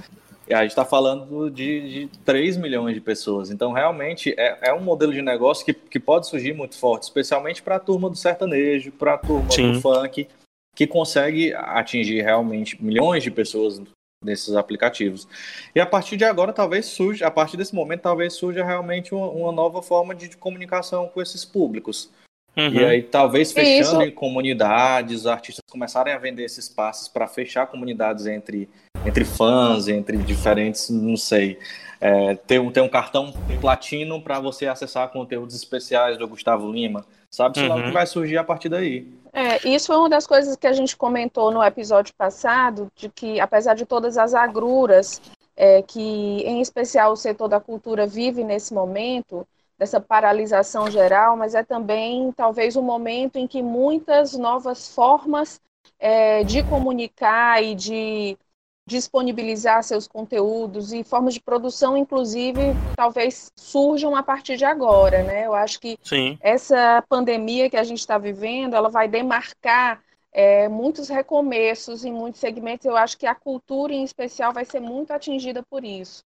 A 0.54 0.62
gente 0.62 0.72
está 0.72 0.86
falando 0.86 1.50
de, 1.50 2.08
de 2.08 2.20
3 2.26 2.58
milhões 2.58 2.94
de 2.94 3.02
pessoas. 3.02 3.50
Então, 3.52 3.72
realmente, 3.72 4.34
é, 4.38 4.70
é 4.70 4.74
um 4.74 4.82
modelo 4.82 5.14
de 5.14 5.22
negócio 5.22 5.66
que, 5.66 5.74
que 5.74 6.00
pode 6.00 6.28
surgir 6.28 6.54
muito 6.54 6.78
forte, 6.78 7.04
especialmente 7.04 7.62
para 7.62 7.76
a 7.76 7.80
turma 7.80 8.10
do 8.10 8.16
sertanejo, 8.16 8.92
para 8.92 9.14
a 9.14 9.18
turma 9.18 9.52
Sim. 9.52 9.74
do 9.74 9.82
funk, 9.82 10.28
que 10.76 10.88
consegue 10.88 11.54
atingir 11.54 12.22
realmente 12.22 12.82
milhões 12.84 13.24
de 13.24 13.32
pessoas 13.32 13.82
nesses 14.24 14.56
aplicativos. 14.56 15.28
E 15.74 15.80
a 15.80 15.86
partir 15.86 16.16
de 16.16 16.24
agora, 16.24 16.54
talvez 16.54 16.86
surja, 16.86 17.28
a 17.28 17.32
partir 17.32 17.58
desse 17.58 17.74
momento, 17.74 18.02
talvez 18.02 18.34
surja 18.34 18.64
realmente 18.64 19.14
uma, 19.14 19.28
uma 19.28 19.52
nova 19.52 19.82
forma 19.82 20.14
de, 20.14 20.30
de, 20.30 20.38
comunicação 20.38 21.08
com 21.08 21.22
esses 21.22 21.44
públicos. 21.44 22.10
Uhum. 22.56 22.74
E 22.74 22.86
aí, 22.86 23.04
talvez 23.04 23.52
fechando 23.52 24.04
em 24.04 24.12
comunidades, 24.12 25.22
os 25.22 25.28
artistas 25.28 25.64
começarem 25.70 26.14
a 26.14 26.18
vender 26.18 26.44
esses 26.44 26.68
passes 26.70 27.08
para 27.08 27.28
fechar 27.28 27.66
comunidades 27.68 28.26
entre, 28.26 28.70
entre 29.06 29.26
fãs, 29.26 29.88
entre 29.88 30.18
diferentes, 30.18 30.90
não 30.90 31.18
sei. 31.18 31.60
É, 32.00 32.36
ter, 32.36 32.60
um, 32.60 32.72
ter 32.72 32.82
um 32.82 32.90
cartão 32.90 33.32
platino 33.60 34.22
para 34.22 34.40
você 34.40 34.66
acessar 34.66 35.10
conteúdos 35.10 35.56
especiais 35.56 36.18
do 36.18 36.28
Gustavo 36.28 36.72
Lima. 36.72 37.06
Sabe-se 37.30 37.64
uhum. 37.64 37.70
lá 37.70 37.76
o 37.76 37.84
que 37.84 37.92
vai 37.92 38.08
surgir 38.08 38.38
a 38.38 38.44
partir 38.44 38.70
daí. 38.70 39.08
É, 39.32 39.68
isso 39.68 39.88
foi 39.88 39.98
uma 39.98 40.10
das 40.10 40.28
coisas 40.28 40.56
que 40.56 40.68
a 40.68 40.74
gente 40.74 40.98
comentou 40.98 41.52
no 41.52 41.64
episódio 41.64 42.14
passado, 42.18 42.92
de 42.96 43.08
que 43.08 43.40
apesar 43.40 43.76
de 43.76 43.86
todas 43.86 44.18
as 44.18 44.34
agruras 44.34 45.22
é, 45.56 45.82
que, 45.82 46.00
em 46.00 46.60
especial, 46.60 47.14
o 47.14 47.16
setor 47.16 47.48
da 47.48 47.60
cultura 47.60 48.08
vive 48.08 48.44
nesse 48.44 48.74
momento, 48.74 49.48
dessa 49.78 50.02
paralisação 50.02 50.90
geral, 50.92 51.38
mas 51.38 51.56
é 51.56 51.64
também 51.64 52.32
talvez 52.34 52.76
um 52.76 52.82
momento 52.82 53.38
em 53.38 53.48
que 53.48 53.62
muitas 53.62 54.34
novas 54.38 54.94
formas 54.94 55.62
é, 56.00 56.44
de 56.44 56.64
comunicar 56.64 57.64
e 57.64 57.74
de 57.74 58.38
disponibilizar 58.86 59.84
seus 59.84 60.08
conteúdos 60.08 60.92
e 60.92 61.04
formas 61.04 61.34
de 61.34 61.40
produção, 61.40 61.96
inclusive, 61.96 62.60
talvez 62.96 63.52
surjam 63.56 64.16
a 64.16 64.24
partir 64.24 64.58
de 64.58 64.66
agora, 64.66 65.24
né? 65.24 65.46
Eu 65.46 65.54
acho 65.54 65.80
que 65.80 65.98
Sim. 66.04 66.38
essa 66.42 67.04
pandemia 67.08 67.70
que 67.70 67.78
a 67.78 67.84
gente 67.84 68.00
está 68.00 68.18
vivendo, 68.18 68.76
ela 68.76 68.90
vai 68.90 69.08
demarcar 69.08 70.02
é, 70.34 70.68
muitos 70.68 71.10
recomeços 71.10 72.04
em 72.04 72.12
muitos 72.12 72.40
segmentos. 72.40 72.86
Eu 72.86 72.98
acho 72.98 73.18
que 73.18 73.28
a 73.28 73.36
cultura, 73.36 73.94
em 73.94 74.04
especial, 74.04 74.52
vai 74.52 74.66
ser 74.66 74.80
muito 74.80 75.12
atingida 75.12 75.64
por 75.70 75.86
isso. 75.86 76.24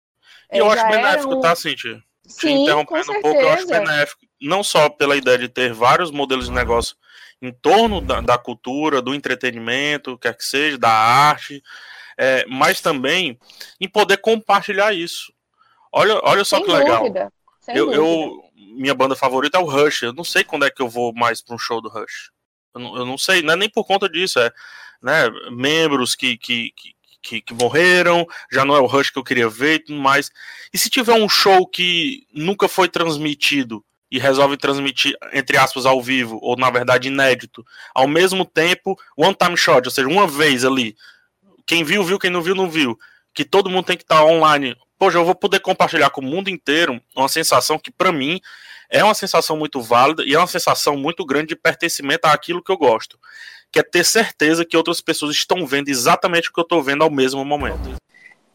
E 0.52 0.58
eu 0.58 0.66
é, 0.66 0.74
acho 0.74 0.88
benéfico, 0.88 1.34
um... 1.34 1.40
tá, 1.40 1.54
Cintia? 1.54 2.02
Te 2.26 2.48
interrompendo 2.50 3.12
um 3.12 3.20
pouco, 3.20 3.38
eu 3.38 3.50
acho 3.50 3.66
benéfico, 3.66 4.22
não 4.40 4.64
só 4.64 4.88
pela 4.88 5.14
ideia 5.14 5.36
de 5.36 5.48
ter 5.48 5.74
vários 5.74 6.10
modelos 6.10 6.46
de 6.46 6.52
negócio 6.52 6.96
em 7.42 7.52
torno 7.52 8.00
da, 8.00 8.22
da 8.22 8.38
cultura, 8.38 9.02
do 9.02 9.14
entretenimento, 9.14 10.16
quer 10.16 10.34
que 10.34 10.44
seja, 10.44 10.78
da 10.78 10.90
arte, 10.90 11.62
é, 12.18 12.44
mas 12.48 12.80
também 12.80 13.38
em 13.80 13.88
poder 13.88 14.18
compartilhar 14.18 14.92
isso. 14.92 15.32
Olha, 15.92 16.20
olha 16.22 16.44
só 16.44 16.56
Sem 16.56 16.66
que 16.66 16.72
legal. 16.72 17.04
Eu, 17.68 17.92
eu, 17.92 18.44
minha 18.76 18.94
banda 18.94 19.14
favorita 19.14 19.58
é 19.58 19.60
o 19.60 19.64
Rush. 19.64 20.02
Eu 20.02 20.12
não 20.12 20.24
sei 20.24 20.44
quando 20.44 20.64
é 20.64 20.70
que 20.70 20.82
eu 20.82 20.88
vou 20.88 21.12
mais 21.14 21.40
para 21.40 21.54
um 21.54 21.58
show 21.58 21.80
do 21.80 21.88
Rush. 21.88 22.30
Eu 22.74 22.80
não, 22.80 22.96
eu 22.96 23.06
não, 23.06 23.16
sei, 23.16 23.42
não 23.42 23.54
é 23.54 23.56
nem 23.56 23.70
por 23.70 23.84
conta 23.84 24.08
disso. 24.08 24.38
É 24.40 24.52
né, 25.04 25.30
membros 25.50 26.14
que, 26.14 26.38
que, 26.38 26.72
que, 27.22 27.42
que, 27.42 27.54
morreram, 27.54 28.26
já 28.50 28.64
não 28.64 28.74
é 28.74 28.80
o 28.80 28.86
Rush 28.86 29.10
que 29.10 29.18
eu 29.18 29.24
queria 29.24 29.48
ver 29.48 29.74
e 29.74 29.78
tudo 29.80 30.00
mais. 30.00 30.30
E 30.72 30.78
se 30.78 30.88
tiver 30.88 31.12
um 31.12 31.28
show 31.28 31.66
que 31.66 32.26
nunca 32.32 32.66
foi 32.68 32.88
transmitido 32.88 33.84
e 34.10 34.18
resolve 34.18 34.56
transmitir, 34.56 35.14
entre 35.32 35.58
aspas, 35.58 35.84
ao 35.84 36.00
vivo, 36.00 36.38
ou 36.40 36.56
na 36.56 36.70
verdade 36.70 37.08
inédito, 37.08 37.66
ao 37.94 38.08
mesmo 38.08 38.46
tempo, 38.46 38.98
one 39.14 39.34
time 39.34 39.56
shot, 39.56 39.86
ou 39.86 39.90
seja, 39.90 40.08
uma 40.08 40.26
vez 40.26 40.64
ali, 40.64 40.96
quem 41.66 41.84
viu, 41.84 42.04
viu, 42.04 42.18
quem 42.18 42.30
não 42.30 42.42
viu, 42.42 42.54
não 42.54 42.68
viu. 42.68 42.98
Que 43.32 43.44
todo 43.44 43.70
mundo 43.70 43.86
tem 43.86 43.96
que 43.96 44.04
estar 44.04 44.18
tá 44.18 44.24
online. 44.24 44.76
Poxa, 44.98 45.18
eu 45.18 45.24
vou 45.24 45.34
poder 45.34 45.60
compartilhar 45.60 46.10
com 46.10 46.20
o 46.20 46.24
mundo 46.24 46.48
inteiro 46.48 47.00
uma 47.16 47.28
sensação 47.28 47.78
que, 47.78 47.90
para 47.90 48.12
mim, 48.12 48.40
é 48.88 49.02
uma 49.02 49.14
sensação 49.14 49.56
muito 49.56 49.80
válida 49.80 50.22
e 50.24 50.34
é 50.34 50.38
uma 50.38 50.46
sensação 50.46 50.96
muito 50.96 51.24
grande 51.24 51.48
de 51.48 51.56
pertencimento 51.56 52.26
àquilo 52.26 52.62
que 52.62 52.70
eu 52.70 52.76
gosto. 52.76 53.18
Que 53.72 53.80
é 53.80 53.82
ter 53.82 54.04
certeza 54.04 54.64
que 54.64 54.76
outras 54.76 55.00
pessoas 55.00 55.34
estão 55.34 55.66
vendo 55.66 55.88
exatamente 55.88 56.48
o 56.48 56.52
que 56.52 56.60
eu 56.60 56.62
estou 56.62 56.82
vendo 56.82 57.02
ao 57.02 57.10
mesmo 57.10 57.44
momento. 57.44 57.96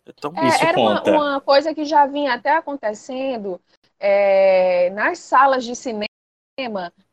Então, 0.08 0.34
é, 0.38 0.48
isso 0.48 0.64
era 0.64 0.74
conta. 0.74 1.12
Uma, 1.12 1.32
uma, 1.32 1.42
coisa 1.42 1.74
que 1.74 1.86
já 1.86 2.08
vinha 2.08 2.34
até 2.34 2.56
acontecendo 2.56 3.60
é, 4.00 4.90
nas 4.92 5.20
salas 5.20 5.64
de 5.64 5.76
cinema 5.76 6.08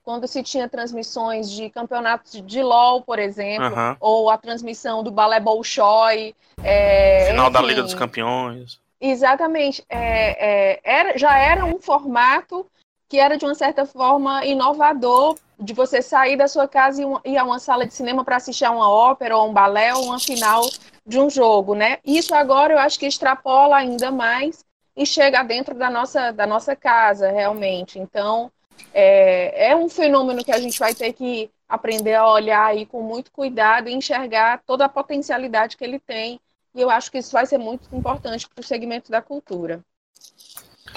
quando 0.06 0.28
se 0.28 0.40
tinha 0.40 0.68
transmissões 0.68 1.50
de 1.50 1.68
campeonatos 1.68 2.40
de 2.40 2.62
LOL, 2.62 3.02
por 3.02 3.18
exemplo, 3.18 3.76
uhum. 3.76 3.96
ou 3.98 4.30
a 4.30 4.38
transmissão 4.38 5.02
do 5.02 5.10
Balé 5.10 5.40
Bolshoi. 5.40 6.32
É, 6.62 7.26
Final 7.30 7.46
enfim, 7.46 7.52
da 7.52 7.62
Liga 7.62 7.82
dos 7.82 7.92
Campeões. 7.92 8.80
Exatamente. 9.00 9.84
É, 9.88 10.76
é, 10.76 10.80
era, 10.84 11.18
já 11.18 11.36
era 11.36 11.64
um 11.64 11.80
formato 11.80 12.64
que 13.08 13.18
era, 13.18 13.36
de 13.36 13.44
uma 13.44 13.56
certa 13.56 13.84
forma, 13.84 14.44
inovador, 14.46 15.36
de 15.58 15.74
você 15.74 16.00
sair 16.00 16.36
da 16.36 16.46
sua 16.46 16.68
casa 16.68 17.02
e 17.02 17.32
ir 17.32 17.36
a 17.36 17.42
uma 17.42 17.58
sala 17.58 17.84
de 17.84 17.92
cinema 17.92 18.24
para 18.24 18.36
assistir 18.36 18.64
a 18.64 18.70
uma 18.70 18.88
ópera, 18.88 19.36
ou 19.36 19.48
um 19.48 19.52
balé, 19.52 19.92
ou 19.92 20.04
uma 20.04 20.20
final 20.20 20.62
de 21.04 21.18
um 21.18 21.28
jogo, 21.28 21.74
né? 21.74 21.98
Isso 22.04 22.32
agora 22.32 22.74
eu 22.74 22.78
acho 22.78 22.96
que 22.96 23.06
extrapola 23.06 23.76
ainda 23.76 24.12
mais 24.12 24.64
e 24.96 25.04
chega 25.04 25.42
dentro 25.42 25.74
da 25.74 25.90
nossa, 25.90 26.30
da 26.30 26.46
nossa 26.46 26.76
casa, 26.76 27.28
realmente. 27.28 27.98
Então, 27.98 28.52
é, 28.92 29.70
é 29.70 29.76
um 29.76 29.88
fenômeno 29.88 30.44
que 30.44 30.52
a 30.52 30.58
gente 30.58 30.78
vai 30.78 30.94
ter 30.94 31.12
que 31.12 31.50
aprender 31.68 32.14
a 32.14 32.30
olhar 32.30 32.64
aí 32.66 32.86
com 32.86 33.02
muito 33.02 33.30
cuidado 33.32 33.88
e 33.88 33.94
enxergar 33.94 34.62
toda 34.66 34.84
a 34.84 34.88
potencialidade 34.88 35.76
que 35.76 35.84
ele 35.84 35.98
tem. 35.98 36.40
E 36.74 36.80
eu 36.80 36.90
acho 36.90 37.10
que 37.10 37.18
isso 37.18 37.32
vai 37.32 37.46
ser 37.46 37.58
muito 37.58 37.88
importante 37.94 38.48
para 38.48 38.62
o 38.62 38.66
segmento 38.66 39.10
da 39.10 39.22
cultura. 39.22 39.80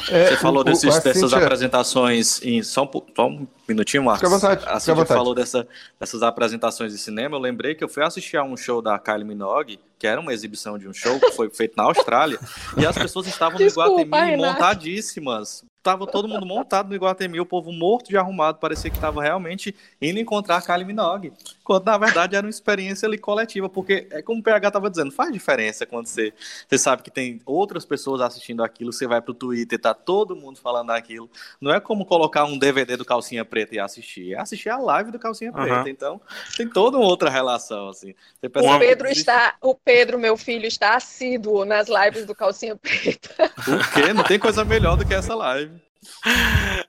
É, 0.09 0.29
Você 0.29 0.37
falou 0.37 0.63
desses, 0.63 0.95
o, 0.95 1.03
dessas 1.03 1.33
apresentações 1.33 2.41
em. 2.43 2.61
Só 2.63 2.83
um, 2.83 2.89
só 3.15 3.27
um 3.27 3.47
minutinho, 3.67 4.03
Marcos. 4.03 4.21
Fica 4.21 4.35
à 4.35 4.39
vontade. 4.39 4.65
A 4.67 4.79
Cintia 4.79 5.05
falou 5.05 5.33
dessa, 5.33 5.67
dessas 5.99 6.23
apresentações 6.23 6.91
de 6.91 6.97
cinema. 6.97 7.35
Eu 7.35 7.39
lembrei 7.39 7.75
que 7.75 7.83
eu 7.83 7.89
fui 7.89 8.03
assistir 8.03 8.37
a 8.37 8.43
um 8.43 8.55
show 8.55 8.81
da 8.81 8.97
Kylie 8.97 9.25
Minogue, 9.25 9.79
que 9.99 10.07
era 10.07 10.19
uma 10.19 10.33
exibição 10.33 10.79
de 10.79 10.87
um 10.87 10.93
show 10.93 11.19
que 11.19 11.31
foi 11.33 11.49
feito 11.49 11.75
na 11.75 11.83
Austrália, 11.83 12.39
e 12.77 12.85
as 12.85 12.97
pessoas 12.97 13.27
estavam 13.27 13.57
Desculpa, 13.57 13.89
no 13.89 13.99
Iguatemi 13.99 14.37
montadíssimas 14.37 15.65
tava 15.81 16.05
todo 16.05 16.27
mundo 16.27 16.45
montado 16.45 16.89
no 16.89 16.95
Iguatemi, 16.95 17.39
o 17.39 17.45
povo 17.45 17.71
morto 17.71 18.09
de 18.09 18.17
arrumado, 18.17 18.59
parecia 18.59 18.91
que 18.91 18.99
tava 18.99 19.21
realmente 19.21 19.73
indo 20.01 20.19
encontrar 20.19 20.57
a 20.57 20.61
Kylie 20.61 20.85
Minogue. 20.85 21.33
Quando 21.63 21.85
na 21.85 21.97
verdade 21.97 22.35
era 22.35 22.45
uma 22.45 22.49
experiência 22.49 23.07
ali 23.07 23.17
coletiva, 23.17 23.69
porque 23.69 24.07
é 24.11 24.21
como 24.21 24.39
o 24.39 24.43
PH 24.43 24.71
tava 24.71 24.89
dizendo, 24.89 25.11
faz 25.11 25.31
diferença 25.31 25.85
quando 25.85 26.07
você, 26.07 26.33
você 26.67 26.77
sabe 26.77 27.01
que 27.01 27.11
tem 27.11 27.41
outras 27.45 27.85
pessoas 27.85 28.21
assistindo 28.21 28.63
aquilo, 28.63 28.91
você 28.91 29.07
vai 29.07 29.21
pro 29.21 29.33
Twitter, 29.33 29.79
tá 29.79 29.93
todo 29.93 30.35
mundo 30.35 30.59
falando 30.59 30.91
aquilo. 30.91 31.29
Não 31.61 31.73
é 31.73 31.79
como 31.79 32.05
colocar 32.05 32.43
um 32.43 32.57
DVD 32.57 32.97
do 32.97 33.05
Calcinha 33.05 33.45
Preta 33.45 33.75
e 33.75 33.79
assistir, 33.79 34.33
é 34.33 34.39
assistir 34.39 34.69
a 34.69 34.77
live 34.77 35.11
do 35.11 35.19
Calcinha 35.19 35.51
uhum. 35.51 35.63
Preta. 35.63 35.89
Então, 35.89 36.19
tem 36.57 36.67
toda 36.67 36.97
uma 36.97 37.07
outra 37.07 37.29
relação 37.29 37.89
assim. 37.89 38.13
o 38.43 38.79
Pedro 38.79 39.07
está, 39.07 39.55
o 39.61 39.73
Pedro, 39.89 40.19
meu 40.19 40.37
filho, 40.37 40.67
está 40.67 40.95
assíduo 40.95 41.65
nas 41.65 41.87
lives 41.89 42.23
do 42.23 42.35
Calcinha 42.35 42.75
Preta. 42.75 43.51
O 43.67 43.91
quê? 43.91 44.13
Não 44.13 44.23
tem 44.23 44.37
coisa 44.37 44.63
melhor 44.63 44.95
do 44.95 45.03
que 45.03 45.15
essa 45.15 45.33
live. 45.33 45.81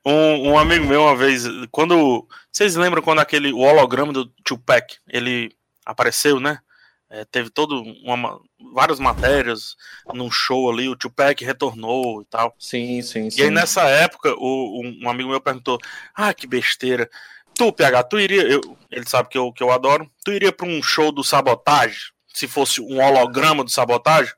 Um, 0.04 0.50
um, 0.50 0.58
amigo 0.58 0.84
meu 0.84 1.04
uma 1.04 1.16
vez, 1.16 1.44
quando 1.70 2.28
vocês 2.52 2.76
lembram 2.76 3.00
quando 3.00 3.20
aquele 3.20 3.54
o 3.54 3.60
holograma 3.60 4.12
do 4.12 4.26
Tupac 4.44 4.98
ele 5.08 5.50
apareceu, 5.82 6.38
né? 6.38 6.58
É, 7.08 7.24
teve 7.24 7.48
todo 7.48 7.82
uma, 8.04 8.38
várias 8.74 9.00
matérias 9.00 9.76
num 10.12 10.30
show 10.30 10.70
ali, 10.70 10.86
o 10.86 10.94
Tupac 10.94 11.42
retornou 11.42 12.20
e 12.20 12.26
tal. 12.26 12.54
Sim, 12.58 13.00
sim, 13.00 13.28
e 13.28 13.30
sim. 13.30 13.40
E 13.40 13.44
aí 13.44 13.50
nessa 13.50 13.88
época, 13.88 14.34
o, 14.36 14.82
um, 14.82 15.04
um, 15.04 15.08
amigo 15.08 15.30
meu 15.30 15.40
perguntou: 15.40 15.78
Ah, 16.14 16.34
que 16.34 16.46
besteira. 16.46 17.08
Tu, 17.54 17.72
PH, 17.72 18.02
tu 18.02 18.20
iria. 18.20 18.42
Eu, 18.42 18.60
ele 18.90 19.08
sabe 19.08 19.30
que 19.30 19.38
eu, 19.38 19.50
que 19.54 19.62
eu 19.62 19.72
adoro. 19.72 20.06
Tu 20.22 20.32
iria 20.32 20.52
para 20.52 20.68
um 20.68 20.82
show 20.82 21.10
do 21.10 21.24
sabotagem? 21.24 22.12
Se 22.34 22.46
fosse 22.46 22.80
um 22.80 23.00
holograma 23.00 23.64
do 23.64 23.70
sabotagem? 23.70 24.32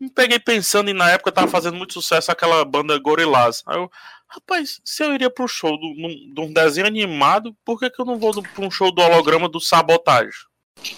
me 0.00 0.08
peguei 0.08 0.38
pensando 0.38 0.88
e 0.88 0.94
na 0.94 1.10
época 1.10 1.30
tava 1.30 1.46
fazendo 1.46 1.76
muito 1.76 1.92
sucesso 1.92 2.32
aquela 2.32 2.64
banda 2.64 2.98
Gorillaz. 2.98 3.62
Aí 3.66 3.76
eu, 3.76 3.90
rapaz, 4.26 4.80
se 4.82 5.04
eu 5.04 5.14
iria 5.14 5.28
pro 5.28 5.46
show 5.46 5.76
de 5.76 6.40
um 6.40 6.52
desenho 6.52 6.86
animado, 6.86 7.54
por 7.64 7.78
que, 7.78 7.90
que 7.90 8.00
eu 8.00 8.06
não 8.06 8.18
vou 8.18 8.42
para 8.42 8.64
um 8.64 8.70
show 8.70 8.90
do 8.90 9.02
holograma 9.02 9.46
do 9.46 9.60
Sabotagem? 9.60 10.32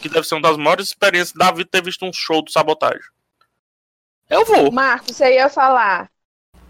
Que 0.01 0.09
deve 0.09 0.27
ser 0.27 0.37
uma 0.37 0.43
das 0.43 0.57
maiores 0.57 0.87
experiências 0.87 1.37
da 1.37 1.51
vida 1.51 1.69
ter 1.69 1.83
visto 1.83 2.07
um 2.07 2.13
show 2.13 2.43
do 2.43 2.53
Sabotagem. 2.53 3.03
Eu 4.31 4.45
vou. 4.45 4.71
Marcos, 4.71 5.17
você 5.17 5.35
ia 5.35 5.51
falar. 5.51 6.12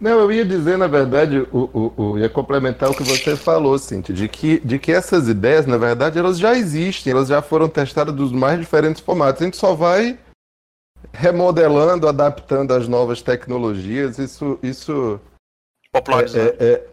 Não, 0.03 0.19
eu 0.19 0.33
ia 0.33 0.45
dizer, 0.45 0.77
na 0.77 0.89
verdade, 0.89 1.47
o, 1.53 1.71
o, 1.73 1.93
o, 1.97 2.19
ia 2.19 2.29
complementar 2.29 2.91
o 2.91 2.95
que 2.95 3.05
você 3.05 3.37
falou, 3.37 3.79
Cintia, 3.79 4.13
de 4.13 4.29
que, 4.29 4.59
de 4.59 4.77
que 4.77 4.91
essas 4.91 5.29
ideias, 5.29 5.65
na 5.65 5.79
verdade, 5.79 6.19
elas 6.19 6.41
já 6.41 6.57
existem, 6.57 7.13
elas 7.13 7.29
já 7.29 7.41
foram 7.41 7.69
testadas 7.69 8.13
dos 8.13 8.33
mais 8.33 8.59
diferentes 8.59 9.01
formatos. 9.01 9.41
A 9.41 9.45
gente 9.45 9.57
só 9.57 9.75
vai 9.75 10.19
remodelando, 11.13 12.09
adaptando 12.09 12.73
as 12.73 12.89
novas 12.89 13.23
tecnologias, 13.23 14.19
isso. 14.19 14.59
isso 14.61 15.21
Popularizando. 15.93 16.57
É, 16.59 16.65
é, 16.65 16.87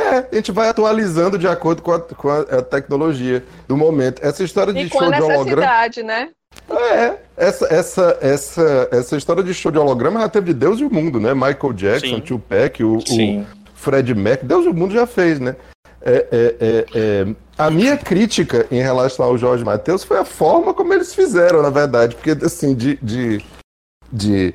é, 0.00 0.28
a 0.32 0.34
gente 0.34 0.50
vai 0.50 0.68
atualizando 0.68 1.38
de 1.38 1.46
acordo 1.46 1.80
com 1.80 1.92
a, 1.92 2.00
com 2.00 2.28
a, 2.28 2.60
tecnologia 2.60 3.44
do 3.68 3.76
momento. 3.76 4.20
Essa 4.20 4.42
história 4.42 4.72
de 4.72 4.80
e 4.80 4.88
show 4.88 5.12
de 5.12 5.22
holograma. 5.22 5.92
né? 6.02 6.32
É, 6.70 7.16
essa, 7.36 7.66
essa, 7.72 8.18
essa, 8.20 8.88
essa 8.90 9.16
história 9.16 9.42
de 9.42 9.54
show 9.54 9.70
de 9.70 9.78
holograma 9.78 10.20
já 10.20 10.28
teve 10.28 10.52
de 10.52 10.58
Deus 10.58 10.80
e 10.80 10.84
o 10.84 10.92
mundo, 10.92 11.18
né? 11.20 11.34
Michael 11.34 11.72
Jackson, 11.72 12.20
Tupac, 12.20 12.82
o, 12.82 12.98
o 12.98 13.46
Fred 13.74 14.14
Mac, 14.14 14.42
Deus 14.42 14.66
e 14.66 14.68
o 14.68 14.74
mundo 14.74 14.92
já 14.92 15.06
fez, 15.06 15.40
né? 15.40 15.56
É, 16.00 16.26
é, 16.30 16.56
é, 16.60 16.86
é, 16.94 17.26
a 17.56 17.70
minha 17.70 17.96
crítica 17.96 18.66
em 18.70 18.80
relação 18.80 19.26
ao 19.26 19.36
Jorge 19.36 19.64
Matheus 19.64 20.04
foi 20.04 20.18
a 20.18 20.24
forma 20.24 20.72
como 20.72 20.94
eles 20.94 21.14
fizeram, 21.14 21.60
na 21.60 21.70
verdade, 21.70 22.14
porque 22.14 22.30
assim, 22.44 22.74
de, 22.74 22.96
de 23.02 23.42
de 24.12 24.54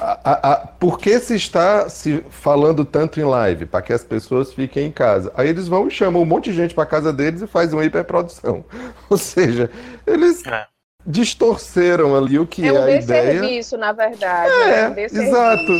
a, 0.00 0.18
a, 0.24 0.52
a, 0.52 0.56
por 0.66 0.98
que 0.98 1.18
se 1.20 1.36
está 1.36 1.88
se 1.88 2.24
falando 2.30 2.84
tanto 2.84 3.20
em 3.20 3.24
live? 3.24 3.66
Para 3.66 3.82
que 3.82 3.92
as 3.92 4.02
pessoas 4.02 4.52
fiquem 4.52 4.86
em 4.86 4.92
casa. 4.92 5.32
Aí 5.36 5.48
eles 5.48 5.68
vão 5.68 5.86
e 5.86 5.90
chamam 5.90 6.22
um 6.22 6.26
monte 6.26 6.50
de 6.50 6.56
gente 6.56 6.74
para 6.74 6.86
casa 6.86 7.12
deles 7.12 7.42
e 7.42 7.46
fazem 7.46 7.78
uma 7.78 7.84
hiperprodução. 7.84 8.64
Ou 9.08 9.18
seja, 9.18 9.70
eles 10.06 10.44
é. 10.46 10.66
Distorceram 11.06 12.16
ali 12.16 12.38
o 12.38 12.46
que 12.46 12.64
é, 12.64 12.68
é 12.68 12.72
um 12.72 12.84
a 12.84 12.90
ideia. 12.92 13.40
serviço, 13.40 13.76
na 13.76 13.92
verdade. 13.92 14.52
É, 14.52 14.88
né? 14.88 14.90
um 14.90 15.22
exato. 15.22 15.72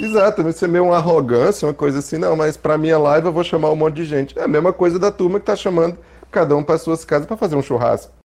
Exato, 0.00 0.48
isso 0.48 0.64
é 0.64 0.68
meio 0.68 0.84
uma 0.84 0.96
arrogância, 0.96 1.66
uma 1.66 1.74
coisa 1.74 1.98
assim, 1.98 2.18
não, 2.18 2.36
mas 2.36 2.56
para 2.56 2.78
minha 2.78 2.96
live 2.96 3.26
eu 3.26 3.32
vou 3.32 3.42
chamar 3.42 3.70
um 3.70 3.76
monte 3.76 3.96
de 3.96 4.04
gente. 4.04 4.38
É 4.38 4.44
a 4.44 4.48
mesma 4.48 4.72
coisa 4.72 4.98
da 4.98 5.10
turma 5.10 5.40
que 5.40 5.46
tá 5.46 5.56
chamando 5.56 5.98
cada 6.30 6.54
um 6.56 6.62
para 6.62 6.78
suas 6.78 7.04
casas 7.04 7.26
para 7.26 7.36
fazer 7.36 7.56
um 7.56 7.62
churrasco. 7.62 8.17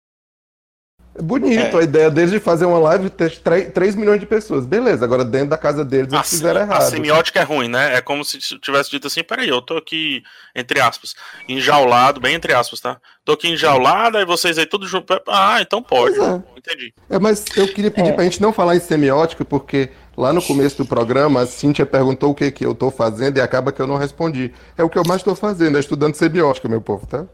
É 1.16 1.22
bonito 1.22 1.76
é. 1.76 1.80
a 1.80 1.82
ideia 1.82 2.10
deles 2.10 2.32
de 2.32 2.40
fazer 2.40 2.64
uma 2.64 2.78
live 2.78 3.08
ter 3.08 3.38
3, 3.38 3.72
3 3.72 3.94
milhões 3.94 4.18
de 4.18 4.26
pessoas. 4.26 4.66
Beleza, 4.66 5.04
agora 5.04 5.24
dentro 5.24 5.50
da 5.50 5.58
casa 5.58 5.84
deles 5.84 6.12
eles 6.12 6.20
a, 6.20 6.24
fizeram 6.24 6.60
errado. 6.60 6.82
A 6.82 6.90
semiótica 6.90 7.38
é 7.38 7.44
ruim, 7.44 7.68
né? 7.68 7.94
É 7.94 8.00
como 8.00 8.24
se 8.24 8.38
tivesse 8.38 8.90
dito 8.90 9.06
assim: 9.06 9.22
peraí, 9.22 9.48
eu 9.48 9.62
tô 9.62 9.76
aqui, 9.76 10.24
entre 10.54 10.80
aspas, 10.80 11.14
enjaulado, 11.48 12.20
bem 12.20 12.34
entre 12.34 12.52
aspas, 12.52 12.80
tá? 12.80 13.00
Tô 13.24 13.32
aqui 13.32 13.48
enjaulado, 13.48 14.18
aí 14.18 14.24
vocês 14.24 14.58
aí 14.58 14.66
tudo 14.66 14.88
junto. 14.88 15.06
Ah, 15.28 15.58
então 15.60 15.80
pode. 15.80 16.18
É. 16.18 16.42
Entendi. 16.56 16.92
É, 17.08 17.18
mas 17.18 17.44
eu 17.56 17.68
queria 17.68 17.92
pedir 17.92 18.10
é. 18.10 18.12
pra 18.12 18.24
gente 18.24 18.42
não 18.42 18.52
falar 18.52 18.74
em 18.74 18.80
semiótica, 18.80 19.44
porque 19.44 19.90
lá 20.16 20.32
no 20.32 20.42
começo 20.42 20.78
do 20.78 20.86
programa 20.86 21.42
a 21.42 21.46
Cíntia 21.46 21.86
perguntou 21.86 22.32
o 22.32 22.34
que, 22.34 22.50
que 22.50 22.66
eu 22.66 22.74
tô 22.74 22.90
fazendo 22.90 23.36
e 23.36 23.40
acaba 23.40 23.70
que 23.70 23.80
eu 23.80 23.86
não 23.86 23.96
respondi. 23.96 24.52
É 24.76 24.82
o 24.82 24.88
que 24.88 24.98
eu 24.98 25.04
mais 25.06 25.22
tô 25.22 25.34
fazendo, 25.36 25.76
é 25.76 25.80
estudando 25.80 26.16
semiótica, 26.16 26.68
meu 26.68 26.80
povo, 26.80 27.06
tá? 27.06 27.24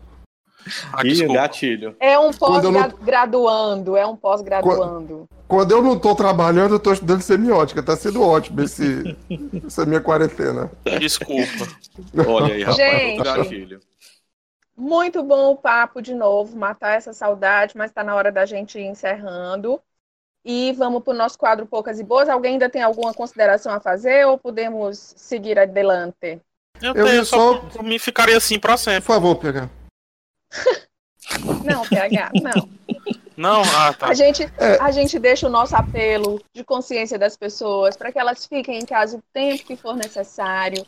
Ah, 0.93 1.03
Ih, 1.05 1.27
gatilho. 1.27 1.97
É 1.99 2.19
um 2.19 2.33
pós-graduando, 2.33 3.93
não... 3.93 3.97
é 3.97 4.07
um 4.07 4.17
pós-graduando. 4.17 5.29
Quando 5.49 5.73
eu 5.73 5.83
não 5.83 5.95
estou 5.95 6.15
trabalhando, 6.15 6.73
eu 6.73 6.77
estou 6.77 6.93
estudando 6.93 7.23
semiótica. 7.23 7.83
Tá 7.83 7.97
sendo 7.97 8.23
ótimo 8.23 8.63
esse, 8.63 9.17
essa 9.67 9.85
minha 9.85 10.01
quarentena. 10.01 10.71
Desculpa. 10.99 11.67
Olha 12.27 12.55
aí, 12.55 12.63
rapaz, 12.63 12.77
Gente, 12.77 13.23
gatilho. 13.23 13.81
Muito 14.77 15.23
bom 15.23 15.53
o 15.53 15.57
papo 15.57 16.01
de 16.01 16.15
novo, 16.15 16.57
matar 16.57 16.97
essa 16.97 17.13
saudade, 17.13 17.77
mas 17.77 17.91
está 17.91 18.03
na 18.03 18.15
hora 18.15 18.33
da 18.33 18.47
gente 18.47 18.79
ir 18.79 18.87
encerrando. 18.87 19.81
E 20.45 20.73
vamos 20.73 21.03
para 21.03 21.13
o 21.13 21.17
nosso 21.17 21.37
quadro 21.37 21.67
Poucas 21.67 22.01
e 22.01 22.03
Boas. 22.03 22.29
Alguém 22.29 22.53
ainda 22.53 22.71
tem 22.71 22.83
alguma 22.83 23.13
consideração 23.13 23.75
a 23.75 23.81
fazer 23.81 24.27
ou 24.27 24.39
podemos 24.39 25.15
seguir 25.17 25.59
adelante? 25.59 26.41
Eu, 26.81 26.95
eu 26.95 27.05
tenho, 27.05 27.25
só, 27.27 27.63
só 27.71 27.83
me 27.83 27.99
ficaria 27.99 28.39
assim 28.39 28.59
para 28.59 28.77
sempre. 28.77 29.03
Por 29.03 29.13
favor, 29.13 29.37
pegar. 29.37 29.69
Não, 31.71 31.87
PH, 31.87 32.31
não. 32.35 32.69
Não, 33.37 33.63
ah, 33.63 33.95
tá. 33.95 34.09
A 34.09 34.15
gente, 34.15 34.43
é. 34.43 34.77
a 34.81 34.91
gente 34.91 35.19
deixa 35.19 35.47
o 35.47 35.51
nosso 35.51 35.75
apelo 35.75 36.43
de 36.55 36.63
consciência 36.63 37.19
das 37.19 37.39
pessoas 37.39 37.97
para 37.97 38.13
que 38.13 38.19
elas 38.19 38.45
fiquem 38.45 38.79
em 38.79 38.85
casa 38.85 39.17
o 39.17 39.23
tempo 39.33 39.65
que 39.65 39.77
for 39.77 39.97
necessário. 39.97 40.85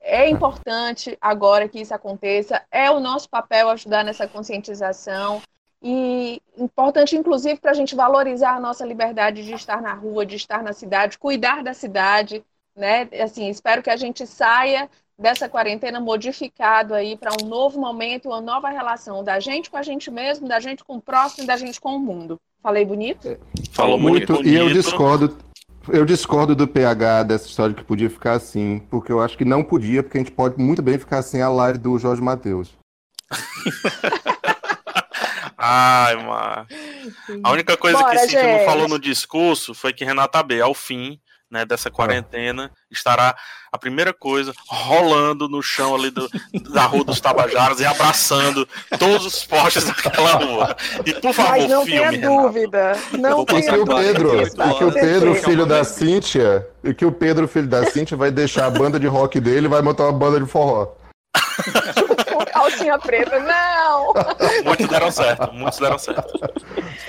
É 0.00 0.28
importante 0.28 1.16
agora 1.20 1.68
que 1.68 1.80
isso 1.80 1.94
aconteça, 1.94 2.62
é 2.70 2.90
o 2.90 2.98
nosso 2.98 3.28
papel 3.28 3.68
ajudar 3.68 4.04
nessa 4.04 4.26
conscientização 4.26 5.42
e 5.82 6.40
importante, 6.56 7.16
inclusive, 7.16 7.60
para 7.60 7.72
a 7.72 7.74
gente 7.74 7.94
valorizar 7.94 8.54
a 8.54 8.60
nossa 8.60 8.86
liberdade 8.86 9.44
de 9.44 9.52
estar 9.52 9.82
na 9.82 9.92
rua, 9.92 10.24
de 10.24 10.36
estar 10.36 10.62
na 10.62 10.72
cidade, 10.72 11.18
cuidar 11.18 11.62
da 11.62 11.74
cidade, 11.74 12.42
né? 12.74 13.08
Assim, 13.22 13.48
espero 13.48 13.82
que 13.82 13.90
a 13.90 13.96
gente 13.96 14.26
saia 14.26 14.88
dessa 15.18 15.48
quarentena 15.48 16.00
modificado 16.00 16.94
aí 16.94 17.16
para 17.16 17.32
um 17.42 17.46
novo 17.46 17.80
momento, 17.80 18.28
uma 18.28 18.40
nova 18.40 18.70
relação 18.70 19.22
da 19.22 19.38
gente 19.38 19.70
com 19.70 19.76
a 19.76 19.82
gente 19.82 20.10
mesmo, 20.10 20.48
da 20.48 20.60
gente 20.60 20.84
com 20.84 20.96
o 20.96 21.00
próximo, 21.00 21.46
da 21.46 21.56
gente 21.56 21.80
com 21.80 21.96
o 21.96 22.00
mundo. 22.00 22.40
Falei 22.62 22.84
bonito? 22.84 23.38
Falou 23.72 23.98
muito. 23.98 24.34
Bonito. 24.34 24.48
E 24.48 24.54
eu 24.54 24.72
discordo, 24.72 25.36
eu 25.88 26.04
discordo 26.04 26.54
do 26.54 26.68
PH 26.68 27.24
dessa 27.24 27.46
história 27.46 27.74
que 27.74 27.84
podia 27.84 28.08
ficar 28.08 28.34
assim, 28.34 28.80
porque 28.90 29.10
eu 29.10 29.20
acho 29.20 29.36
que 29.36 29.44
não 29.44 29.64
podia, 29.64 30.02
porque 30.02 30.18
a 30.18 30.20
gente 30.20 30.32
pode 30.32 30.60
muito 30.60 30.80
bem 30.80 30.98
ficar 30.98 31.22
sem 31.22 31.42
a 31.42 31.48
live 31.48 31.78
do 31.78 31.98
Jorge 31.98 32.22
Matheus. 32.22 32.70
Ai, 35.64 36.16
mano. 36.16 36.66
A 37.44 37.52
única 37.52 37.76
coisa 37.76 37.98
Bora, 37.98 38.10
que 38.10 38.18
Cíntia 38.18 38.58
não 38.58 38.64
falou 38.64 38.88
no 38.88 38.98
discurso 38.98 39.72
foi 39.74 39.92
que 39.92 40.04
Renata 40.04 40.42
B, 40.42 40.60
ao 40.60 40.74
fim, 40.74 41.20
né, 41.52 41.66
dessa 41.66 41.90
quarentena, 41.90 42.70
estará 42.90 43.36
a 43.70 43.76
primeira 43.76 44.12
coisa 44.14 44.54
rolando 44.66 45.46
no 45.48 45.62
chão 45.62 45.94
ali 45.94 46.10
do, 46.10 46.26
da 46.70 46.86
Rua 46.86 47.04
dos 47.04 47.20
Tabajaras 47.20 47.78
e 47.78 47.84
abraçando 47.84 48.66
todos 48.98 49.26
os 49.26 49.44
postes 49.44 49.84
daquela 49.84 50.32
rua. 50.32 50.76
E 51.04 51.12
por 51.12 51.34
favor, 51.34 51.50
Mas 51.50 51.68
não 51.68 51.84
filme, 51.84 52.18
tenha 52.18 52.28
dúvida. 52.28 52.92
Não 53.18 53.44
tenha 53.44 53.70
que 53.70 53.78
o 53.78 53.86
Pedro, 53.86 54.42
e 54.42 54.78
que 54.78 54.84
o 54.84 54.92
Pedro, 54.92 55.34
filho 55.34 55.66
da 55.66 55.84
Cíntia, 55.84 56.66
e 56.82 56.94
que 56.94 57.04
o 57.04 57.12
Pedro, 57.12 57.46
filho 57.46 57.68
da 57.68 57.84
Cíntia, 57.84 58.16
vai 58.16 58.30
deixar 58.30 58.66
a 58.66 58.70
banda 58.70 58.98
de 58.98 59.06
rock 59.06 59.38
dele 59.38 59.66
e 59.66 59.70
vai 59.70 59.82
montar 59.82 60.04
uma 60.04 60.12
banda 60.12 60.40
de 60.40 60.46
forró. 60.46 60.94
calcinha 62.72 62.98
preta, 62.98 63.38
não! 63.38 64.12
Muitos 64.64 64.88
deram 64.88 65.10
certo, 65.10 65.52
muitos 65.52 65.78
deram 65.78 65.98
certo. 65.98 66.32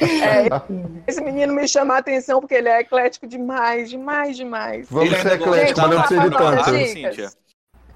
É, 0.02 0.48
esse 1.08 1.22
menino 1.22 1.54
me 1.54 1.68
chama 1.68 1.96
a 1.96 1.98
atenção 1.98 2.40
porque 2.40 2.56
ele 2.56 2.70
é 2.70 2.82
eclético 2.82 3.28
demais, 3.28 3.90
demais, 3.90 4.36
demais. 4.36 4.88
Vamos 4.90 5.18
ser 5.18 5.34
eclético, 5.34 5.82
mas 5.82 5.90
não 5.90 6.00
precisa 6.00 6.30
de 6.30 6.38
tanto. 6.38 7.43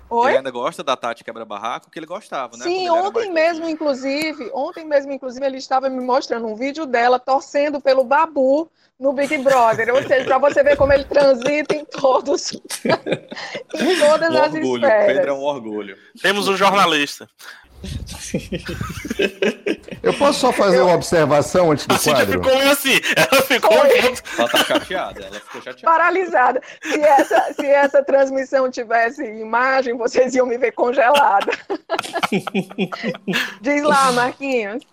Oi? 0.09 0.29
Ele 0.29 0.37
ainda 0.37 0.51
gosta 0.51 0.83
da 0.83 0.95
Tati 0.95 1.23
Quebra-Barraco, 1.23 1.91
que 1.91 1.99
ele 1.99 2.05
gostava, 2.05 2.55
né? 2.55 2.63
Sim, 2.63 2.89
ontem 2.89 3.31
mesmo, 3.31 3.67
inclusive, 3.67 4.49
ontem 4.53 4.85
mesmo, 4.85 5.11
inclusive, 5.11 5.45
ele 5.45 5.57
estava 5.57 5.89
me 5.89 5.99
mostrando 6.03 6.47
um 6.47 6.55
vídeo 6.55 6.85
dela 6.85 7.19
torcendo 7.19 7.81
pelo 7.81 8.03
Babu 8.03 8.69
no 8.97 9.11
Big 9.13 9.37
Brother. 9.39 9.93
Ou 9.93 10.01
seja, 10.03 10.25
para 10.25 10.37
você 10.37 10.63
ver 10.63 10.77
como 10.77 10.93
ele 10.93 11.03
transita 11.03 11.75
em 11.75 11.83
todos, 11.83 12.53
em 13.75 13.99
todas 13.99 14.33
Um 14.33 14.37
as 14.41 14.53
orgulho. 14.53 14.85
esferas. 14.85 15.05
Pedro 15.17 15.29
é 15.29 15.33
um 15.33 15.43
orgulho. 15.43 15.97
Temos 16.21 16.47
um 16.47 16.55
jornalista. 16.55 17.29
Eu 20.03 20.13
posso 20.13 20.39
só 20.39 20.51
fazer 20.51 20.81
uma 20.81 20.95
observação 20.95 21.71
antes 21.71 21.85
do 21.85 21.95
A 21.95 21.99
quadro? 21.99 22.43
ficou 22.43 22.57
meio 22.57 22.71
assim. 22.71 22.99
Ela 23.15 23.41
ficou. 23.41 23.77
Ela 23.77 24.49
tá 24.49 24.63
chateada, 24.63 25.25
ela 25.25 25.39
ficou 25.39 25.61
chateada. 25.61 25.81
Paralisada. 25.81 26.61
Se 26.81 26.99
essa, 26.99 27.53
se 27.53 27.65
essa 27.65 28.03
transmissão 28.03 28.69
tivesse 28.69 29.23
imagem, 29.23 29.97
vocês 29.97 30.35
iam 30.35 30.45
me 30.45 30.57
ver 30.57 30.71
congelada. 30.71 31.51
Diz 33.61 33.83
lá, 33.83 34.11
Marquinhos. 34.11 34.83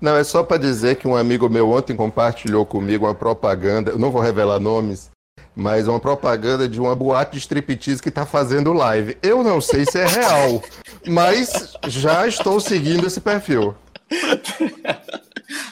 Não, 0.00 0.16
é 0.16 0.24
só 0.24 0.42
para 0.42 0.58
dizer 0.58 0.96
que 0.96 1.08
um 1.08 1.16
amigo 1.16 1.48
meu 1.48 1.70
ontem 1.70 1.96
compartilhou 1.96 2.66
comigo 2.66 3.06
uma 3.06 3.14
propaganda, 3.14 3.92
eu 3.92 3.98
não 3.98 4.10
vou 4.10 4.20
revelar 4.20 4.60
nomes, 4.60 5.10
mas 5.56 5.88
uma 5.88 5.98
propaganda 5.98 6.68
de 6.68 6.78
uma 6.78 6.94
boate 6.94 7.32
de 7.32 7.38
striptease 7.38 8.02
que 8.02 8.10
está 8.10 8.26
fazendo 8.26 8.74
live. 8.74 9.16
Eu 9.22 9.42
não 9.42 9.58
sei 9.60 9.86
se 9.86 9.98
é 9.98 10.06
real, 10.06 10.62
mas 11.06 11.72
já 11.86 12.26
estou 12.26 12.60
seguindo 12.60 13.06
esse 13.06 13.20
perfil. 13.20 13.74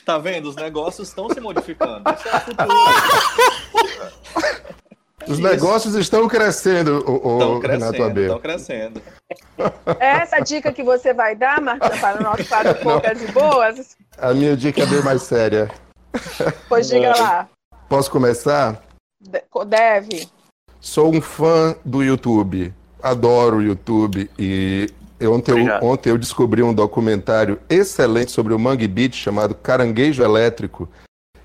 Tá 0.05 0.18
vendo? 0.18 0.49
Os 0.49 0.55
negócios 0.55 1.09
estão 1.09 1.28
se 1.30 1.41
modificando. 1.41 2.03
Isso 2.14 2.28
é 2.28 2.37
o 2.37 2.41
futuro. 2.41 2.68
Os 5.26 5.39
negócios 5.39 5.95
estão 5.95 6.28
crescendo, 6.28 7.03
o, 7.09 7.14
Estão 7.16 7.59
Renato 7.59 7.93
crescendo, 7.93 8.05
AB. 8.05 8.20
estão 8.20 8.39
crescendo. 8.39 9.03
Essa 9.99 10.41
dica 10.41 10.70
que 10.72 10.82
você 10.82 11.14
vai 11.14 11.35
dar, 11.35 11.61
Marquinhos, 11.61 11.99
para 11.99 12.20
o 12.20 12.22
nosso 12.22 12.45
quadro 12.45 12.74
Poucas 12.76 13.22
e 13.22 13.26
Boas? 13.32 13.97
A 14.18 14.35
minha 14.35 14.57
dica 14.57 14.82
é 14.82 14.87
bem 14.87 15.03
mais 15.03 15.22
séria. 15.22 15.70
Pois 16.68 16.89
diga 16.89 17.18
lá. 17.18 17.49
Posso 17.89 18.11
começar? 18.11 18.80
De- 19.29 19.43
Deve. 19.66 20.29
Sou 20.81 21.14
um 21.14 21.20
fã 21.20 21.75
do 21.85 22.03
YouTube. 22.03 22.72
Adoro 23.03 23.59
o 23.59 23.62
YouTube 23.62 24.31
e 24.39 24.89
ontem, 25.22 25.53
eu, 25.53 25.64
ontem 25.83 26.11
eu 26.11 26.18
descobri 26.18 26.62
um 26.62 26.72
documentário 26.72 27.59
excelente 27.68 28.31
sobre 28.33 28.55
o 28.55 28.59
Mangue 28.59 28.89
Beach 28.89 29.16
chamado 29.16 29.55
Caranguejo 29.55 30.22
Elétrico, 30.22 30.89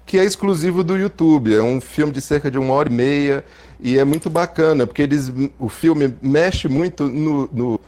que 0.06 0.18
é 0.18 0.24
exclusivo 0.24 0.84
do 0.84 0.98
YouTube. 0.98 1.54
É 1.54 1.62
um 1.62 1.82
filme 1.82 2.14
de 2.14 2.22
cerca 2.22 2.50
de 2.50 2.58
uma 2.58 2.74
hora 2.74 2.90
e 2.90 2.94
meia 2.94 3.46
e 3.80 3.98
é 4.00 4.04
muito 4.06 4.30
bacana 4.30 4.86
porque 4.88 5.02
eles, 5.02 5.32
o 5.60 5.68
filme 5.70 6.14
mexe 6.22 6.68
muito 6.68 7.08
no, 7.08 7.50
no- 7.52 7.80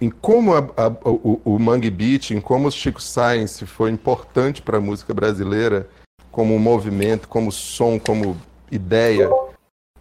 em 0.00 0.10
como 0.10 0.54
a- 0.54 0.68
a- 0.76 0.92
o, 1.08 1.40
o 1.44 1.58
Mangue 1.58 1.90
Beach, 1.90 2.32
em 2.34 2.40
como 2.40 2.68
o 2.68 2.72
Chico 2.72 3.00
Science 3.02 3.64
foi 3.66 3.90
importante 3.90 4.62
para 4.62 4.78
a 4.78 4.80
música 4.80 5.12
brasileira, 5.14 5.88
como 6.30 6.54
um 6.54 6.58
movimento, 6.58 7.28
como 7.28 7.50
som, 7.50 7.98
como 7.98 8.36
ideia. 8.70 9.28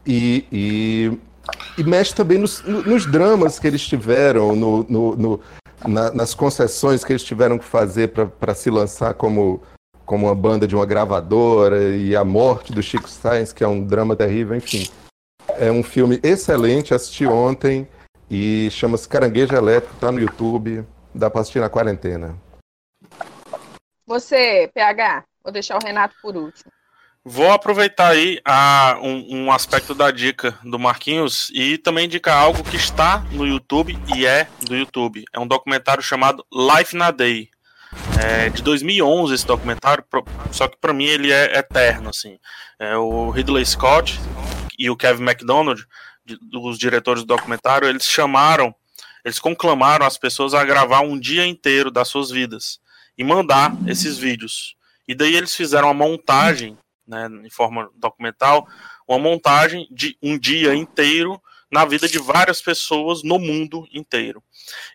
E, 0.05 0.45
e, 0.51 1.18
e 1.78 1.84
mexe 1.84 2.13
também 2.15 2.38
nos, 2.38 2.61
no- 2.63 2.84
nos 2.84 3.05
dramas 3.05 3.59
que 3.59 3.68
eles 3.68 3.82
tiveram, 3.86 4.55
no, 4.55 4.84
no- 4.89 5.15
no- 5.15 5.41
na- 5.86 6.11
nas 6.11 6.34
concessões 6.34 7.03
que 7.03 7.11
eles 7.11 7.24
tiveram 7.24 7.57
que 7.59 7.65
fazer 7.65 8.09
para 8.39 8.55
se 8.55 8.70
lançar 8.70 9.13
como, 9.13 9.61
como 10.05 10.28
uma 10.28 10.36
banda 10.36 10.65
de 10.68 10.76
uma 10.76 10.86
gravadora, 10.86 11.95
e 11.95 12.15
a 12.15 12.24
morte 12.24 12.72
do 12.72 12.82
Chico 12.82 13.09
Sainz, 13.09 13.51
que 13.51 13.63
é 13.63 13.68
um 13.68 13.84
drama 13.84 14.15
terrível, 14.15 14.55
enfim. 14.55 14.88
É 15.59 15.72
um 15.72 15.84
filme 15.84 16.20
excelente, 16.24 16.93
assisti 16.93 17.26
ontem 17.26 17.88
e 18.30 18.70
chama-se 18.72 19.07
Caranguejo 19.07 19.55
Elétrico, 19.55 19.95
tá 19.99 20.11
no 20.11 20.20
YouTube, 20.20 20.86
dá 21.13 21.30
para 21.30 21.41
assistir 21.41 21.59
na 21.59 21.70
quarentena. 21.70 22.36
Você, 24.05 24.70
PH, 24.74 25.24
vou 25.43 25.51
deixar 25.51 25.76
o 25.78 25.86
Renato 25.86 26.15
por 26.22 26.36
último. 26.36 26.72
Vou 27.30 27.51
aproveitar 27.51 28.11
aí 28.11 28.39
a, 28.45 28.97
um, 29.01 29.43
um 29.43 29.51
aspecto 29.51 29.93
da 29.93 30.11
dica 30.11 30.57
do 30.63 30.80
Marquinhos 30.80 31.51
e 31.53 31.78
também 31.78 32.05
indicar 32.05 32.38
algo 32.38 32.63
que 32.63 32.78
está 32.78 33.19
no 33.32 33.45
YouTube 33.45 33.99
e 34.15 34.25
é 34.25 34.47
do 34.61 34.73
YouTube. 34.73 35.25
É 35.34 35.38
um 35.38 35.45
documentário 35.45 36.01
chamado 36.01 36.45
Life 36.49 36.95
na 36.95 37.11
Day. 37.11 37.49
É 38.23 38.47
de 38.49 38.63
2011 38.63 39.34
esse 39.34 39.45
documentário, 39.45 40.05
só 40.53 40.69
que 40.69 40.78
para 40.78 40.93
mim 40.93 41.03
ele 41.03 41.30
é 41.30 41.59
eterno 41.59 42.11
assim. 42.11 42.39
É 42.80 42.95
o 42.95 43.30
Ridley 43.30 43.65
Scott 43.65 44.17
e 44.80 44.89
o 44.89 44.95
Kevin 44.95 45.23
MacDonald, 45.23 45.86
os 46.53 46.80
diretores 46.80 47.23
do 47.23 47.28
documentário, 47.28 47.89
eles 47.89 48.05
chamaram, 48.05 48.73
eles 49.25 49.38
conclamaram 49.38 50.05
as 50.05 50.17
pessoas 50.17 50.53
a 50.53 50.63
gravar 50.63 51.01
um 51.01 51.19
dia 51.19 51.45
inteiro 51.45 51.91
das 51.91 52.07
suas 52.07 52.32
vidas 52.32 52.80
e 53.17 53.23
mandar 53.25 53.75
esses 53.86 54.17
vídeos. 54.17 54.78
E 55.05 55.13
daí 55.13 55.36
eles 55.36 55.53
fizeram 55.53 55.89
uma 55.89 55.93
montagem 55.93 56.78
né, 57.08 57.28
em 57.43 57.49
forma 57.49 57.89
documental, 57.95 58.68
uma 59.08 59.20
montagem 59.20 59.88
de 59.91 60.18
um 60.22 60.38
dia 60.38 60.76
inteiro 60.76 61.41
na 61.72 61.86
vida 61.86 62.08
de 62.08 62.18
várias 62.20 62.62
pessoas 62.62 63.24
no 63.24 63.39
mundo 63.39 63.88
inteiro. 63.93 64.43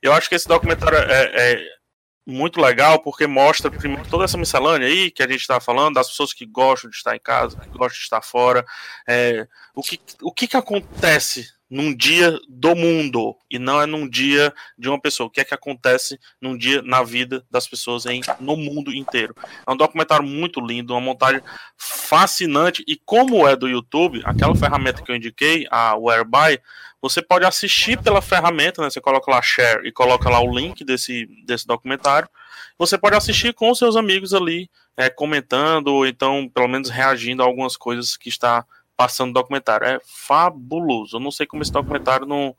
Eu 0.03 0.13
acho 0.13 0.29
que 0.29 0.35
esse 0.35 0.49
documentário 0.49 0.99
é, 0.99 1.53
é 1.53 1.83
muito 2.27 2.61
legal 2.61 3.03
porque 3.03 3.27
mostra 3.27 3.71
primeiro 3.71 4.09
toda 4.09 4.25
essa 4.25 4.39
miscelânea 4.39 4.87
aí 4.87 5.11
que 5.11 5.23
a 5.23 5.29
gente 5.29 5.41
está 5.41 5.61
falando, 5.61 5.95
das 5.95 6.09
pessoas 6.09 6.33
que 6.33 6.47
gostam 6.47 6.89
de 6.89 6.97
estar 6.97 7.17
em 7.17 7.21
casa, 7.21 7.59
que 7.59 7.69
gostam 7.71 7.99
de 7.99 8.05
estar 8.05 8.23
fora, 8.23 8.65
é, 9.09 9.47
o, 9.75 9.83
que, 9.83 10.01
o 10.23 10.33
que, 10.33 10.47
que 10.47 10.57
acontece 10.57 11.49
num 11.73 11.97
dia 11.97 12.39
do 12.51 12.77
mundo 12.77 13.35
e 13.51 13.59
não 13.59 13.81
é 13.81 13.87
num 13.87 14.07
dia 14.07 14.53
de 14.77 14.91
uma 14.91 15.01
pessoa. 15.01 15.27
O 15.27 15.31
que 15.31 15.41
é 15.41 15.45
que 15.45 15.55
acontece 15.55 16.21
num 16.39 16.55
dia 16.55 16.83
na 16.83 17.03
vida 17.03 17.43
das 17.51 17.67
pessoas 17.67 18.05
em, 18.05 18.21
no 18.39 18.59
mundo 18.59 18.95
inteiro? 18.95 19.35
É 19.67 19.73
um 19.73 19.77
documentário 19.77 20.23
muito 20.23 20.61
lindo, 20.61 20.93
uma 20.93 21.01
montagem 21.01 21.41
fascinante 21.79 22.85
e 22.87 22.95
como 22.95 23.49
é 23.49 23.57
do 23.57 23.67
YouTube, 23.67 24.21
aquela 24.23 24.55
ferramenta 24.55 25.01
que 25.01 25.11
eu 25.11 25.17
indiquei, 25.17 25.67
a 25.71 25.97
Whereby, 25.97 26.61
você 27.01 27.23
pode 27.23 27.47
assistir 27.47 27.99
pela 28.03 28.21
ferramenta, 28.21 28.83
né? 28.83 28.91
Você 28.91 29.01
coloca 29.01 29.31
lá 29.31 29.41
share 29.41 29.89
e 29.89 29.91
coloca 29.91 30.29
lá 30.29 30.41
o 30.41 30.55
link 30.55 30.85
desse, 30.85 31.27
desse 31.47 31.67
documentário. 31.67 32.29
Você 32.77 32.99
pode 32.99 33.17
assistir 33.17 33.55
com 33.55 33.75
seus 33.75 33.97
amigos 33.97 34.35
ali, 34.35 34.69
é, 34.95 35.09
comentando 35.09 35.89
ou 35.89 36.07
então 36.07 36.51
pelo 36.53 36.69
menos 36.69 36.91
reagindo 36.91 37.43
a 37.43 37.47
algumas 37.47 37.79
coisas 37.79 38.15
que 38.15 38.29
está 38.29 38.63
passando 39.03 39.33
documentário. 39.33 39.87
É 39.87 40.01
fabuloso. 40.05 41.17
Eu 41.17 41.21
não 41.21 41.33
sei 41.33 41.45
como 41.45 41.63
esse 41.63 41.73
documentário 41.73 42.25
não, 42.25 42.57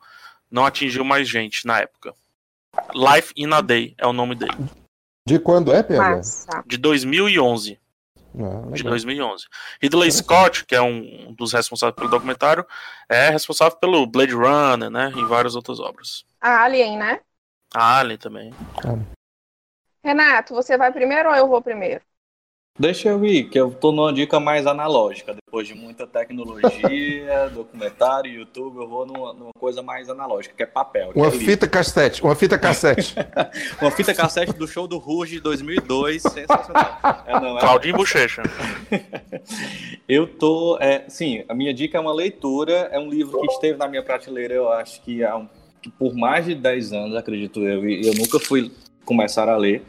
não 0.52 0.66
atingiu 0.66 1.06
mais 1.06 1.28
gente 1.28 1.66
na 1.66 1.80
época. 1.80 2.14
Life 2.94 3.34
in 3.38 3.54
a 3.54 3.62
Day 3.62 3.96
é 3.98 4.06
o 4.06 4.12
nome 4.12 4.36
dele, 4.36 4.58
De 5.26 5.40
quando 5.40 5.72
é? 5.72 5.86
Massa. 5.98 6.64
de 6.66 6.76
2011. 6.78 7.80
Ah, 8.36 8.62
de 8.72 8.82
legal. 8.82 8.90
2011. 8.90 9.46
Ridley 9.82 10.12
Scott, 10.12 10.66
que 10.66 10.76
é 10.76 10.82
um 10.82 11.34
dos 11.38 11.54
responsáveis 11.54 11.96
pelo 11.96 12.10
documentário, 12.10 12.66
é 13.08 13.30
responsável 13.30 13.78
pelo 13.78 14.08
Blade 14.08 14.34
Runner, 14.34 14.90
né, 14.90 15.14
e 15.16 15.24
várias 15.26 15.56
outras 15.56 15.80
obras. 15.80 16.26
A 16.42 16.64
Alien, 16.64 16.98
né? 16.98 17.22
A 17.76 18.00
Alien 18.00 18.18
também. 18.18 18.52
Renato, 20.04 20.56
você 20.56 20.76
vai 20.78 20.92
primeiro 20.92 21.30
ou 21.30 21.36
eu 21.36 21.48
vou 21.48 21.62
primeiro? 21.62 22.02
Deixa 22.80 23.10
eu 23.10 23.24
ir, 23.24 23.50
que 23.50 23.60
eu 23.60 23.70
tô 23.70 23.92
numa 23.92 24.12
dica 24.12 24.40
mais 24.40 24.66
analógica. 24.66 25.36
Depois 25.36 25.68
de 25.68 25.76
muita 25.76 26.08
tecnologia, 26.08 27.48
documentário, 27.54 28.32
YouTube, 28.32 28.78
eu 28.78 28.88
vou 28.88 29.06
numa, 29.06 29.32
numa 29.32 29.54
coisa 29.54 29.84
mais 29.84 30.10
analógica, 30.10 30.56
que 30.56 30.64
é 30.64 30.66
papel. 30.66 31.12
Uma 31.14 31.28
é 31.28 31.30
livro. 31.30 31.46
fita 31.46 31.68
cassete, 31.68 32.24
uma 32.24 32.34
fita 32.34 32.58
cassete. 32.58 33.14
Uma 33.80 33.92
fita 33.92 34.14
cassete 34.14 34.54
do 34.54 34.68
show 34.68 34.88
do 34.88 34.98
Ruge 34.98 35.36
de 35.36 35.42
2002, 35.42 36.22
sensacional. 36.24 36.98
É, 37.28 37.40
não, 37.40 37.58
é, 37.58 37.62
Claudinho 37.62 37.96
Bochecha. 37.96 38.42
Eu 40.08 40.28
tô, 40.28 40.78
é, 40.80 41.06
sim, 41.08 41.44
a 41.48 41.54
minha 41.54 41.74
dica 41.74 41.98
é 41.98 42.02
uma 42.02 42.14
leitura, 42.14 42.90
é 42.92 43.00
um 43.00 43.10
livro 43.10 43.40
que 43.42 43.54
esteve 43.54 43.78
na 43.78 43.88
minha 43.88 44.02
prateleira, 44.02 44.54
eu 44.54 44.72
acho 44.72 45.02
que 45.02 45.24
há 45.24 45.38
um, 45.38 45.48
que 45.82 45.90
por 45.90 46.16
mais 46.16 46.46
de 46.46 46.56
10 46.56 46.94
anos, 46.94 47.16
acredito 47.16 47.60
eu, 47.62 47.88
e 47.88 48.08
eu 48.08 48.14
nunca 48.16 48.40
fui 48.40 48.72
começar 49.06 49.48
a 49.48 49.58
ler, 49.58 49.84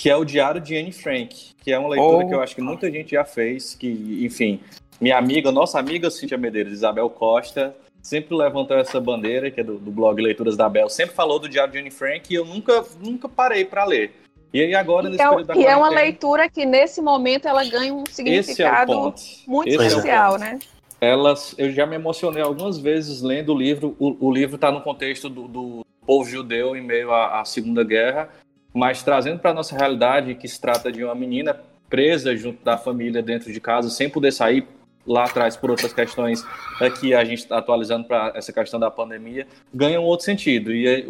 que 0.00 0.08
é 0.08 0.16
o 0.16 0.24
Diário 0.24 0.62
de 0.62 0.74
Anne 0.78 0.92
Frank, 0.92 1.50
que 1.62 1.70
é 1.70 1.78
uma 1.78 1.90
leitura 1.90 2.24
Oh. 2.24 2.26
que 2.26 2.34
eu 2.34 2.40
acho 2.40 2.54
que 2.54 2.62
muita 2.62 2.90
gente 2.90 3.10
já 3.10 3.22
fez, 3.22 3.74
que, 3.74 4.24
enfim, 4.24 4.58
minha 4.98 5.18
amiga, 5.18 5.52
nossa 5.52 5.78
amiga 5.78 6.10
Cíntia 6.10 6.38
Medeiros, 6.38 6.72
Isabel 6.72 7.10
Costa, 7.10 7.76
sempre 8.00 8.34
levantou 8.34 8.78
essa 8.78 8.98
bandeira, 8.98 9.50
que 9.50 9.60
é 9.60 9.62
do, 9.62 9.78
do 9.78 9.90
blog 9.90 10.18
Leituras 10.22 10.56
da 10.56 10.70
Bel, 10.70 10.88
sempre 10.88 11.14
falou 11.14 11.38
do 11.38 11.46
Diário 11.50 11.70
de 11.74 11.78
Anne 11.80 11.90
Frank 11.90 12.32
e 12.32 12.34
eu 12.34 12.46
nunca, 12.46 12.82
nunca 12.98 13.28
parei 13.28 13.62
para 13.62 13.84
ler. 13.84 14.14
E 14.54 14.62
aí 14.62 14.74
agora, 14.74 15.10
nesse 15.10 15.16
Então, 15.22 15.32
período 15.36 15.46
da 15.48 15.56
e 15.56 15.66
é 15.66 15.76
uma 15.76 15.90
leitura 15.90 16.48
que, 16.48 16.64
nesse 16.64 17.02
momento, 17.02 17.46
ela 17.46 17.62
ganha 17.62 17.92
um 17.92 18.04
é 18.08 18.10
significado 18.10 18.92
ponto. 18.92 19.20
muito 19.46 19.68
Esse 19.68 19.82
é 19.82 19.86
especial, 19.86 20.32
ponto. 20.32 20.40
né? 20.40 20.58
elas 20.98 21.54
eu 21.58 21.70
já 21.72 21.86
me 21.86 21.94
emocionei 21.96 22.42
algumas 22.42 22.78
vezes 22.78 23.20
lendo 23.20 23.52
o 23.52 23.58
livro. 23.58 23.94
O, 23.98 24.28
o 24.28 24.32
livro 24.32 24.54
está 24.56 24.72
no 24.72 24.80
contexto 24.80 25.28
do, 25.28 25.46
do 25.46 25.86
povo 26.06 26.28
judeu 26.28 26.74
em 26.74 26.80
meio 26.82 27.12
à, 27.12 27.40
à 27.40 27.44
Segunda 27.44 27.84
Guerra, 27.84 28.30
mas 28.72 29.02
trazendo 29.02 29.38
para 29.38 29.54
nossa 29.54 29.76
realidade 29.76 30.34
que 30.34 30.46
se 30.48 30.60
trata 30.60 30.90
de 30.90 31.04
uma 31.04 31.14
menina 31.14 31.58
presa 31.88 32.36
junto 32.36 32.64
da 32.64 32.78
família 32.78 33.22
dentro 33.22 33.52
de 33.52 33.60
casa, 33.60 33.90
sem 33.90 34.08
poder 34.08 34.32
sair 34.32 34.66
lá 35.06 35.24
atrás 35.24 35.56
por 35.56 35.70
outras 35.70 35.92
questões 35.92 36.44
aqui 36.80 37.14
a 37.14 37.24
gente 37.24 37.40
está 37.40 37.58
atualizando 37.58 38.06
para 38.06 38.32
essa 38.34 38.52
questão 38.52 38.78
da 38.78 38.90
pandemia, 38.90 39.46
ganha 39.72 40.00
um 40.00 40.04
outro 40.04 40.24
sentido. 40.24 40.72
E 40.72 41.06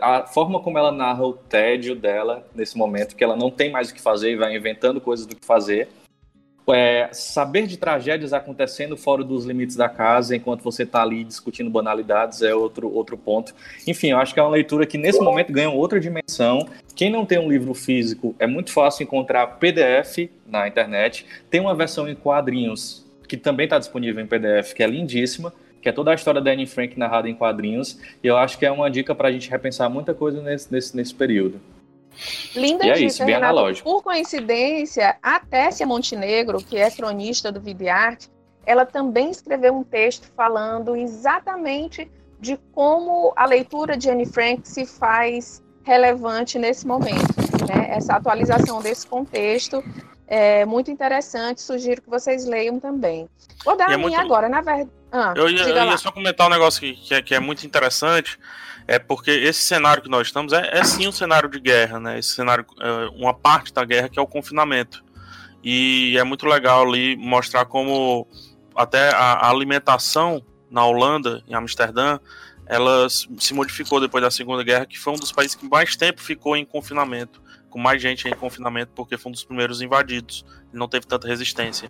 a 0.00 0.26
forma 0.26 0.60
como 0.60 0.78
ela 0.78 0.92
narra 0.92 1.24
o 1.24 1.32
tédio 1.32 1.94
dela 1.94 2.46
nesse 2.54 2.78
momento, 2.78 3.16
que 3.16 3.22
ela 3.22 3.36
não 3.36 3.50
tem 3.50 3.70
mais 3.70 3.90
o 3.90 3.94
que 3.94 4.00
fazer 4.00 4.32
e 4.32 4.36
vai 4.36 4.56
inventando 4.56 5.00
coisas 5.00 5.26
do 5.26 5.36
que 5.36 5.44
fazer, 5.44 5.88
é, 6.68 7.08
saber 7.12 7.66
de 7.66 7.76
tragédias 7.76 8.32
acontecendo 8.32 8.96
fora 8.96 9.24
dos 9.24 9.44
limites 9.44 9.74
da 9.74 9.88
casa, 9.88 10.36
enquanto 10.36 10.62
você 10.62 10.84
está 10.84 11.02
ali 11.02 11.24
discutindo 11.24 11.70
banalidades, 11.70 12.42
é 12.42 12.54
outro, 12.54 12.92
outro 12.92 13.16
ponto. 13.16 13.54
Enfim, 13.86 14.08
eu 14.08 14.18
acho 14.18 14.32
que 14.34 14.40
é 14.40 14.42
uma 14.42 14.52
leitura 14.52 14.86
que 14.86 14.98
nesse 14.98 15.20
momento 15.20 15.52
ganha 15.52 15.70
outra 15.70 15.98
dimensão. 15.98 16.68
Quem 16.94 17.10
não 17.10 17.26
tem 17.26 17.38
um 17.38 17.50
livro 17.50 17.74
físico, 17.74 18.34
é 18.38 18.46
muito 18.46 18.70
fácil 18.70 19.02
encontrar 19.02 19.46
PDF 19.58 20.30
na 20.46 20.68
internet. 20.68 21.26
Tem 21.50 21.60
uma 21.60 21.74
versão 21.74 22.08
em 22.08 22.14
quadrinhos 22.14 23.04
que 23.26 23.36
também 23.36 23.64
está 23.64 23.78
disponível 23.78 24.22
em 24.22 24.26
PDF, 24.26 24.74
que 24.74 24.82
é 24.82 24.86
lindíssima, 24.86 25.54
que 25.80 25.88
é 25.88 25.92
toda 25.92 26.10
a 26.10 26.14
história 26.14 26.40
da 26.40 26.50
Anne 26.52 26.66
Frank 26.66 26.98
narrada 26.98 27.28
em 27.28 27.34
quadrinhos. 27.34 27.98
E 28.22 28.26
eu 28.26 28.36
acho 28.36 28.58
que 28.58 28.66
é 28.66 28.70
uma 28.70 28.90
dica 28.90 29.14
para 29.14 29.28
a 29.28 29.32
gente 29.32 29.50
repensar 29.50 29.88
muita 29.88 30.12
coisa 30.12 30.42
nesse, 30.42 30.70
nesse, 30.70 30.94
nesse 30.94 31.14
período. 31.14 31.58
Linda 32.54 32.86
e 32.86 32.90
é 32.90 32.98
isso, 33.00 33.24
bem 33.24 33.34
Renato. 33.34 33.52
analógico. 33.52 33.88
Por 33.90 34.02
coincidência, 34.02 35.16
a 35.22 35.40
Tessia 35.40 35.86
Montenegro, 35.86 36.58
que 36.58 36.76
é 36.78 36.90
cronista 36.90 37.50
do 37.50 37.60
Videarte, 37.60 38.28
ela 38.64 38.84
também 38.86 39.30
escreveu 39.30 39.74
um 39.74 39.82
texto 39.82 40.30
falando 40.36 40.94
exatamente 40.96 42.10
de 42.38 42.56
como 42.72 43.32
a 43.36 43.44
leitura 43.46 43.96
de 43.96 44.10
Anne 44.10 44.26
Frank 44.26 44.68
se 44.68 44.84
faz 44.86 45.62
relevante 45.84 46.58
nesse 46.58 46.86
momento. 46.86 47.34
Né? 47.68 47.88
Essa 47.90 48.14
atualização 48.14 48.80
desse 48.80 49.06
contexto 49.06 49.82
é 50.26 50.64
muito 50.64 50.90
interessante, 50.90 51.60
sugiro 51.60 52.00
que 52.02 52.08
vocês 52.10 52.44
leiam 52.46 52.78
também. 52.80 53.28
Vou 53.64 53.76
dar 53.76 53.88
E 53.90 53.92
é 53.92 53.94
a 53.94 53.98
minha 53.98 54.10
muito- 54.18 54.20
agora, 54.24 54.48
na 54.48 54.60
verdade. 54.60 54.90
Ah, 55.12 55.34
Eu 55.36 55.48
ia, 55.50 55.62
eu 55.62 55.84
ia 55.84 55.98
só 55.98 56.10
comentar 56.10 56.46
um 56.46 56.50
negócio 56.50 56.80
que, 56.80 56.94
que, 56.94 57.14
é, 57.14 57.22
que 57.22 57.34
é 57.34 57.38
muito 57.38 57.66
interessante, 57.66 58.38
é 58.88 58.98
porque 58.98 59.30
esse 59.30 59.60
cenário 59.60 60.02
que 60.02 60.08
nós 60.08 60.26
estamos 60.26 60.52
é, 60.52 60.70
é 60.72 60.82
sim 60.84 61.06
um 61.06 61.12
cenário 61.12 61.48
de 61.48 61.60
guerra, 61.60 62.00
né? 62.00 62.18
Esse 62.18 62.30
cenário, 62.30 62.64
é, 62.80 63.08
uma 63.14 63.34
parte 63.34 63.72
da 63.72 63.84
guerra 63.84 64.08
que 64.08 64.18
é 64.18 64.22
o 64.22 64.26
confinamento. 64.26 65.04
E 65.62 66.16
é 66.18 66.24
muito 66.24 66.46
legal 66.46 66.82
ali 66.82 67.14
mostrar 67.16 67.66
como 67.66 68.26
até 68.74 69.10
a, 69.10 69.34
a 69.34 69.50
alimentação 69.50 70.42
na 70.70 70.84
Holanda, 70.84 71.44
em 71.46 71.54
Amsterdã, 71.54 72.18
ela 72.66 73.06
se 73.10 73.52
modificou 73.52 74.00
depois 74.00 74.24
da 74.24 74.30
Segunda 74.30 74.64
Guerra, 74.64 74.86
que 74.86 74.98
foi 74.98 75.12
um 75.12 75.16
dos 75.16 75.30
países 75.30 75.54
que 75.54 75.68
mais 75.68 75.94
tempo 75.94 76.22
ficou 76.22 76.56
em 76.56 76.64
confinamento, 76.64 77.41
com 77.72 77.78
mais 77.78 78.00
gente 78.00 78.28
em 78.28 78.34
confinamento, 78.34 78.92
porque 78.94 79.16
foi 79.16 79.30
um 79.30 79.32
dos 79.32 79.42
primeiros 79.42 79.80
invadidos. 79.80 80.44
Ele 80.70 80.78
não 80.78 80.86
teve 80.86 81.06
tanta 81.06 81.26
resistência. 81.26 81.88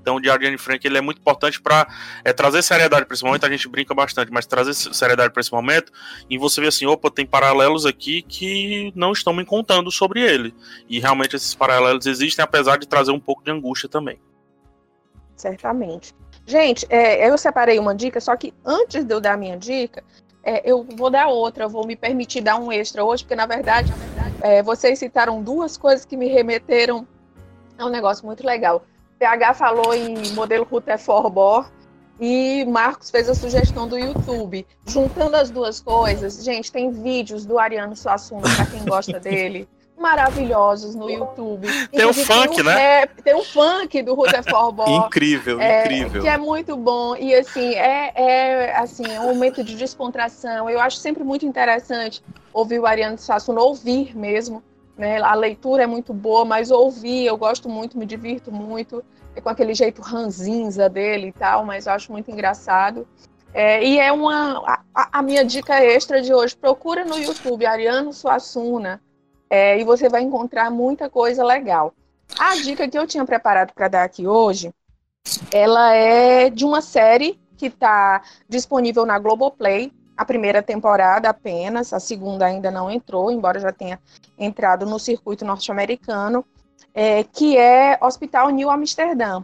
Então 0.00 0.16
o 0.16 0.20
Diário 0.20 0.42
de 0.42 0.46
Anne 0.46 0.58
Frank 0.58 0.86
ele 0.86 0.96
é 0.96 1.00
muito 1.00 1.18
importante 1.18 1.60
para 1.60 1.86
é, 2.24 2.32
trazer 2.32 2.62
seriedade 2.62 3.04
para 3.04 3.14
esse 3.14 3.24
momento. 3.24 3.44
A 3.44 3.50
gente 3.50 3.68
brinca 3.68 3.92
bastante, 3.92 4.30
mas 4.30 4.46
trazer 4.46 4.72
seriedade 4.72 5.32
para 5.32 5.40
esse 5.40 5.52
momento 5.52 5.92
e 6.30 6.38
você 6.38 6.60
vê 6.60 6.68
assim, 6.68 6.86
opa, 6.86 7.10
tem 7.10 7.26
paralelos 7.26 7.84
aqui 7.84 8.22
que 8.22 8.92
não 8.94 9.12
estão 9.12 9.32
me 9.32 9.44
contando 9.44 9.90
sobre 9.90 10.20
ele. 10.20 10.54
E 10.88 11.00
realmente 11.00 11.34
esses 11.34 11.54
paralelos 11.54 12.06
existem, 12.06 12.42
apesar 12.42 12.78
de 12.78 12.86
trazer 12.86 13.10
um 13.10 13.20
pouco 13.20 13.42
de 13.42 13.50
angústia 13.50 13.88
também. 13.88 14.18
Certamente. 15.36 16.14
Gente, 16.46 16.86
é, 16.88 17.28
eu 17.28 17.36
separei 17.36 17.78
uma 17.78 17.94
dica, 17.94 18.20
só 18.20 18.36
que 18.36 18.54
antes 18.64 19.02
de 19.04 19.12
eu 19.12 19.20
dar 19.20 19.32
a 19.32 19.36
minha 19.36 19.56
dica, 19.56 20.04
é, 20.44 20.70
eu 20.70 20.86
vou 20.96 21.08
dar 21.08 21.26
outra, 21.28 21.64
eu 21.64 21.70
vou 21.70 21.86
me 21.86 21.96
permitir 21.96 22.42
dar 22.42 22.56
um 22.56 22.70
extra 22.70 23.02
hoje, 23.02 23.24
porque 23.24 23.34
na 23.34 23.46
verdade, 23.46 23.90
é, 24.44 24.62
vocês 24.62 24.98
citaram 24.98 25.42
duas 25.42 25.78
coisas 25.78 26.04
que 26.04 26.18
me 26.18 26.28
remeteram 26.28 27.08
a 27.78 27.86
um 27.86 27.88
negócio 27.88 28.26
muito 28.26 28.46
legal. 28.46 28.84
PH 29.18 29.54
falou 29.54 29.94
em 29.94 30.34
modelo 30.34 30.66
Rutherford 30.70 31.30
Bohr 31.30 31.72
e 32.20 32.62
Marcos 32.66 33.10
fez 33.10 33.26
a 33.30 33.34
sugestão 33.34 33.88
do 33.88 33.98
YouTube. 33.98 34.66
Juntando 34.86 35.36
as 35.36 35.48
duas 35.48 35.80
coisas, 35.80 36.44
gente, 36.44 36.70
tem 36.70 36.90
vídeos 36.90 37.46
do 37.46 37.58
Ariano 37.58 37.96
Suassuna, 37.96 38.42
para 38.42 38.66
quem 38.66 38.84
gosta 38.84 39.16
dele, 39.18 39.66
maravilhosos 39.96 40.94
no 40.94 41.08
YouTube. 41.08 41.66
Tem 41.88 42.04
o 42.04 42.12
funk, 42.12 42.60
um 42.60 42.64
né? 42.64 43.06
tem 43.06 43.34
o 43.34 43.44
funk 43.44 44.02
do 44.02 44.14
Rutherford 44.14 44.76
Bohr. 44.76 44.88
Incrível, 45.06 45.60
É, 45.60 45.82
incrível. 45.84 46.22
Que 46.22 46.28
é 46.28 46.36
muito 46.36 46.76
bom. 46.76 47.16
E 47.16 47.34
assim, 47.34 47.74
é, 47.74 48.12
é 48.14 48.76
assim, 48.76 49.04
um 49.18 49.28
momento 49.28 49.62
de 49.64 49.74
descontração. 49.76 50.68
Eu 50.68 50.80
acho 50.80 50.96
sempre 50.98 51.24
muito 51.24 51.46
interessante 51.46 52.22
ouvir 52.52 52.78
o 52.78 52.86
Ariano 52.86 53.18
Suassuna, 53.18 53.60
ouvir 53.60 54.16
mesmo. 54.16 54.62
Né? 54.96 55.20
A 55.20 55.34
leitura 55.34 55.82
é 55.82 55.86
muito 55.86 56.12
boa, 56.12 56.44
mas 56.44 56.70
ouvir, 56.70 57.26
eu 57.26 57.36
gosto 57.36 57.68
muito, 57.68 57.98
me 57.98 58.06
divirto 58.06 58.52
muito. 58.52 59.02
É 59.34 59.40
com 59.40 59.48
aquele 59.48 59.74
jeito 59.74 60.00
ranzinza 60.00 60.88
dele 60.88 61.28
e 61.28 61.32
tal, 61.32 61.64
mas 61.64 61.86
eu 61.86 61.92
acho 61.92 62.12
muito 62.12 62.30
engraçado. 62.30 63.06
É, 63.52 63.84
e 63.84 63.98
é 63.98 64.12
uma. 64.12 64.58
A- 64.94 65.08
a 65.18 65.22
minha 65.22 65.44
dica 65.44 65.82
extra 65.82 66.20
de 66.22 66.32
hoje: 66.32 66.56
procura 66.56 67.04
no 67.04 67.18
YouTube 67.18 67.66
Ariano 67.66 68.12
Suassuna 68.12 69.00
é, 69.48 69.78
e 69.78 69.84
você 69.84 70.08
vai 70.08 70.22
encontrar 70.22 70.70
muita 70.70 71.08
coisa 71.08 71.44
legal. 71.44 71.92
A 72.38 72.54
dica 72.56 72.88
que 72.88 72.98
eu 72.98 73.06
tinha 73.06 73.24
preparado 73.24 73.72
para 73.72 73.88
dar 73.88 74.04
aqui 74.04 74.26
hoje 74.26 74.72
ela 75.50 75.94
é 75.94 76.50
de 76.50 76.64
uma 76.64 76.80
série 76.80 77.40
que 77.56 77.66
está 77.66 78.22
disponível 78.48 79.06
na 79.06 79.18
Globoplay, 79.18 79.92
a 80.16 80.24
primeira 80.24 80.62
temporada 80.62 81.28
apenas, 81.28 81.92
a 81.92 82.00
segunda 82.00 82.46
ainda 82.46 82.70
não 82.70 82.90
entrou, 82.90 83.30
embora 83.30 83.58
já 83.58 83.72
tenha 83.72 83.98
entrado 84.38 84.86
no 84.86 84.98
circuito 84.98 85.44
norte-americano, 85.44 86.44
é, 86.92 87.24
que 87.24 87.56
é 87.56 87.98
Hospital 88.00 88.50
New 88.50 88.70
Amsterdã. 88.70 89.42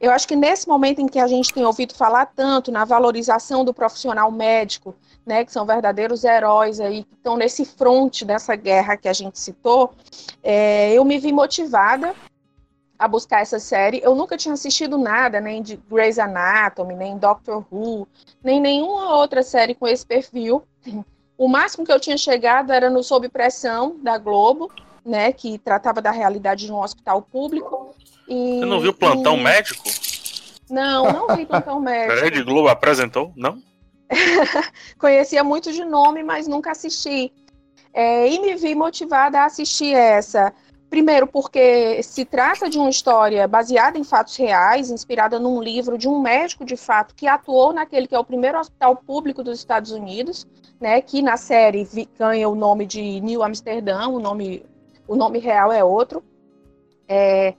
Eu 0.00 0.10
acho 0.10 0.26
que 0.26 0.36
nesse 0.36 0.68
momento 0.68 1.00
em 1.00 1.06
que 1.06 1.18
a 1.18 1.26
gente 1.26 1.52
tem 1.52 1.64
ouvido 1.64 1.94
falar 1.94 2.26
tanto 2.26 2.70
na 2.70 2.84
valorização 2.84 3.64
do 3.64 3.72
profissional 3.72 4.30
médico, 4.30 4.94
né, 5.24 5.44
que 5.44 5.52
são 5.52 5.64
verdadeiros 5.64 6.24
heróis 6.24 6.80
aí, 6.80 7.04
que 7.04 7.14
estão 7.14 7.36
nesse 7.36 7.64
fronte 7.64 8.24
dessa 8.24 8.56
guerra 8.56 8.96
que 8.96 9.08
a 9.08 9.12
gente 9.12 9.38
citou, 9.38 9.92
é, 10.42 10.92
eu 10.92 11.04
me 11.04 11.18
vi 11.18 11.32
motivada 11.32 12.14
a 12.98 13.08
buscar 13.08 13.40
essa 13.40 13.58
série. 13.58 14.00
Eu 14.02 14.14
nunca 14.14 14.36
tinha 14.36 14.54
assistido 14.54 14.96
nada, 14.98 15.40
nem 15.40 15.62
de 15.62 15.76
Grey's 15.90 16.18
Anatomy, 16.18 16.94
nem 16.94 17.16
Doctor 17.18 17.64
Who, 17.70 18.06
nem 18.42 18.60
nenhuma 18.60 19.16
outra 19.16 19.42
série 19.42 19.74
com 19.74 19.86
esse 19.88 20.04
perfil. 20.06 20.62
O 21.36 21.48
máximo 21.48 21.84
que 21.84 21.92
eu 21.92 21.98
tinha 21.98 22.16
chegado 22.16 22.72
era 22.72 22.88
no 22.90 23.02
Sob 23.02 23.28
Pressão, 23.28 23.96
da 24.02 24.18
Globo, 24.18 24.70
né, 25.04 25.32
que 25.32 25.58
tratava 25.58 26.00
da 26.00 26.10
realidade 26.12 26.66
de 26.66 26.72
um 26.72 26.80
hospital 26.80 27.22
público. 27.22 27.94
E, 28.28 28.60
Você 28.60 28.66
não 28.66 28.80
viu 28.80 28.92
Plantão 28.94 29.36
e- 29.36 29.42
Médico? 29.42 29.82
Não, 30.70 31.12
não 31.12 31.36
vi 31.36 31.44
Plantão 31.44 31.78
Médico. 31.82 32.20
Rede 32.20 32.42
Globo 32.44 32.68
apresentou? 32.68 33.32
Não? 33.36 33.60
Conhecia 34.98 35.42
muito 35.42 35.72
de 35.72 35.84
nome, 35.84 36.22
mas 36.22 36.46
nunca 36.46 36.72
assisti. 36.72 37.32
É, 37.92 38.28
e 38.28 38.40
me 38.40 38.54
vi 38.54 38.74
motivada 38.74 39.40
a 39.40 39.46
assistir 39.46 39.94
essa. 39.94 40.52
Primeiro, 40.88 41.26
porque 41.26 42.02
se 42.02 42.22
trata 42.24 42.68
de 42.68 42.78
uma 42.78 42.90
história 42.90 43.48
baseada 43.48 43.98
em 43.98 44.04
fatos 44.04 44.36
reais, 44.36 44.90
inspirada 44.90 45.38
num 45.38 45.62
livro 45.62 45.96
de 45.96 46.06
um 46.06 46.20
médico 46.20 46.66
de 46.66 46.76
fato 46.76 47.14
que 47.14 47.26
atuou 47.26 47.72
naquele 47.72 48.06
que 48.06 48.14
é 48.14 48.18
o 48.18 48.24
primeiro 48.24 48.58
hospital 48.58 48.96
público 48.96 49.42
dos 49.42 49.58
Estados 49.58 49.90
Unidos, 49.90 50.46
né, 50.78 51.00
que 51.00 51.22
na 51.22 51.38
série 51.38 51.88
ganha 52.18 52.46
o 52.46 52.54
nome 52.54 52.84
de 52.84 53.20
New 53.22 53.42
Amsterdã, 53.42 54.06
o 54.08 54.18
nome, 54.18 54.66
o 55.08 55.16
nome 55.16 55.38
real 55.38 55.72
é 55.72 55.82
outro. 55.82 56.22
É, 57.08 57.54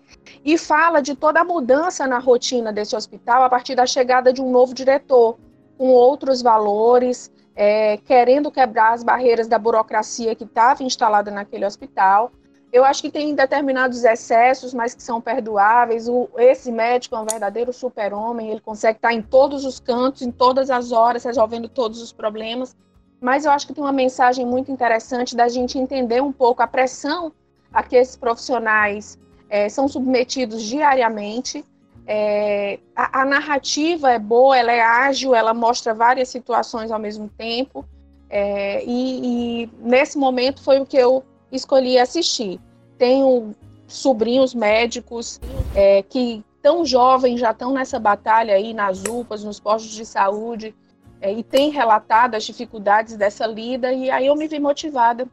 e 0.45 0.57
fala 0.57 1.01
de 1.01 1.15
toda 1.15 1.41
a 1.41 1.43
mudança 1.43 2.05
na 2.05 2.19
rotina 2.19 2.71
desse 2.71 2.95
hospital 2.95 3.43
a 3.43 3.49
partir 3.49 3.73
da 3.73 3.85
chegada 3.85 4.31
de 4.31 4.41
um 4.41 4.51
novo 4.51 4.73
diretor, 4.73 5.37
com 5.83 5.89
outros 5.89 6.41
valores, 6.41 7.29
é, 7.53 7.97
querendo 7.97 8.49
quebrar 8.49 8.93
as 8.93 9.03
barreiras 9.03 9.49
da 9.49 9.59
burocracia 9.59 10.33
que 10.33 10.45
estava 10.45 10.81
instalada 10.81 11.29
naquele 11.29 11.65
hospital. 11.65 12.31
Eu 12.71 12.85
acho 12.85 13.01
que 13.01 13.11
tem 13.11 13.35
determinados 13.35 14.05
excessos, 14.05 14.73
mas 14.73 14.95
que 14.95 15.03
são 15.03 15.19
perdoáveis. 15.19 16.07
O, 16.07 16.29
esse 16.37 16.71
médico 16.71 17.17
é 17.17 17.19
um 17.19 17.25
verdadeiro 17.25 17.73
super-homem, 17.73 18.49
ele 18.49 18.61
consegue 18.61 18.97
estar 18.97 19.11
em 19.11 19.21
todos 19.21 19.65
os 19.65 19.77
cantos, 19.77 20.21
em 20.21 20.31
todas 20.31 20.69
as 20.69 20.93
horas, 20.93 21.25
resolvendo 21.25 21.67
todos 21.67 22.01
os 22.01 22.13
problemas. 22.13 22.73
Mas 23.19 23.43
eu 23.43 23.51
acho 23.51 23.67
que 23.67 23.73
tem 23.73 23.83
uma 23.83 23.91
mensagem 23.91 24.45
muito 24.45 24.71
interessante 24.71 25.35
da 25.35 25.49
gente 25.49 25.77
entender 25.77 26.23
um 26.23 26.31
pouco 26.31 26.63
a 26.63 26.67
pressão 26.67 27.33
a 27.73 27.83
que 27.83 27.97
esses 27.97 28.15
profissionais 28.15 29.19
é, 29.49 29.67
são 29.67 29.89
submetidos 29.89 30.63
diariamente. 30.63 31.61
É, 32.05 32.79
a, 32.95 33.21
a 33.21 33.25
narrativa 33.25 34.11
é 34.11 34.19
boa, 34.19 34.57
ela 34.57 34.71
é 34.71 34.81
ágil, 34.81 35.33
ela 35.33 35.53
mostra 35.53 35.93
várias 35.93 36.29
situações 36.29 36.91
ao 36.91 36.99
mesmo 36.99 37.29
tempo. 37.37 37.85
É, 38.29 38.83
e, 38.83 39.63
e 39.63 39.69
nesse 39.79 40.17
momento 40.17 40.61
foi 40.63 40.79
o 40.79 40.85
que 40.85 40.97
eu 40.97 41.23
escolhi 41.51 41.97
assistir. 41.97 42.59
Tenho 42.97 43.53
sobrinhos 43.87 44.53
médicos 44.53 45.39
é, 45.75 46.01
que 46.01 46.43
tão 46.61 46.85
jovens 46.85 47.39
já 47.39 47.51
estão 47.51 47.73
nessa 47.73 47.99
batalha 47.99 48.55
aí 48.55 48.73
nas 48.73 49.03
UPAs, 49.03 49.43
nos 49.43 49.59
postos 49.59 49.91
de 49.91 50.05
saúde, 50.05 50.73
é, 51.21 51.31
e 51.31 51.43
têm 51.43 51.69
relatado 51.69 52.35
as 52.35 52.43
dificuldades 52.43 53.15
dessa 53.15 53.45
lida, 53.45 53.93
e 53.93 54.09
aí 54.09 54.27
eu 54.27 54.35
me 54.35 54.47
vi 54.47 54.59
motivada 54.59 55.27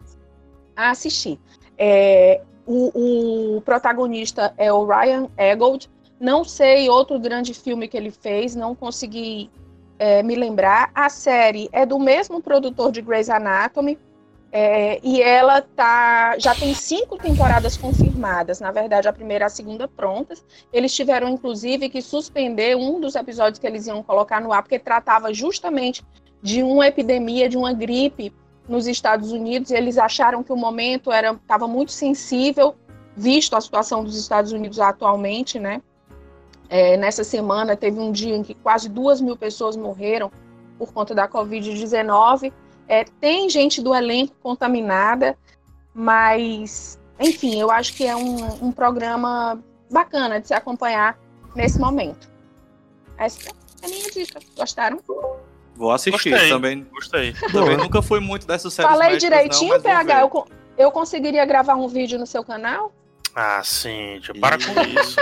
a 0.76 0.90
assistir. 0.90 1.38
É, 1.78 2.42
o, 2.66 3.56
o 3.56 3.60
protagonista 3.62 4.52
é 4.56 4.72
o 4.72 4.84
Ryan 4.84 5.28
Eggold, 5.36 5.90
Não 6.20 6.44
sei 6.44 6.90
outro 6.90 7.18
grande 7.18 7.54
filme 7.54 7.88
que 7.88 7.96
ele 7.96 8.10
fez, 8.10 8.54
não 8.54 8.74
consegui 8.74 9.50
é, 9.98 10.22
me 10.22 10.36
lembrar. 10.36 10.90
A 10.94 11.08
série 11.08 11.70
é 11.72 11.86
do 11.86 11.98
mesmo 11.98 12.42
produtor 12.42 12.92
de 12.92 13.00
Grey's 13.00 13.30
Anatomy, 13.30 13.98
é, 14.52 14.98
e 15.02 15.22
ela 15.22 15.62
tá, 15.62 16.36
já 16.38 16.54
tem 16.54 16.74
cinco 16.74 17.16
temporadas 17.16 17.76
confirmadas, 17.76 18.58
na 18.58 18.72
verdade, 18.72 19.06
a 19.06 19.12
primeira 19.12 19.44
e 19.44 19.46
a 19.46 19.48
segunda 19.48 19.86
prontas. 19.86 20.44
Eles 20.72 20.92
tiveram, 20.92 21.28
inclusive, 21.28 21.88
que 21.88 22.02
suspender 22.02 22.76
um 22.76 23.00
dos 23.00 23.14
episódios 23.14 23.58
que 23.58 23.66
eles 23.66 23.86
iam 23.86 24.02
colocar 24.02 24.40
no 24.40 24.52
ar, 24.52 24.62
porque 24.62 24.78
tratava 24.78 25.32
justamente 25.32 26.04
de 26.42 26.62
uma 26.62 26.86
epidemia, 26.86 27.48
de 27.48 27.56
uma 27.56 27.72
gripe 27.72 28.32
nos 28.68 28.86
Estados 28.86 29.30
Unidos, 29.30 29.70
e 29.70 29.74
eles 29.74 29.96
acharam 29.96 30.42
que 30.42 30.52
o 30.52 30.56
momento 30.56 31.10
estava 31.12 31.68
muito 31.68 31.92
sensível, 31.92 32.74
visto 33.16 33.54
a 33.54 33.60
situação 33.60 34.02
dos 34.02 34.16
Estados 34.18 34.52
Unidos 34.52 34.80
atualmente, 34.80 35.58
né? 35.58 35.80
É, 36.70 36.96
nessa 36.96 37.24
semana 37.24 37.76
teve 37.76 37.98
um 37.98 38.12
dia 38.12 38.36
em 38.36 38.44
que 38.44 38.54
quase 38.54 38.88
duas 38.88 39.20
mil 39.20 39.36
pessoas 39.36 39.76
morreram 39.76 40.30
por 40.78 40.92
conta 40.92 41.12
da 41.12 41.28
Covid-19. 41.28 42.52
É, 42.86 43.04
tem 43.20 43.50
gente 43.50 43.82
do 43.82 43.92
elenco 43.92 44.34
contaminada, 44.40 45.36
mas, 45.92 46.96
enfim, 47.18 47.60
eu 47.60 47.72
acho 47.72 47.92
que 47.94 48.06
é 48.06 48.14
um, 48.14 48.66
um 48.66 48.72
programa 48.72 49.60
bacana 49.90 50.40
de 50.40 50.46
se 50.46 50.54
acompanhar 50.54 51.18
nesse 51.56 51.80
momento. 51.80 52.30
Essa 53.18 53.50
é 53.82 53.86
a 53.86 53.88
minha 53.88 54.08
dica. 54.08 54.38
Gostaram? 54.56 55.00
Vou 55.74 55.90
assistir 55.90 56.30
Gostei, 56.30 56.48
também. 56.48 56.86
Gostei. 56.92 57.32
Também 57.52 57.76
nunca 57.76 58.00
fui 58.00 58.20
muito 58.20 58.46
dessas 58.46 58.72
séries 58.72 58.92
Falei 58.92 59.10
médicas, 59.10 59.30
direitinho, 59.30 59.74
não, 59.74 59.82
PH? 59.82 60.20
Eu, 60.20 60.46
eu 60.78 60.92
conseguiria 60.92 61.44
gravar 61.44 61.74
um 61.74 61.88
vídeo 61.88 62.18
no 62.18 62.26
seu 62.26 62.44
canal? 62.44 62.92
Ah, 63.34 63.60
Cíntia, 63.64 64.34
para 64.40 64.56
com 64.56 65.00
isso. 65.00 65.16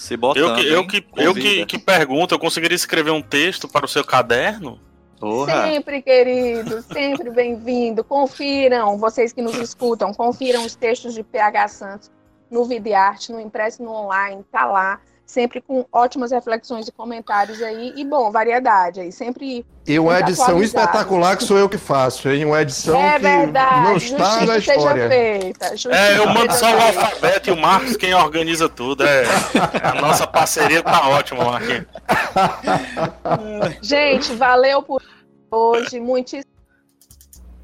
Se 0.00 0.16
botando, 0.16 0.42
Eu 0.42 0.54
que, 0.54 0.66
eu, 0.66 0.86
que, 0.86 1.06
eu 1.14 1.34
que, 1.34 1.66
que 1.66 1.78
pergunto, 1.78 2.34
eu 2.34 2.38
conseguiria 2.38 2.74
escrever 2.74 3.10
um 3.10 3.20
texto 3.20 3.68
para 3.68 3.84
o 3.84 3.88
seu 3.88 4.02
caderno? 4.02 4.80
Porra. 5.20 5.64
Sempre, 5.64 6.00
querido, 6.00 6.82
sempre 6.90 7.28
bem-vindo. 7.28 8.02
Confiram, 8.02 8.96
vocês 8.96 9.30
que 9.30 9.42
nos 9.42 9.58
escutam, 9.58 10.14
confiram 10.14 10.64
os 10.64 10.74
textos 10.74 11.12
de 11.12 11.22
PH 11.22 11.68
Santos 11.68 12.10
no 12.50 12.64
Videarte, 12.64 13.30
no 13.30 13.38
impresso, 13.38 13.82
no 13.82 13.92
online, 13.92 14.42
tá 14.50 14.64
lá, 14.64 14.98
sempre 15.30 15.60
com 15.60 15.86
ótimas 15.92 16.32
reflexões 16.32 16.88
e 16.88 16.92
comentários 16.92 17.62
aí, 17.62 17.92
e 17.96 18.04
bom, 18.04 18.30
variedade 18.30 19.00
aí, 19.00 19.12
sempre 19.12 19.64
E 19.86 19.98
uma 19.98 20.18
edição 20.18 20.60
espetacular 20.62 21.36
que 21.36 21.44
sou 21.44 21.56
eu 21.56 21.68
que 21.68 21.78
faço, 21.78 22.28
hein? 22.28 22.44
Uma 22.44 22.60
edição 22.62 23.00
é 23.00 23.14
que 23.14 23.20
verdade, 23.20 23.88
não 23.88 23.96
está 23.96 24.18
justiça 24.18 24.46
na 24.46 24.54
seja 24.54 24.74
história. 24.74 25.08
feita. 25.08 25.74
É, 25.90 26.18
eu 26.18 26.26
mando 26.26 26.52
seja 26.52 26.66
só 26.66 26.76
o 26.76 26.82
alfabeto 26.82 27.48
e 27.48 27.52
o 27.52 27.56
Marcos 27.56 27.96
quem 27.96 28.12
organiza 28.14 28.68
tudo. 28.68 29.04
É, 29.04 29.24
a 29.82 30.00
nossa 30.00 30.26
parceria 30.26 30.82
tá 30.82 31.08
ótima, 31.08 31.44
Marquinhos. 31.44 31.86
Gente, 33.80 34.34
valeu 34.34 34.82
por 34.82 35.02
hoje, 35.50 36.00
muitíssimo 36.00 36.50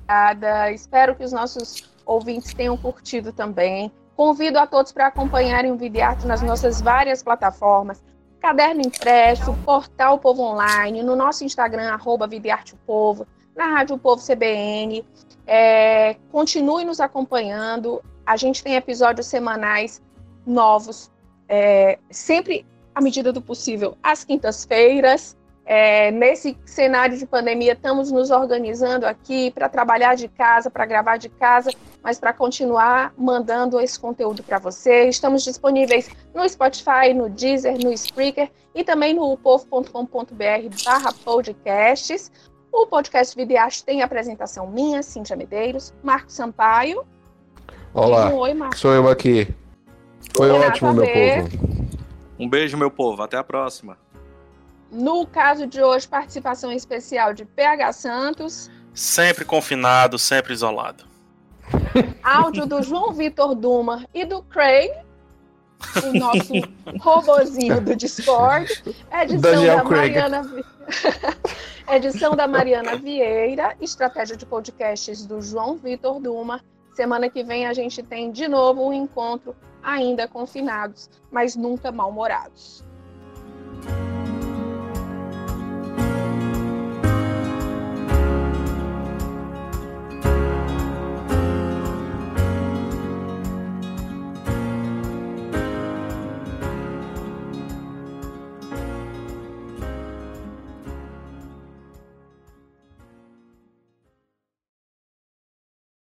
obrigada. 0.07 0.71
Espero 0.71 1.15
que 1.15 1.25
os 1.25 1.33
nossos 1.33 1.91
ouvintes 2.05 2.55
tenham 2.55 2.77
curtido 2.77 3.33
também. 3.33 3.91
Convido 4.17 4.59
a 4.59 4.67
todos 4.67 4.93
para 4.93 5.09
acompanharem 5.09 5.71
o 5.71 5.77
Videarte 5.77 6.27
nas 6.27 6.41
nossas 6.41 6.81
várias 6.81 7.23
plataformas. 7.23 8.03
Caderno 8.41 8.81
impresso, 8.81 9.53
portal 9.63 10.19
Povo 10.19 10.43
Online, 10.43 11.03
no 11.03 11.15
nosso 11.15 11.45
Instagram, 11.45 11.93
arroba 11.93 12.27
Videarte 12.27 12.73
o 12.73 12.79
Povo, 12.87 13.27
na 13.55 13.67
Rádio 13.67 13.99
Povo 13.99 14.23
CBN. 14.23 15.05
É, 15.47 16.17
continue 16.33 16.85
nos 16.85 16.99
acompanhando. 16.99 18.03
A 18.25 18.39
gente 18.39 18.65
tem 18.65 18.75
episódios 18.75 19.27
semanais 19.27 20.01
novos, 20.47 21.11
é, 21.47 21.99
sempre 22.11 22.65
à 22.95 23.03
medida 23.03 23.31
do 23.33 23.43
possível, 23.43 23.99
às 24.03 24.25
quintas-feiras. 24.25 25.37
É, 25.67 26.11
nesse 26.13 26.57
cenário 26.65 27.19
de 27.19 27.27
pandemia, 27.27 27.73
estamos 27.73 28.11
nos 28.11 28.31
organizando 28.31 29.05
aqui 29.05 29.51
para 29.51 29.69
trabalhar 29.69 30.15
de 30.15 30.29
casa, 30.29 30.71
para 30.71 30.87
gravar 30.87 31.19
de 31.19 31.29
casa, 31.29 31.71
mas 32.07 32.21
para 32.21 32.33
continuar 32.33 33.13
mandando 33.19 33.81
esse 33.81 33.99
conteúdo 33.99 34.41
para 34.41 34.61
você. 34.61 35.09
Estamos 35.09 35.43
disponíveis 35.43 36.09
no 36.33 36.49
Spotify, 36.49 37.13
no 37.13 37.29
Deezer, 37.29 37.77
no 37.83 37.93
Spreaker 37.93 38.49
e 38.73 38.85
também 38.85 39.13
no 39.13 39.37
povo.com.br 39.37 39.91
barra 40.85 41.13
podcasts. 41.25 42.31
O 42.71 42.87
podcast 42.87 43.35
Videaste 43.35 43.85
tem 43.85 44.03
apresentação 44.03 44.69
minha, 44.71 45.03
Cíntia 45.03 45.35
Medeiros, 45.35 45.93
Marcos 46.01 46.35
Sampaio. 46.35 47.05
Olá, 47.93 48.29
um 48.29 48.37
oi, 48.37 48.55
Marcos. 48.55 48.79
sou 48.79 48.93
eu 48.93 49.09
aqui. 49.09 49.53
Foi 50.37 50.47
Renato 50.47 50.87
ótimo, 50.87 50.93
meu 50.93 51.07
povo. 51.07 51.89
Um 52.39 52.49
beijo, 52.49 52.77
meu 52.77 52.91
povo. 52.91 53.21
Até 53.21 53.37
a 53.37 53.43
próxima. 53.43 53.99
No 54.93 55.27
caso 55.27 55.67
de 55.67 55.83
hoje, 55.83 56.07
participação 56.07 56.71
especial 56.71 57.35
de 57.35 57.45
PH 57.45 57.93
Santos. 57.95 58.71
Sempre 58.95 59.45
confinado, 59.45 60.21
sempre 60.21 60.53
isolado. 60.53 61.16
Áudio 62.23 62.67
do 62.67 62.83
João 62.83 63.13
Vitor 63.13 63.55
Duma 63.55 64.07
e 64.13 64.25
do 64.25 64.43
Craig, 64.43 64.91
o 66.05 66.19
nosso 66.19 66.53
robozinho 67.01 67.81
do 67.81 67.95
Discord, 67.95 68.71
edição 69.13 69.41
Daniel 69.41 69.77
da 69.77 69.85
Craig. 69.85 70.15
Mariana 70.15 70.65
edição 71.91 72.37
da 72.37 72.47
Mariana 72.47 72.97
Vieira, 72.97 73.77
estratégia 73.81 74.37
de 74.37 74.47
podcasts 74.47 75.25
do 75.27 75.41
João 75.41 75.77
Vitor 75.77 76.21
Duma. 76.21 76.61
Semana 76.95 77.29
que 77.29 77.45
vem 77.45 77.67
a 77.67 77.73
gente 77.73 78.03
tem 78.03 78.31
de 78.31 78.49
novo 78.49 78.87
um 78.87 78.93
encontro 78.93 79.55
ainda 79.83 80.27
confinados, 80.27 81.09
mas 81.31 81.55
nunca 81.55 81.93
mal-humorados. 81.93 82.85